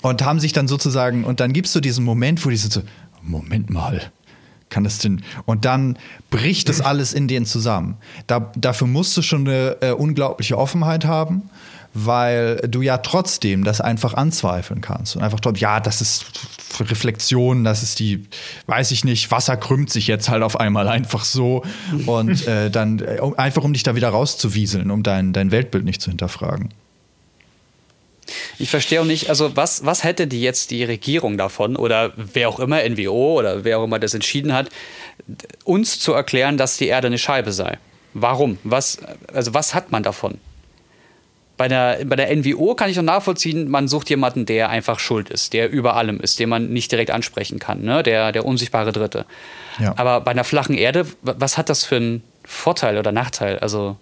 und 0.01 0.25
haben 0.25 0.41
sich 0.41 0.53
dann 0.53 0.67
sozusagen, 0.67 1.25
und 1.25 1.41
dann 1.41 1.53
gibt 1.53 1.67
es 1.67 1.73
so 1.73 1.81
diesen 1.81 2.05
Moment, 2.05 2.45
wo 2.45 2.51
die 2.51 2.57
sind 2.57 2.73
so, 2.73 2.83
Moment 3.23 3.69
mal. 3.71 4.11
Kann 4.75 4.83
das 4.83 4.99
denn? 4.99 5.23
Und 5.47 5.65
dann 5.65 5.97
bricht 6.31 6.69
das 6.69 6.81
alles 6.81 7.13
in 7.13 7.29
denen 7.29 7.47
zusammen. 7.47 7.97
Da, 8.27 8.51
dafür 8.57 8.89
musst 8.89 9.17
du 9.17 9.23
schon 9.23 9.47
eine 9.47 9.77
äh, 9.83 9.93
unglaubliche 9.93 10.59
Offenheit 10.59 11.05
haben, 11.05 11.49
weil 11.95 12.57
du 12.69 12.83
ja 12.83 12.99
trotzdem 12.99 13.63
das 13.63 13.81
einfach 13.81 14.15
anzweifeln 14.15 14.81
kannst. 14.81 15.15
Und 15.15 15.23
einfach 15.23 15.39
dort, 15.39 15.59
ja, 15.59 15.79
das 15.79 16.01
ist 16.01 16.27
Reflexion, 16.81 17.63
das 17.63 17.85
ist 17.85 18.01
die, 18.01 18.27
weiß 18.67 18.91
ich 18.91 19.05
nicht, 19.05 19.31
Wasser 19.31 19.57
krümmt 19.57 19.91
sich 19.91 20.09
jetzt 20.09 20.29
halt 20.29 20.43
auf 20.43 20.59
einmal 20.59 20.89
einfach 20.89 21.23
so. 21.23 21.63
Und 22.07 22.49
äh, 22.49 22.69
dann 22.69 22.99
äh, 22.99 23.21
einfach, 23.37 23.63
um 23.63 23.75
dich 23.75 23.85
da 23.85 23.95
wieder 23.95 24.09
rauszuwieseln, 24.09 24.91
um 24.91 25.05
dein, 25.05 25.33
dein 25.33 25.53
Weltbild 25.53 25.85
nicht 25.85 26.03
zu 26.03 26.11
hinterfragen. 26.11 26.71
Ich 28.59 28.71
verstehe 28.71 29.01
auch 29.01 29.05
nicht, 29.05 29.29
also 29.29 29.57
was, 29.57 29.85
was 29.85 30.03
hätte 30.05 30.27
die 30.27 30.41
jetzt 30.41 30.71
die 30.71 30.85
Regierung 30.85 31.37
davon 31.39 31.77
oder 31.77 32.13
wer 32.17 32.49
auch 32.49 32.59
immer, 32.61 32.81
NWO 32.89 33.39
oder 33.39 33.65
wer 33.65 33.79
auch 33.79 33.85
immer 33.85 33.99
das 33.99 34.15
entschieden 34.15 34.53
hat, 34.53 34.69
uns 35.65 35.99
zu 36.01 36.13
erklären, 36.13 36.57
dass 36.57 36.77
die 36.77 36.87
Erde 36.89 37.07
eine 37.09 37.19
Scheibe 37.19 37.53
sei? 37.53 37.79
Warum? 38.15 38.59
Was, 38.65 38.99
also 39.33 39.55
was 39.55 39.75
hat 39.75 39.91
man 39.93 40.03
davon? 40.03 40.39
Bei 41.57 41.69
der, 41.69 42.01
bei 42.05 42.17
der 42.17 42.35
NWO 42.35 42.75
kann 42.75 42.91
ich 42.91 42.97
noch 42.97 43.05
nachvollziehen, 43.05 43.69
man 43.71 43.87
sucht 43.87 44.11
jemanden, 44.11 44.45
der 44.45 44.71
einfach 44.71 44.99
schuld 44.99 45.31
ist, 45.31 45.53
der 45.53 45.71
über 45.71 45.95
allem 45.95 46.19
ist, 46.21 46.41
den 46.41 46.49
man 46.49 46.71
nicht 46.73 46.91
direkt 46.91 47.13
ansprechen 47.13 47.61
kann, 47.61 47.83
ne? 47.83 48.03
der, 48.03 48.33
der 48.33 48.45
unsichtbare 48.45 48.91
Dritte. 48.91 49.25
Ja. 49.79 49.95
Aber 49.97 50.21
bei 50.21 50.33
einer 50.33 50.43
flachen 50.43 50.75
Erde, 50.77 51.07
wa- 51.23 51.37
was 51.39 51.57
hat 51.57 51.69
das 51.69 51.85
für 51.85 51.97
einen 51.97 52.25
Vorteil 52.45 52.99
oder 52.99 53.13
Nachteil? 53.13 53.61
Also, 53.61 53.97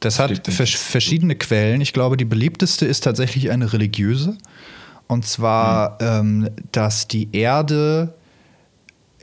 Das 0.00 0.18
hat 0.18 0.46
vers 0.48 0.74
verschiedene 0.74 1.36
Quellen. 1.36 1.80
Ich 1.80 1.92
glaube, 1.92 2.16
die 2.16 2.24
beliebteste 2.24 2.86
ist 2.86 3.04
tatsächlich 3.04 3.50
eine 3.50 3.72
religiöse. 3.72 4.36
Und 5.06 5.26
zwar, 5.26 5.98
ähm, 6.00 6.50
dass 6.72 7.08
die 7.08 7.28
Erde, 7.32 8.14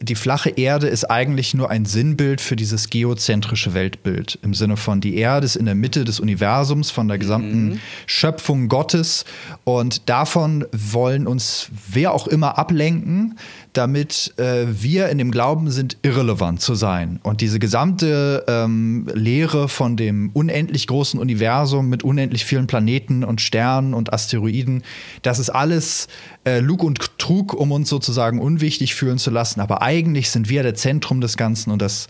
die 0.04 0.16
flache 0.16 0.50
Erde 0.50 0.88
ist 0.88 1.06
eigentlich 1.06 1.54
nur 1.54 1.70
ein 1.70 1.86
Sinnbild 1.86 2.42
für 2.42 2.58
dieses 2.58 2.90
geozentrische 2.90 3.74
Weltbild. 3.74 4.38
Im 4.42 4.54
Sinne 4.54 4.76
von, 4.76 5.00
die 5.00 5.16
Erde 5.16 5.46
ist 5.46 5.56
in 5.56 5.66
der 5.66 5.76
Mitte 5.76 6.04
des 6.04 6.20
Universums, 6.20 6.92
von 6.92 7.08
der 7.08 7.18
gesamten 7.18 7.80
Schöpfung 8.06 8.68
Gottes. 8.68 9.24
Und 9.64 10.10
davon 10.10 10.66
wollen 10.74 11.26
uns 11.26 11.70
wer 11.90 12.14
auch 12.14 12.28
immer 12.28 12.58
ablenken, 12.58 13.38
damit 13.72 14.34
äh, 14.38 14.66
wir 14.70 15.08
in 15.08 15.18
dem 15.18 15.32
Glauben 15.32 15.72
sind, 15.72 15.98
irrelevant 16.02 16.62
zu 16.62 16.76
sein. 16.76 17.20
Und 17.24 17.40
diese 17.40 17.60
gesamte 17.60 18.44
ähm, 18.48 19.08
Lehre 19.14 19.70
von 19.70 19.96
dem 19.96 20.32
unendlich 20.34 20.86
großen 20.86 21.20
Universum 21.20 21.88
mit 21.88 22.04
unendlich 22.04 22.44
vielen 22.44 22.68
Planeten 22.68 23.24
und 23.24 23.40
Sternen 23.40 23.94
und 23.94 24.12
Asteroiden, 24.12 24.84
das 25.22 25.40
ist 25.40 25.50
alles 25.50 26.08
äh, 26.46 26.60
Lug 26.60 26.84
und 26.84 27.13
Trug, 27.24 27.54
um 27.54 27.72
uns 27.72 27.88
sozusagen 27.88 28.40
unwichtig 28.40 28.96
fühlen 28.96 29.18
zu 29.18 29.32
lassen. 29.32 29.62
Aber 29.62 29.82
eigentlich 29.82 30.30
sind 30.30 30.50
wir 30.50 30.62
der 30.62 30.76
Zentrum 30.76 31.22
des 31.22 31.38
Ganzen 31.38 31.72
und 31.72 31.82
das, 31.82 32.10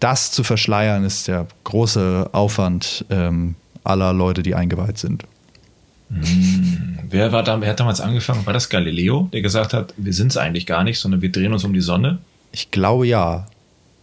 das 0.00 0.32
zu 0.32 0.44
verschleiern, 0.44 1.02
ist 1.02 1.28
der 1.28 1.46
große 1.64 2.28
Aufwand 2.32 3.06
ähm, 3.08 3.54
aller 3.84 4.12
Leute, 4.12 4.42
die 4.42 4.54
eingeweiht 4.54 4.98
sind. 4.98 5.24
Wer, 7.08 7.32
war 7.32 7.42
da, 7.42 7.58
wer 7.62 7.70
hat 7.70 7.80
damals 7.80 8.02
angefangen? 8.02 8.44
War 8.44 8.52
das 8.52 8.68
Galileo, 8.68 9.30
der 9.32 9.40
gesagt 9.40 9.72
hat, 9.72 9.94
wir 9.96 10.12
sind 10.12 10.28
es 10.28 10.36
eigentlich 10.36 10.66
gar 10.66 10.84
nicht, 10.84 10.98
sondern 10.98 11.22
wir 11.22 11.32
drehen 11.32 11.54
uns 11.54 11.64
um 11.64 11.72
die 11.72 11.80
Sonne? 11.80 12.18
Ich 12.52 12.70
glaube 12.70 13.06
ja. 13.06 13.46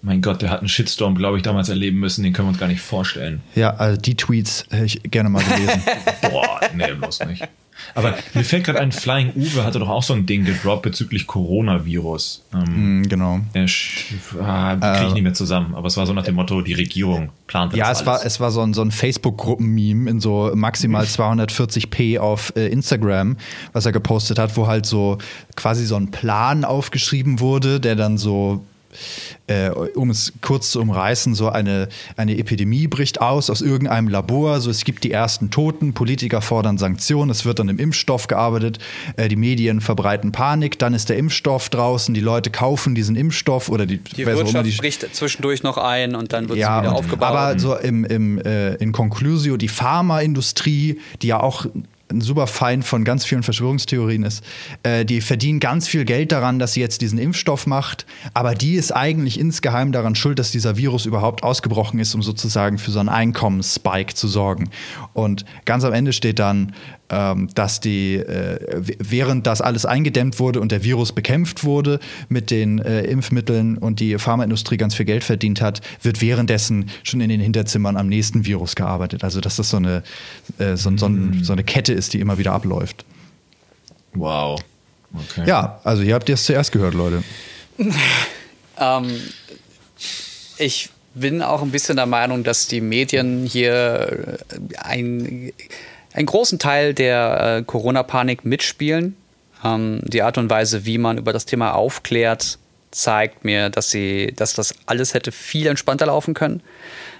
Mein 0.01 0.23
Gott, 0.23 0.41
der 0.41 0.49
hat 0.49 0.61
einen 0.61 0.69
Shitstorm, 0.69 1.13
glaube 1.13 1.37
ich, 1.37 1.43
damals 1.43 1.69
erleben 1.69 1.99
müssen, 1.99 2.23
den 2.23 2.33
können 2.33 2.47
wir 2.47 2.51
uns 2.51 2.59
gar 2.59 2.67
nicht 2.67 2.81
vorstellen. 2.81 3.43
Ja, 3.53 3.75
also 3.75 4.01
die 4.01 4.15
Tweets 4.15 4.65
hätte 4.71 4.85
ich 4.85 5.03
gerne 5.03 5.29
mal 5.29 5.43
gelesen. 5.43 5.83
Boah, 6.31 6.61
nee, 6.73 6.93
bloß 6.93 7.25
nicht. 7.27 7.47
Aber 7.95 8.13
mir 8.33 8.43
fällt 8.43 8.63
gerade 8.65 8.79
ein, 8.79 8.91
Flying 8.91 9.31
Uwe 9.35 9.63
hatte 9.63 9.79
doch 9.79 9.89
auch 9.89 10.03
so 10.03 10.13
ein 10.13 10.25
Ding 10.25 10.45
gedroppt 10.45 10.83
bezüglich 10.83 11.27
Coronavirus. 11.27 12.43
Ähm, 12.53 13.01
Mm, 13.01 13.09
genau. 13.09 13.39
sch- 13.55 14.13
ah, 14.41 14.75
kriege 14.95 15.07
ich 15.09 15.13
nicht 15.13 15.23
mehr 15.23 15.33
zusammen, 15.33 15.73
aber 15.75 15.87
es 15.87 15.97
war 15.97 16.05
so 16.05 16.13
nach 16.13 16.23
dem 16.23 16.35
Motto, 16.35 16.61
die 16.61 16.73
Regierung 16.73 17.29
plant 17.47 17.71
das 17.73 17.79
Ja, 17.79 17.91
es 17.91 18.05
war, 18.05 18.15
alles. 18.15 18.25
es 18.25 18.39
war 18.39 18.51
so 18.51 18.61
ein, 18.61 18.73
so 18.73 18.81
ein 18.81 18.91
Facebook-Gruppen-Meme 18.91 20.09
in 20.09 20.19
so 20.19 20.51
maximal 20.53 21.05
240p 21.05 22.19
auf 22.19 22.53
äh, 22.55 22.67
Instagram, 22.67 23.37
was 23.73 23.85
er 23.85 23.91
gepostet 23.91 24.39
hat, 24.39 24.55
wo 24.57 24.67
halt 24.67 24.85
so 24.85 25.17
quasi 25.55 25.85
so 25.85 25.95
ein 25.95 26.11
Plan 26.11 26.65
aufgeschrieben 26.65 27.39
wurde, 27.39 27.79
der 27.79 27.95
dann 27.95 28.17
so 28.17 28.63
äh, 29.47 29.69
um 29.69 30.09
es 30.09 30.33
kurz 30.41 30.71
zu 30.71 30.81
umreißen, 30.81 31.35
so 31.35 31.49
eine, 31.49 31.89
eine 32.15 32.37
Epidemie 32.37 32.87
bricht 32.87 33.21
aus 33.21 33.49
aus 33.49 33.61
irgendeinem 33.61 34.07
Labor, 34.07 34.59
so 34.59 34.69
es 34.69 34.83
gibt 34.83 35.03
die 35.03 35.11
ersten 35.11 35.51
Toten, 35.51 35.93
Politiker 35.93 36.41
fordern 36.41 36.77
Sanktionen, 36.77 37.29
es 37.31 37.45
wird 37.45 37.59
an 37.59 37.69
einem 37.69 37.79
Impfstoff 37.79 38.27
gearbeitet, 38.27 38.79
äh, 39.15 39.27
die 39.27 39.35
Medien 39.35 39.81
verbreiten 39.81 40.31
Panik, 40.31 40.79
dann 40.79 40.93
ist 40.93 41.09
der 41.09 41.17
Impfstoff 41.17 41.69
draußen, 41.69 42.13
die 42.13 42.21
Leute 42.21 42.49
kaufen 42.49 42.95
diesen 42.95 43.15
Impfstoff 43.15 43.69
oder 43.69 43.85
die, 43.85 43.97
die 43.97 44.23
so 44.23 44.29
immer 44.29 44.39
Wirtschaft 44.39 44.77
bricht 44.77 45.15
zwischendurch 45.15 45.63
noch 45.63 45.77
ein 45.77 46.15
und 46.15 46.33
dann 46.33 46.49
wird 46.49 46.59
ja, 46.59 46.77
sie 46.77 46.81
wieder 46.81 46.91
und- 46.91 47.05
aufgebaut. 47.05 47.29
aber 47.29 47.59
so 47.59 47.75
im, 47.75 48.05
im, 48.05 48.39
äh, 48.39 48.75
in 48.75 48.91
Conclusio, 48.91 49.57
die 49.57 49.67
Pharmaindustrie, 49.67 50.99
die 51.21 51.27
ja 51.27 51.39
auch 51.39 51.65
ein 52.11 52.21
super 52.21 52.47
Feind 52.47 52.85
von 52.85 53.03
ganz 53.03 53.25
vielen 53.25 53.43
Verschwörungstheorien 53.43 54.23
ist, 54.23 54.43
äh, 54.83 55.03
die 55.05 55.21
verdienen 55.21 55.59
ganz 55.59 55.87
viel 55.87 56.05
Geld 56.05 56.31
daran, 56.31 56.59
dass 56.59 56.73
sie 56.73 56.79
jetzt 56.79 57.01
diesen 57.01 57.19
Impfstoff 57.19 57.67
macht, 57.67 58.05
aber 58.33 58.55
die 58.55 58.75
ist 58.75 58.91
eigentlich 58.91 59.39
insgeheim 59.39 59.91
daran 59.91 60.15
schuld, 60.15 60.39
dass 60.39 60.51
dieser 60.51 60.77
Virus 60.77 61.05
überhaupt 61.05 61.43
ausgebrochen 61.43 61.99
ist, 61.99 62.15
um 62.15 62.21
sozusagen 62.21 62.77
für 62.77 62.91
so 62.91 62.99
einen 62.99 63.09
Einkommensspike 63.09 64.13
zu 64.13 64.27
sorgen. 64.27 64.69
Und 65.13 65.45
ganz 65.65 65.83
am 65.83 65.93
Ende 65.93 66.13
steht 66.13 66.39
dann, 66.39 66.73
dass 67.09 67.79
die, 67.79 68.15
äh, 68.15 68.59
während 68.99 69.47
das 69.47 69.61
alles 69.61 69.85
eingedämmt 69.85 70.39
wurde 70.39 70.59
und 70.59 70.71
der 70.71 70.83
Virus 70.83 71.13
bekämpft 71.13 71.63
wurde 71.63 71.99
mit 72.27 72.51
den 72.51 72.79
äh, 72.79 73.03
Impfmitteln 73.03 73.77
und 73.77 73.99
die 73.99 74.17
Pharmaindustrie 74.17 74.77
ganz 74.77 74.95
viel 74.95 75.05
Geld 75.05 75.23
verdient 75.23 75.61
hat, 75.61 75.81
wird 76.01 76.21
währenddessen 76.21 76.89
schon 77.03 77.21
in 77.21 77.29
den 77.29 77.39
Hinterzimmern 77.39 77.95
am 77.95 78.07
nächsten 78.07 78.45
Virus 78.45 78.75
gearbeitet. 78.75 79.23
Also 79.23 79.39
dass 79.39 79.55
das 79.55 79.69
so 79.69 79.77
eine, 79.77 80.03
äh, 80.57 80.75
so, 80.75 80.95
so, 80.97 81.05
ein, 81.07 81.43
so 81.43 81.53
eine 81.53 81.63
Kette 81.63 81.93
ist, 81.93 82.13
die 82.13 82.19
immer 82.19 82.37
wieder 82.37 82.51
abläuft. 82.51 83.05
Wow. 84.13 84.59
Okay. 85.13 85.47
Ja, 85.47 85.79
also 85.83 86.03
ihr 86.03 86.13
habt 86.13 86.29
es 86.29 86.45
zuerst 86.45 86.71
gehört, 86.71 86.93
Leute. 86.93 87.23
Ähm, 88.79 89.09
ich 90.59 90.89
bin 91.15 91.41
auch 91.41 91.61
ein 91.61 91.71
bisschen 91.71 91.95
der 91.95 92.05
Meinung, 92.05 92.43
dass 92.43 92.67
die 92.67 92.81
Medien 92.81 93.45
hier 93.45 94.37
ein, 94.77 95.51
einen 96.13 96.25
großen 96.25 96.59
Teil 96.59 96.93
der 96.93 97.57
äh, 97.59 97.63
Corona-Panik 97.63 98.45
mitspielen. 98.45 99.15
Ähm, 99.63 100.01
die 100.03 100.21
Art 100.21 100.37
und 100.37 100.49
Weise, 100.49 100.85
wie 100.85 100.97
man 100.97 101.17
über 101.17 101.33
das 101.33 101.45
Thema 101.45 101.73
aufklärt, 101.73 102.57
zeigt 102.91 103.45
mir, 103.45 103.69
dass 103.69 103.89
sie, 103.89 104.33
dass 104.35 104.53
das 104.53 104.73
alles 104.85 105.13
hätte 105.13 105.31
viel 105.31 105.67
entspannter 105.67 106.07
laufen 106.07 106.33
können. 106.33 106.61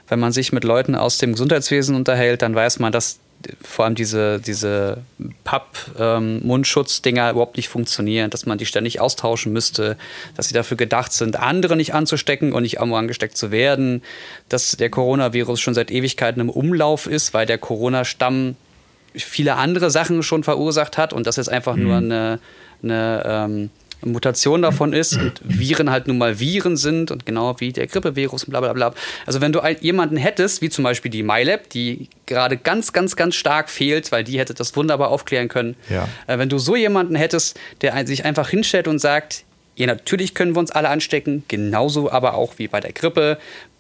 Wenn 0.07 0.19
man 0.19 0.31
sich 0.31 0.53
mit 0.53 0.63
Leuten 0.63 0.95
aus 0.95 1.17
dem 1.17 1.33
Gesundheitswesen 1.33 1.95
unterhält, 1.95 2.41
dann 2.41 2.55
weiß 2.55 2.79
man, 2.79 2.91
dass 2.91 3.19
vor 3.61 3.85
allem 3.85 3.95
diese, 3.95 4.39
diese 4.39 5.03
Papp-Mundschutzdinger 5.43 7.25
ähm, 7.25 7.31
überhaupt 7.31 7.57
nicht 7.57 7.69
funktionieren, 7.69 8.29
dass 8.29 8.45
man 8.45 8.57
die 8.57 8.65
ständig 8.65 8.99
austauschen 8.99 9.53
müsste, 9.53 9.95
dass 10.35 10.47
sie 10.47 10.53
dafür 10.53 10.77
gedacht 10.77 11.13
sind, 11.13 11.38
andere 11.38 11.75
nicht 11.75 11.93
anzustecken 11.93 12.53
und 12.53 12.63
nicht 12.63 12.77
irgendwo 12.77 12.97
angesteckt 12.97 13.38
zu 13.38 13.51
werden, 13.51 14.01
dass 14.49 14.77
der 14.77 14.89
Coronavirus 14.89 15.59
schon 15.59 15.75
seit 15.75 15.91
Ewigkeiten 15.91 16.41
im 16.41 16.49
Umlauf 16.49 17.05
ist, 17.05 17.33
weil 17.33 17.45
der 17.45 17.57
Corona-Stamm 17.57 18.55
viele 19.18 19.55
andere 19.55 19.89
Sachen 19.89 20.24
schon 20.24 20.43
verursacht 20.43 20.97
hat 20.97 21.13
und 21.13 21.28
das 21.28 21.38
ist 21.38 21.49
einfach 21.49 21.76
mhm. 21.76 21.84
nur 21.84 21.95
eine, 21.97 22.39
eine 22.84 23.24
ähm, 23.26 23.70
Mutation 24.05 24.61
davon 24.61 24.93
ist 24.93 25.18
und 25.18 25.41
Viren 25.43 25.89
halt 25.89 26.07
nun 26.07 26.18
mal 26.18 26.39
Viren 26.39 26.78
sind 26.78 27.09
und 27.09 27.26
genau 27.26 27.59
wie 27.59 27.72
der 27.72 27.88
Grippevirus 27.88 28.43
und 28.43 28.51
bla 28.51 28.59
bla 28.59 28.74
bla. 28.74 28.93
Also 29.26 29.41
wenn 29.41 29.51
du 29.51 29.61
jemanden 29.82 30.18
hättest, 30.18 30.61
wie 30.61 30.70
zum 30.70 30.84
Beispiel 30.84 31.09
die 31.09 31.24
MyLab, 31.24 31.70
die 31.70 32.09
gerade 32.26 32.57
ganz, 32.57 32.93
ganz, 32.93 33.15
ganz 33.15 33.36
stark 33.36 33.70
fehlt, 33.70 34.11
weil 34.11 34.24
die 34.24 34.38
hätte 34.39 34.53
das 34.53 34.76
wunderbar 34.76 35.09
aufklären 35.09 35.47
können. 35.47 35.76
Ja. 35.89 36.07
Äh, 36.28 36.38
wenn 36.38 36.49
du 36.49 36.59
so 36.59 36.76
jemanden 36.76 37.15
hättest, 37.15 37.59
der 37.82 38.05
sich 38.05 38.26
einfach 38.26 38.49
hinstellt 38.49 38.88
und 38.88 38.99
sagt, 38.99 39.43
ja, 39.76 39.86
natürlich 39.86 40.34
können 40.34 40.55
wir 40.55 40.59
uns 40.59 40.72
alle 40.72 40.89
anstecken, 40.89 41.43
genauso 41.47 42.11
aber 42.11 42.34
auch 42.34 42.53
wie 42.57 42.68
bei 42.68 42.80
der 42.80 42.93
Grippe. 42.93 43.38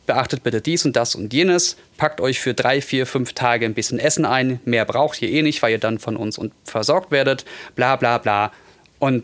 Beachtet 0.07 0.41
bitte 0.41 0.61
dies 0.61 0.85
und 0.85 0.95
das 0.95 1.15
und 1.15 1.33
jenes. 1.33 1.75
Packt 1.97 2.21
euch 2.21 2.39
für 2.39 2.53
drei, 2.53 2.81
vier, 2.81 3.05
fünf 3.05 3.33
Tage 3.33 3.65
ein 3.65 3.73
bisschen 3.73 3.99
Essen 3.99 4.25
ein. 4.25 4.59
Mehr 4.65 4.85
braucht 4.85 5.21
ihr 5.21 5.29
eh 5.29 5.41
nicht, 5.41 5.61
weil 5.61 5.71
ihr 5.71 5.79
dann 5.79 5.99
von 5.99 6.15
uns 6.15 6.39
versorgt 6.63 7.11
werdet. 7.11 7.45
Bla 7.75 7.97
bla 7.97 8.17
bla. 8.17 8.51
Und 8.99 9.23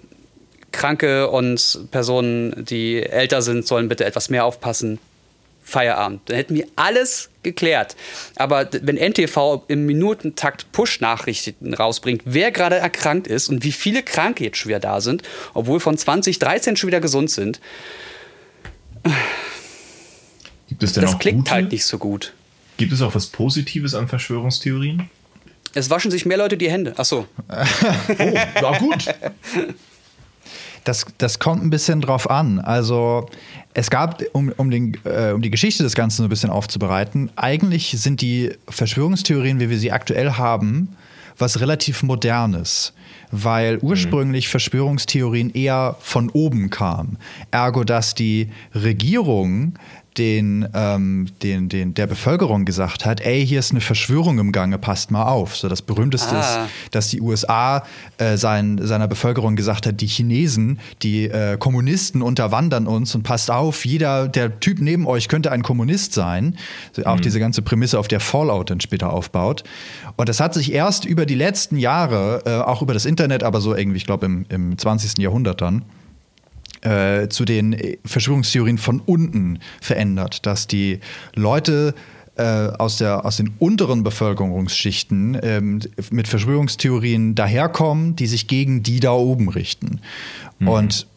Kranke 0.74 1.30
und 1.30 1.88
Personen, 1.92 2.66
die 2.66 3.02
älter 3.02 3.42
sind, 3.42 3.66
sollen 3.66 3.88
bitte 3.88 4.04
etwas 4.04 4.30
mehr 4.30 4.44
aufpassen. 4.44 5.00
Feierabend. 5.64 6.22
Dann 6.26 6.36
hätten 6.36 6.56
wir 6.56 6.68
alles 6.76 7.30
geklärt. 7.42 7.96
Aber 8.36 8.68
wenn 8.82 8.98
NTV 8.98 9.64
im 9.70 9.86
Minutentakt 9.86 10.70
Push-Nachrichten 10.74 11.74
rausbringt, 11.74 12.24
wer 12.26 12.52
gerade 12.52 12.76
erkrankt 12.76 13.28
ist 13.28 13.48
und 13.48 13.64
wie 13.64 13.72
viele 13.72 14.04
Kranke 14.04 14.44
jetzt 14.44 14.58
schon 14.58 14.70
wieder 14.70 14.82
da 14.82 15.00
sind, 15.00 15.24
obwohl 15.54 15.80
von 15.80 15.98
2013 15.98 16.76
schon 16.76 16.88
wieder 16.88 17.00
gesund 17.00 17.32
sind, 17.32 17.62
Gibt 20.74 20.84
es 20.84 20.94
denn 20.94 21.04
das 21.04 21.14
auch 21.16 21.20
klingt 21.20 21.40
gute? 21.40 21.52
halt 21.52 21.72
nicht 21.72 21.86
so 21.86 21.98
gut. 21.98 22.34
Gibt 22.78 22.92
es 22.92 23.02
auch 23.02 23.14
was 23.14 23.28
Positives 23.28 23.94
an 23.94 24.08
Verschwörungstheorien? 24.08 25.10
Es 25.76 25.90
waschen 25.90 26.12
sich 26.12 26.26
mehr 26.26 26.38
Leute 26.38 26.58
die 26.58 26.70
Hände. 26.70 26.94
Ach 26.98 27.06
so. 27.06 27.28
oh, 27.50 27.54
ja 28.20 28.78
gut. 28.80 29.06
Das, 30.84 31.06
das 31.18 31.40
kommt 31.40 31.64
ein 31.64 31.70
bisschen 31.70 32.02
drauf 32.02 32.30
an. 32.30 32.60
Also 32.60 33.30
es 33.74 33.90
gab, 33.90 34.24
um, 34.34 34.52
um, 34.58 34.70
den, 34.70 34.98
äh, 35.06 35.32
um 35.32 35.42
die 35.42 35.50
Geschichte 35.52 35.84
des 35.84 35.96
Ganzen 35.96 36.18
so 36.18 36.24
ein 36.24 36.30
bisschen 36.30 36.50
aufzubereiten, 36.50 37.32
eigentlich 37.36 37.96
sind 37.98 38.22
die 38.22 38.52
Verschwörungstheorien, 38.68 39.60
wie 39.60 39.70
wir 39.70 39.78
sie 39.78 39.92
aktuell 39.92 40.34
haben, 40.34 40.96
was 41.38 41.60
relativ 41.60 42.04
modernes, 42.04 42.94
weil 43.32 43.78
ursprünglich 43.80 44.48
mhm. 44.48 44.52
Verschwörungstheorien 44.52 45.52
eher 45.52 45.96
von 46.00 46.30
oben 46.30 46.70
kamen. 46.70 47.18
Ergo, 47.52 47.84
dass 47.84 48.14
die 48.14 48.50
Regierung 48.76 49.74
den, 50.18 50.68
ähm, 50.74 51.28
den, 51.42 51.70
den, 51.70 51.94
der 51.94 52.08
Bevölkerung 52.08 52.66
gesagt 52.66 53.06
hat, 53.06 53.22
ey, 53.22 53.46
hier 53.46 53.60
ist 53.60 53.72
eine 53.72 53.82
Verschwörung 53.82 54.40
im 54.40 54.52
Gange, 54.52 54.78
passt 54.78 55.12
mal 55.12 55.24
auf. 55.24 55.56
So 55.56 55.68
das 55.68 55.82
berühmteste 55.82 56.36
ah. 56.36 56.40
ist, 56.40 56.60
dass 56.92 57.10
die 57.10 57.22
USA 57.22 57.84
äh, 58.18 58.38
sein, 58.38 58.80
seiner 58.82 59.08
Bevölkerung 59.08 59.56
gesagt 59.56 59.86
hat, 59.88 60.02
die 60.02 60.08
Chinesen, 60.08 60.80
die 61.02 61.26
äh, 61.26 61.58
Kommunisten 61.58 62.22
unterwandern 62.22 62.88
uns 62.88 63.16
und 63.16 63.24
passt 63.24 63.52
auf, 63.52 63.86
jeder, 63.86 64.28
der 64.28 64.60
Typ 64.60 64.80
neben 64.80 65.08
euch 65.08 65.28
könnte 65.28 65.52
ein 65.52 65.64
Kommunist 65.64 66.14
sein. 66.14 66.58
Also 66.90 67.10
auch 67.10 67.18
mhm. 67.18 67.22
diese 67.22 67.40
ganze 67.40 67.62
Prämisse, 67.62 68.00
auf 68.00 68.08
der 68.08 68.20
Fallout 68.20 68.70
dann 68.70 68.82
später 68.82 69.12
aufbaut. 69.12 69.64
Und 70.16 70.30
das 70.30 70.40
hat 70.40 70.54
sich 70.54 70.72
erst 70.74 71.06
über 71.06 71.26
die 71.26 71.36
letzten 71.36 71.78
Jahre, 71.78 72.44
äh, 72.46 72.70
auch 72.70 72.82
über 72.82 72.94
das 72.94 73.06
Internet, 73.06 73.44
aber 73.44 73.62
so 73.62 73.76
irgendwie, 73.76 73.98
ich 73.98 74.06
glaube, 74.06 74.26
im, 74.26 74.46
im 74.50 74.78
20. 74.78 75.18
Jahrhundert 75.20 75.62
dann, 75.62 75.84
äh, 76.84 77.28
zu 77.30 77.46
den 77.46 77.76
Verschwörungstheorien 78.06 78.78
von 78.78 79.00
unten 79.00 79.60
verändert, 79.82 80.46
dass 80.46 80.68
die 80.68 81.00
Leute 81.36 81.96
äh, 82.36 82.44
aus, 82.44 82.98
der, 82.98 83.26
aus 83.26 83.38
den 83.38 83.54
unteren 83.60 84.04
Bevölkerungsschichten 84.04 85.38
ähm, 85.42 85.80
mit 86.12 86.28
Verschwörungstheorien 86.28 87.36
daherkommen, 87.36 88.16
die 88.16 88.28
sich 88.28 88.48
gegen 88.48 88.84
die 88.84 89.00
da 89.00 89.12
oben 89.12 89.50
richten. 89.50 90.02
Mhm. 90.60 90.68
Und 90.68 91.08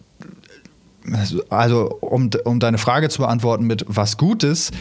also, 1.51 1.87
um, 2.01 2.31
um 2.45 2.61
deine 2.61 2.79
Frage 2.79 3.09
zu 3.09 3.23
beantworten 3.23 3.65
mit 3.67 3.85
was 3.89 4.17
Gutes, 4.17 4.73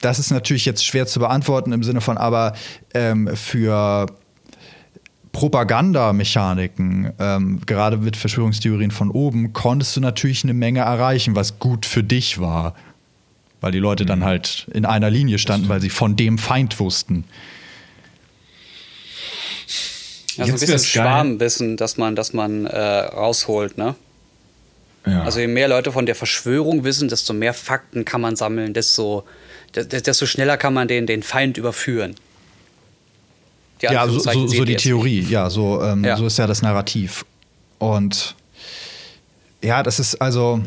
das 0.00 0.18
ist 0.18 0.30
natürlich 0.30 0.64
jetzt 0.64 0.84
schwer 0.84 1.06
zu 1.06 1.20
beantworten 1.20 1.72
im 1.72 1.82
Sinne 1.82 2.00
von, 2.00 2.18
aber 2.18 2.54
ähm, 2.94 3.28
für 3.34 4.06
Propagandamechaniken, 5.32 7.12
ähm, 7.18 7.60
gerade 7.64 7.98
mit 7.98 8.16
Verschwörungstheorien 8.16 8.90
von 8.90 9.10
oben, 9.10 9.52
konntest 9.52 9.96
du 9.96 10.00
natürlich 10.00 10.42
eine 10.44 10.54
Menge 10.54 10.80
erreichen, 10.80 11.36
was 11.36 11.58
gut 11.58 11.86
für 11.86 12.02
dich 12.02 12.40
war. 12.40 12.74
Weil 13.60 13.72
die 13.72 13.78
Leute 13.78 14.06
dann 14.06 14.20
mhm. 14.20 14.24
halt 14.24 14.66
in 14.72 14.84
einer 14.84 15.10
Linie 15.10 15.38
standen, 15.38 15.68
weil 15.68 15.80
sie 15.80 15.90
von 15.90 16.16
dem 16.16 16.38
Feind 16.38 16.80
wussten. 16.80 17.24
Also 20.38 20.52
ein 20.52 20.58
bisschen 20.58 20.78
Schwarmwissen, 20.78 21.76
dass 21.76 21.96
man, 21.96 22.16
dass 22.16 22.32
man 22.32 22.66
äh, 22.66 22.78
rausholt, 22.78 23.76
ne? 23.76 23.94
Ja. 25.06 25.22
Also 25.22 25.40
je 25.40 25.46
mehr 25.46 25.68
Leute 25.68 25.92
von 25.92 26.06
der 26.06 26.14
Verschwörung 26.14 26.84
wissen, 26.84 27.08
desto 27.08 27.32
mehr 27.32 27.54
Fakten 27.54 28.04
kann 28.04 28.20
man 28.20 28.36
sammeln, 28.36 28.74
desto, 28.74 29.24
desto 29.74 30.26
schneller 30.26 30.56
kann 30.56 30.74
man 30.74 30.88
den, 30.88 31.06
den 31.06 31.22
Feind 31.22 31.56
überführen 31.56 32.16
ja, 33.80 34.06
so, 34.08 34.18
so, 34.18 34.46
so 34.46 34.64
die 34.64 34.76
Theorie, 34.76 35.20
ja 35.20 35.50
so, 35.50 35.82
ähm, 35.82 36.04
ja. 36.04 36.16
so 36.16 36.26
ist 36.26 36.38
ja 36.38 36.46
das 36.46 36.62
Narrativ. 36.62 37.24
Und 37.78 38.34
ja, 39.62 39.82
das 39.82 39.98
ist 39.98 40.16
also, 40.16 40.60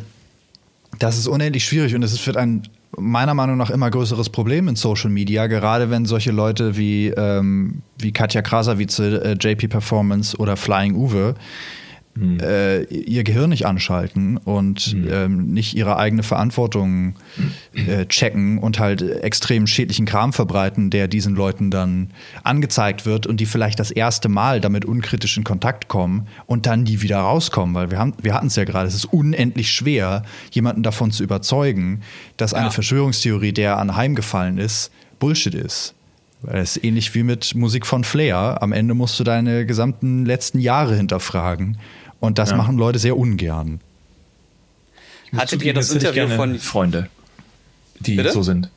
das 0.99 1.17
ist 1.17 1.27
unendlich 1.27 1.65
schwierig 1.65 1.95
und 1.95 2.03
es 2.03 2.25
wird 2.25 2.37
ein 2.37 2.67
meiner 2.97 3.33
Meinung 3.33 3.57
nach 3.57 3.69
immer 3.69 3.89
größeres 3.89 4.29
Problem 4.29 4.67
in 4.67 4.75
Social 4.75 5.09
Media, 5.09 5.47
gerade 5.47 5.89
wenn 5.89 6.05
solche 6.05 6.31
Leute 6.31 6.77
wie, 6.77 7.07
ähm, 7.07 7.81
wie 7.97 8.11
Katja 8.11 8.41
Krasavice, 8.41 8.99
äh, 8.99 9.35
JP 9.39 9.67
Performance 9.67 10.37
oder 10.37 10.55
Flying 10.57 10.95
Uwe 10.95 11.35
hm. 12.15 12.39
äh, 12.39 12.83
ihr 12.83 13.23
Gehirn 13.23 13.49
nicht 13.49 13.65
anschalten 13.65 14.37
und 14.37 14.79
hm. 14.79 15.07
ähm, 15.11 15.45
nicht 15.53 15.75
ihre 15.75 15.97
eigene 15.97 16.21
Verantwortung 16.21 17.15
äh, 17.73 18.05
checken 18.05 18.59
und 18.59 18.79
halt 18.79 19.01
extrem 19.01 19.65
schädlichen 19.65 20.05
Kram 20.05 20.31
verbreiten, 20.31 20.89
der 20.89 21.07
diesen 21.07 21.35
Leuten 21.35 21.71
dann 21.71 22.11
angezeigt 22.43 23.05
wird 23.05 23.25
und 23.25 23.39
die 23.39 23.45
vielleicht 23.45 23.79
das 23.79 23.89
erste 23.89 24.29
Mal 24.29 24.61
damit 24.61 24.85
unkritisch 24.85 25.37
in 25.37 25.43
Kontakt 25.43 25.87
kommen 25.87 26.27
und 26.45 26.65
dann 26.67 26.85
die 26.85 27.01
wieder 27.01 27.17
rauskommen, 27.17 27.73
weil 27.73 27.89
wir 27.89 27.97
haben, 27.97 28.13
wir 28.21 28.33
hatten 28.33 28.47
es 28.47 28.55
ja 28.55 28.63
gerade, 28.63 28.87
es 28.87 28.95
ist 28.95 29.05
unendlich 29.05 29.71
schwer, 29.71 30.23
jemanden 30.51 30.83
davon 30.83 31.11
zu 31.11 31.23
überzeugen, 31.23 32.01
dass 32.37 32.53
eine 32.53 32.65
ja. 32.67 32.71
Verschwörungstheorie, 32.71 33.53
der 33.53 33.79
anheimgefallen 33.79 34.59
ist, 34.59 34.91
Bullshit 35.19 35.55
ist. 35.55 35.95
Es 36.47 36.75
ist 36.75 36.83
ähnlich 36.83 37.15
wie 37.15 37.23
mit 37.23 37.55
Musik 37.55 37.85
von 37.85 38.03
Flair. 38.03 38.61
Am 38.61 38.73
Ende 38.73 38.93
musst 38.93 39.19
du 39.19 39.23
deine 39.23 39.65
gesamten 39.65 40.25
letzten 40.25 40.59
Jahre 40.59 40.95
hinterfragen. 40.95 41.77
Und 42.23 42.37
das 42.37 42.51
ja. 42.51 42.55
machen 42.55 42.77
Leute 42.77 42.99
sehr 42.99 43.17
ungern. 43.17 43.81
Hattet 45.35 45.61
ihr 45.61 45.73
das 45.73 45.91
Interview 45.91 46.29
von 46.29 46.57
Freunde, 46.57 47.09
die 47.99 48.15
Bitte? 48.15 48.31
so 48.31 48.43
sind? 48.43 48.69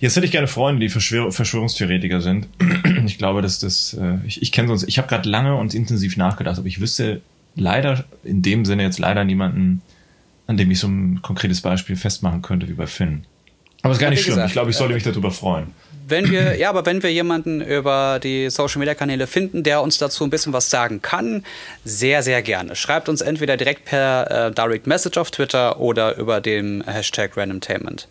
Jetzt 0.00 0.16
hätte 0.16 0.24
ich 0.24 0.32
gerne 0.32 0.46
Freunde, 0.46 0.80
die 0.80 0.88
Verschwör 0.88 1.30
Verschwörungstheoretiker 1.30 2.22
sind. 2.22 2.48
Ich 3.04 3.18
glaube, 3.18 3.42
dass 3.42 3.58
das, 3.58 3.92
äh, 4.00 4.16
ich, 4.26 4.40
ich 4.40 4.50
kenne 4.50 4.68
sonst, 4.68 4.84
ich 4.84 4.96
habe 4.96 5.06
gerade 5.06 5.28
lange 5.28 5.56
und 5.56 5.74
intensiv 5.74 6.16
nachgedacht, 6.16 6.56
aber 6.56 6.66
ich 6.66 6.80
wüsste 6.80 7.20
leider 7.54 8.04
in 8.22 8.40
dem 8.40 8.64
Sinne 8.64 8.82
jetzt 8.82 8.98
leider 8.98 9.22
niemanden, 9.24 9.82
an 10.46 10.56
dem 10.56 10.70
ich 10.70 10.78
so 10.78 10.88
ein 10.88 11.20
konkretes 11.20 11.60
Beispiel 11.60 11.96
festmachen 11.96 12.40
könnte 12.40 12.66
wie 12.70 12.72
bei 12.72 12.86
Finn. 12.86 13.26
Aber 13.82 13.90
es 13.92 13.98
ist 13.98 14.00
gar 14.00 14.08
nicht 14.08 14.22
schlimm. 14.22 14.36
Gesagt, 14.36 14.48
ich 14.48 14.54
glaube, 14.54 14.70
ich 14.70 14.76
sollte 14.76 14.94
mich 14.94 15.02
darüber 15.02 15.30
freuen 15.30 15.66
wenn 16.06 16.30
wir, 16.30 16.56
ja, 16.56 16.68
aber 16.68 16.84
wenn 16.86 17.02
wir 17.02 17.12
jemanden 17.12 17.60
über 17.60 18.18
die 18.22 18.50
Social 18.50 18.78
Media 18.78 18.94
Kanäle 18.94 19.26
finden, 19.26 19.62
der 19.62 19.82
uns 19.82 19.98
dazu 19.98 20.24
ein 20.24 20.30
bisschen 20.30 20.52
was 20.52 20.70
sagen 20.70 21.00
kann, 21.02 21.44
sehr, 21.84 22.22
sehr 22.22 22.42
gerne. 22.42 22.76
Schreibt 22.76 23.08
uns 23.08 23.20
entweder 23.20 23.56
direkt 23.56 23.86
per 23.86 24.48
äh, 24.48 24.52
Direct 24.52 24.86
Message 24.86 25.16
auf 25.18 25.30
Twitter 25.30 25.80
oder 25.80 26.16
über 26.16 26.40
den 26.40 26.84
Hashtag 26.86 27.36
Randomtainment. 27.36 28.08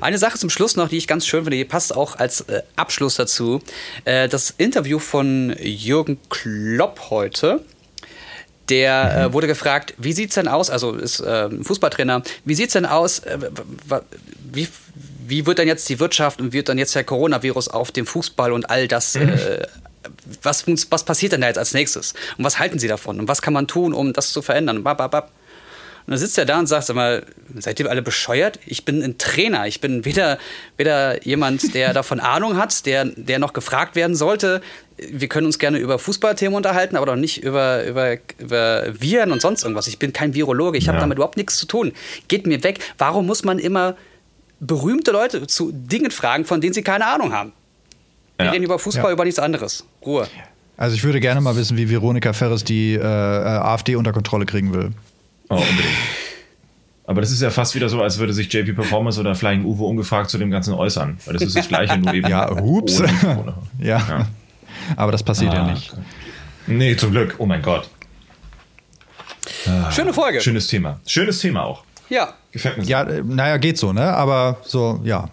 Eine 0.00 0.18
Sache 0.18 0.38
zum 0.38 0.50
Schluss 0.50 0.76
noch, 0.76 0.88
die 0.88 0.96
ich 0.96 1.06
ganz 1.06 1.26
schön 1.26 1.44
finde, 1.44 1.56
die 1.56 1.64
passt 1.64 1.94
auch 1.94 2.16
als 2.16 2.42
äh, 2.42 2.62
Abschluss 2.76 3.16
dazu. 3.16 3.60
Äh, 4.04 4.28
das 4.28 4.50
Interview 4.50 4.98
von 4.98 5.54
Jürgen 5.60 6.18
Klopp 6.30 7.10
heute. 7.10 7.60
Der 8.70 9.26
äh, 9.26 9.32
wurde 9.34 9.46
gefragt, 9.46 9.92
wie 9.98 10.14
sieht 10.14 10.30
es 10.30 10.36
denn 10.36 10.48
aus, 10.48 10.70
also 10.70 10.94
ist 10.94 11.20
äh, 11.20 11.50
Fußballtrainer, 11.50 12.22
wie 12.46 12.54
sieht 12.54 12.68
es 12.68 12.72
denn 12.72 12.86
aus, 12.86 13.18
äh, 13.18 13.38
wie 14.50 14.68
wie 15.28 15.46
wird 15.46 15.58
dann 15.58 15.66
jetzt 15.66 15.88
die 15.88 16.00
Wirtschaft 16.00 16.40
und 16.40 16.52
wird 16.52 16.68
dann 16.68 16.78
jetzt 16.78 16.94
der 16.94 17.04
Coronavirus 17.04 17.68
auf 17.68 17.92
dem 17.92 18.06
Fußball 18.06 18.52
und 18.52 18.70
all 18.70 18.88
das 18.88 19.14
mhm. 19.14 19.28
äh, 19.28 19.66
was, 20.42 20.64
was 20.90 21.04
passiert 21.04 21.32
denn 21.32 21.40
da 21.40 21.48
jetzt 21.48 21.58
als 21.58 21.74
nächstes? 21.74 22.14
Und 22.36 22.44
was 22.44 22.58
halten 22.58 22.78
Sie 22.78 22.88
davon? 22.88 23.20
Und 23.20 23.28
was 23.28 23.42
kann 23.42 23.52
man 23.52 23.66
tun, 23.66 23.92
um 23.92 24.12
das 24.12 24.32
zu 24.32 24.42
verändern? 24.42 24.78
Und, 24.78 24.86
und 26.06 26.10
dann 26.10 26.18
sitzt 26.18 26.36
er 26.36 26.44
da 26.44 26.58
und 26.58 26.66
sagt, 26.66 26.84
sag 26.84 26.96
mal, 26.96 27.24
seid 27.58 27.80
ihr 27.80 27.88
alle 27.88 28.02
bescheuert? 28.02 28.58
Ich 28.66 28.84
bin 28.84 29.02
ein 29.02 29.16
Trainer. 29.16 29.66
Ich 29.66 29.80
bin 29.80 30.04
weder, 30.04 30.38
weder 30.76 31.24
jemand, 31.24 31.74
der 31.74 31.92
davon 31.94 32.20
Ahnung 32.20 32.58
hat, 32.58 32.84
der, 32.84 33.06
der 33.06 33.38
noch 33.38 33.54
gefragt 33.54 33.96
werden 33.96 34.14
sollte. 34.14 34.60
Wir 34.98 35.28
können 35.28 35.46
uns 35.46 35.58
gerne 35.58 35.78
über 35.78 35.98
Fußballthemen 35.98 36.54
unterhalten, 36.54 36.96
aber 36.96 37.06
doch 37.06 37.16
nicht 37.16 37.42
über, 37.42 37.84
über, 37.84 38.18
über 38.38 38.84
Viren 39.00 39.32
und 39.32 39.40
sonst 39.40 39.62
irgendwas. 39.62 39.86
Ich 39.86 39.98
bin 39.98 40.12
kein 40.12 40.34
Virologe. 40.34 40.76
Ich 40.76 40.88
habe 40.88 40.98
damit 40.98 41.16
überhaupt 41.16 41.38
nichts 41.38 41.56
zu 41.56 41.66
tun. 41.66 41.92
Geht 42.28 42.46
mir 42.46 42.62
weg. 42.62 42.80
Warum 42.98 43.26
muss 43.26 43.42
man 43.42 43.58
immer 43.58 43.96
berühmte 44.66 45.10
Leute 45.10 45.46
zu 45.46 45.72
Dingen 45.72 46.10
fragen, 46.10 46.44
von 46.44 46.60
denen 46.60 46.74
sie 46.74 46.82
keine 46.82 47.06
Ahnung 47.06 47.32
haben? 47.32 47.52
Wir 48.36 48.46
ja. 48.46 48.52
reden 48.52 48.64
über 48.64 48.78
Fußball, 48.78 49.06
ja. 49.06 49.12
über 49.12 49.24
nichts 49.24 49.38
anderes. 49.38 49.84
Ruhe. 50.04 50.26
Also 50.76 50.96
ich 50.96 51.04
würde 51.04 51.20
gerne 51.20 51.40
mal 51.40 51.54
wissen, 51.56 51.76
wie 51.76 51.88
Veronika 51.88 52.32
Ferres 52.32 52.64
die 52.64 52.94
äh, 52.94 53.04
AfD 53.04 53.94
unter 53.96 54.12
Kontrolle 54.12 54.44
kriegen 54.44 54.72
will. 54.74 54.90
Oh, 55.48 55.54
unbedingt. 55.54 55.84
Aber 57.06 57.20
das 57.20 57.30
ist 57.30 57.42
ja 57.42 57.50
fast 57.50 57.74
wieder 57.74 57.88
so, 57.88 58.02
als 58.02 58.18
würde 58.18 58.32
sich 58.32 58.50
JP 58.52 58.72
Performance 58.72 59.20
oder 59.20 59.34
Flying 59.34 59.64
Uwe 59.64 59.84
ungefragt 59.84 60.30
zu 60.30 60.38
dem 60.38 60.50
Ganzen 60.50 60.72
äußern. 60.72 61.18
Weil 61.26 61.34
das 61.34 61.42
ist 61.42 61.56
das 61.56 61.68
Gleiche, 61.68 61.98
nur 61.98 62.14
eben. 62.14 62.28
Ja, 62.28 62.50
hups. 62.58 63.00
Ohne, 63.00 63.54
ja. 63.78 63.98
ja. 63.98 64.26
Aber 64.96 65.12
das 65.12 65.22
passiert 65.22 65.52
ah, 65.52 65.56
ja 65.56 65.70
nicht. 65.70 65.92
Okay. 65.92 66.02
Nee, 66.66 66.96
zum 66.96 67.10
Glück. 67.10 67.34
Oh 67.38 67.46
mein 67.46 67.60
Gott. 67.60 67.88
Ah, 69.66 69.92
Schöne 69.92 70.14
Folge. 70.14 70.40
Schönes 70.40 70.66
Thema. 70.66 70.98
Schönes 71.06 71.38
Thema 71.40 71.64
auch. 71.64 71.84
Ja. 72.14 72.32
Gefällt 72.52 72.78
mir. 72.78 72.84
Ja, 72.84 73.04
naja, 73.04 73.56
geht 73.56 73.76
so, 73.76 73.92
ne? 73.92 74.12
Aber 74.14 74.58
so, 74.64 75.00
ja. 75.02 75.30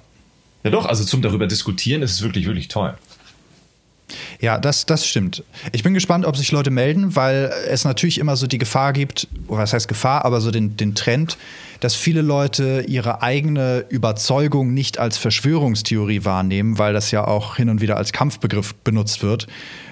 Ja, 0.64 0.72
doch, 0.72 0.88
also 0.88 1.04
zum 1.04 1.22
darüber 1.22 1.46
diskutieren 1.46 2.02
ist 2.02 2.12
es 2.12 2.22
wirklich, 2.24 2.48
wirklich 2.48 2.70
toll. 2.70 2.96
Ja, 4.40 4.58
das, 4.58 4.88
das 4.88 5.08
stimmt. 5.08 5.44
Ich 5.72 5.84
bin 5.84 5.94
gespannt, 5.94 6.26
ob 6.26 6.36
sich 6.36 6.52
Leute 6.52 6.72
melden, 6.72 7.16
weil 7.16 7.52
es 7.68 7.86
natürlich 7.86 8.18
immer 8.18 8.36
so 8.36 8.48
die 8.48 8.58
Gefahr 8.58 8.94
gibt, 8.94 9.28
oder 9.48 9.62
was 9.62 9.74
heißt 9.74 9.88
Gefahr, 9.88 10.26
aber 10.26 10.42
so 10.42 10.50
den, 10.50 10.76
den 10.76 10.96
Trend, 10.96 11.38
dass 11.80 11.96
viele 11.96 12.22
Leute 12.22 12.84
ihre 12.88 13.22
eigene 13.22 13.86
Überzeugung 13.90 14.74
nicht 14.74 14.98
als 14.98 15.18
Verschwörungstheorie 15.18 16.26
wahrnehmen, 16.26 16.80
weil 16.80 16.94
das 16.94 17.12
ja 17.12 17.26
auch 17.26 17.56
hin 17.56 17.70
und 17.70 17.80
wieder 17.80 17.98
als 17.98 18.12
Kampfbegriff 18.12 18.74
benutzt 18.76 19.22
wird. 19.22 19.48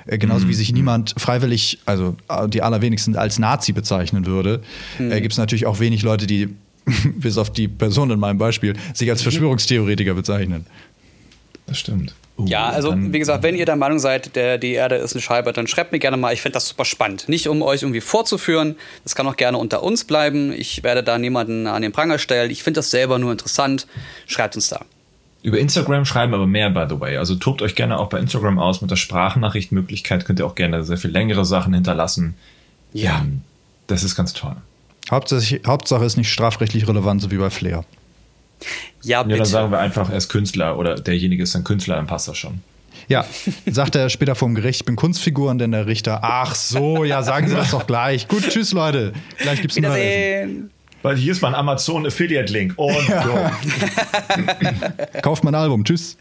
Äh, 0.08 0.18
genauso 0.18 0.46
mhm. 0.46 0.50
wie 0.50 0.56
sich 0.56 0.74
niemand 0.74 1.14
freiwillig, 1.18 1.80
also 1.86 2.16
äh, 2.28 2.50
die 2.50 2.64
allerwenigsten 2.64 3.16
als 3.16 3.40
Nazi 3.40 3.72
bezeichnen 3.72 4.26
würde, 4.26 4.62
mhm. 4.98 5.12
äh, 5.12 5.22
gibt 5.22 5.34
es 5.34 5.38
natürlich 5.38 5.68
auch 5.68 5.80
wenig 5.80 6.02
Leute, 6.02 6.28
die 6.28 6.56
bis 7.16 7.38
auf 7.38 7.52
die 7.52 7.68
Person 7.68 8.12
in 8.12 8.20
meinem 8.20 8.38
Beispiel, 8.38 8.76
sich 8.94 9.10
als 9.10 9.22
Verschwörungstheoretiker 9.22 10.14
bezeichnen. 10.14 10.66
Das 11.66 11.78
stimmt. 11.78 12.14
Uh, 12.38 12.46
ja, 12.46 12.70
also 12.70 12.96
wie 12.96 13.20
gesagt, 13.20 13.44
wenn 13.44 13.56
ihr 13.56 13.66
der 13.66 13.76
Meinung 13.76 14.00
seid, 14.00 14.36
der, 14.36 14.58
die 14.58 14.72
Erde 14.72 14.96
ist 14.96 15.14
eine 15.14 15.22
Scheibe, 15.22 15.52
dann 15.52 15.68
schreibt 15.68 15.92
mir 15.92 16.00
gerne 16.00 16.16
mal. 16.16 16.34
Ich 16.34 16.42
finde 16.42 16.54
das 16.54 16.68
super 16.68 16.86
spannend. 16.86 17.28
Nicht 17.28 17.48
um 17.48 17.62
euch 17.62 17.84
irgendwie 17.84 18.02
vorzuführen. 18.02 18.76
Das 19.04 19.14
kann 19.14 19.28
auch 19.28 19.36
gerne 19.36 19.58
unter 19.58 19.84
uns 19.84 20.06
bleiben. 20.06 20.54
Ich 20.54 20.84
werde 20.84 21.04
da 21.04 21.18
niemanden 21.18 21.68
an 21.68 21.82
den 21.82 21.92
Pranger 21.92 22.18
stellen. 22.18 22.50
Ich 22.50 22.64
finde 22.64 22.80
das 22.80 22.92
selber 22.92 23.20
nur 23.20 23.32
interessant. 23.32 23.88
Schreibt 24.26 24.56
uns 24.56 24.70
da. 24.70 24.86
Über 25.42 25.60
Instagram 25.60 26.06
schreiben 26.06 26.34
aber 26.34 26.48
mehr, 26.48 26.70
by 26.70 26.86
the 26.90 27.00
way. 27.00 27.18
Also 27.18 27.36
tobt 27.36 27.62
euch 27.62 27.76
gerne 27.76 27.98
auch 27.98 28.10
bei 28.10 28.20
Instagram 28.20 28.58
aus 28.58 28.82
mit 28.82 28.90
der 28.90 28.96
Sprachnachrichtmöglichkeit. 28.96 30.26
Könnt 30.26 30.40
ihr 30.40 30.46
auch 30.46 30.56
gerne 30.56 30.84
sehr 30.84 30.98
viel 30.98 31.12
längere 31.12 31.46
Sachen 31.46 31.74
hinterlassen. 31.74 32.36
Ja. 32.94 33.20
Ähm, 33.20 33.42
das 33.88 34.04
ist 34.04 34.16
ganz 34.16 34.34
toll. 34.34 34.56
Hauptsache, 35.12 35.62
Hauptsache 35.66 36.06
ist 36.06 36.18
nicht 36.18 36.32
strafrechtlich 36.32 36.88
relevant, 36.88 37.22
so 37.22 37.32
wie 37.32 37.38
bei 37.38 37.50
Flair. 37.50 37.84
Ja, 39.02 39.24
bitte. 39.24 39.36
Ja, 39.36 39.44
dann 39.44 39.46
sagen 39.46 39.72
wir 39.72 39.80
einfach, 39.80 40.10
er 40.10 40.18
ist 40.18 40.30
Künstler 40.30 40.78
oder 40.78 40.96
derjenige 40.96 41.44
ist 41.44 41.56
ein 41.56 41.64
Künstler, 41.64 41.96
dann 41.96 42.08
passt 42.08 42.28
das 42.28 42.38
schon. 42.38 42.62
Ja, 43.08 43.26
sagt 43.66 43.96
er 43.96 44.10
später 44.10 44.36
vom 44.36 44.54
Gericht, 44.54 44.82
ich 44.82 44.86
bin 44.86 44.96
Kunstfigur 44.96 45.50
und 45.50 45.58
dann 45.58 45.72
der 45.72 45.88
Richter, 45.88 46.20
ach 46.22 46.54
so, 46.54 47.04
ja, 47.04 47.24
sagen 47.24 47.48
Sie 47.48 47.56
das 47.56 47.72
doch 47.72 47.88
gleich. 47.88 48.28
Gut, 48.28 48.48
tschüss 48.48 48.72
Leute, 48.72 49.14
gleich 49.40 49.62
gibt's 49.62 49.78
Wiedersehen. 49.78 50.70
Weil 51.02 51.16
hier 51.16 51.32
ist 51.32 51.42
mein 51.42 51.56
Amazon 51.56 52.06
Affiliate 52.06 52.52
Link 52.52 52.74
und 52.76 53.08
ja. 53.08 53.58
Kauft 55.22 55.44
mein 55.44 55.56
Album, 55.56 55.86
tschüss. 55.86 56.18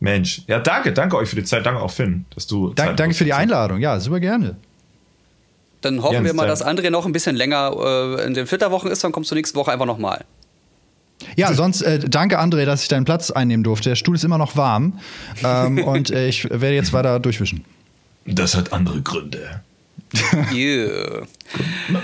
Mensch, 0.00 0.42
ja, 0.48 0.58
danke, 0.58 0.92
danke 0.92 1.16
euch 1.16 1.28
für 1.28 1.36
die 1.36 1.44
Zeit, 1.44 1.64
danke 1.64 1.80
auch 1.80 1.90
Finn, 1.90 2.26
dass 2.34 2.46
du. 2.46 2.74
Dank, 2.74 2.96
danke 2.96 3.14
für 3.14 3.24
die 3.24 3.32
Einladung, 3.32 3.78
ja, 3.78 3.98
super 4.00 4.20
gerne. 4.20 4.56
Dann 5.84 6.02
hoffen 6.02 6.14
Jens, 6.14 6.26
wir 6.26 6.34
mal, 6.34 6.46
dass 6.46 6.64
André 6.64 6.90
noch 6.90 7.06
ein 7.06 7.12
bisschen 7.12 7.36
länger 7.36 7.72
äh, 8.18 8.26
in 8.26 8.34
den 8.34 8.46
Flitterwochen 8.46 8.90
ist, 8.90 9.04
dann 9.04 9.12
kommst 9.12 9.30
du 9.30 9.34
nächste 9.34 9.56
Woche 9.56 9.72
einfach 9.72 9.86
nochmal. 9.86 10.24
Ja, 11.36 11.52
sonst 11.52 11.82
äh, 11.82 11.98
danke 11.98 12.40
André, 12.40 12.64
dass 12.64 12.82
ich 12.82 12.88
deinen 12.88 13.04
Platz 13.04 13.30
einnehmen 13.30 13.64
durfte. 13.64 13.90
Der 13.90 13.96
Stuhl 13.96 14.14
ist 14.14 14.24
immer 14.24 14.38
noch 14.38 14.56
warm 14.56 14.98
ähm, 15.42 15.78
und 15.84 16.10
äh, 16.10 16.28
ich 16.28 16.44
werde 16.44 16.74
jetzt 16.74 16.92
weiter 16.92 17.20
durchwischen. 17.20 17.64
Das 18.26 18.56
hat 18.56 18.72
andere 18.72 19.02
Gründe. 19.02 19.62
yeah. 20.52 21.26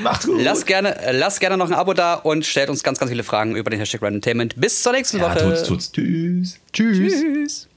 Macht's 0.03 0.27
gut. 0.27 0.43
Lasst 0.43 0.67
gerne, 0.67 0.97
lasst 1.13 1.41
gerne 1.41 1.57
noch 1.57 1.69
ein 1.69 1.75
Abo 1.75 1.95
da 1.95 2.15
und 2.15 2.45
stellt 2.45 2.69
uns 2.69 2.83
ganz, 2.83 2.99
ganz 2.99 3.11
viele 3.11 3.23
Fragen 3.23 3.57
über 3.57 3.71
den 3.71 3.79
Hashtag 3.79 4.03
Randomtainment. 4.03 4.55
Bis 4.61 4.83
zur 4.83 4.93
nächsten 4.93 5.19
ja, 5.19 5.25
Woche. 5.25 5.45
Tut's, 5.45 5.63
tut's. 5.63 5.93
Tschüss. 5.93 6.59
Tschüss. 6.73 7.21
Tschüss. 7.21 7.70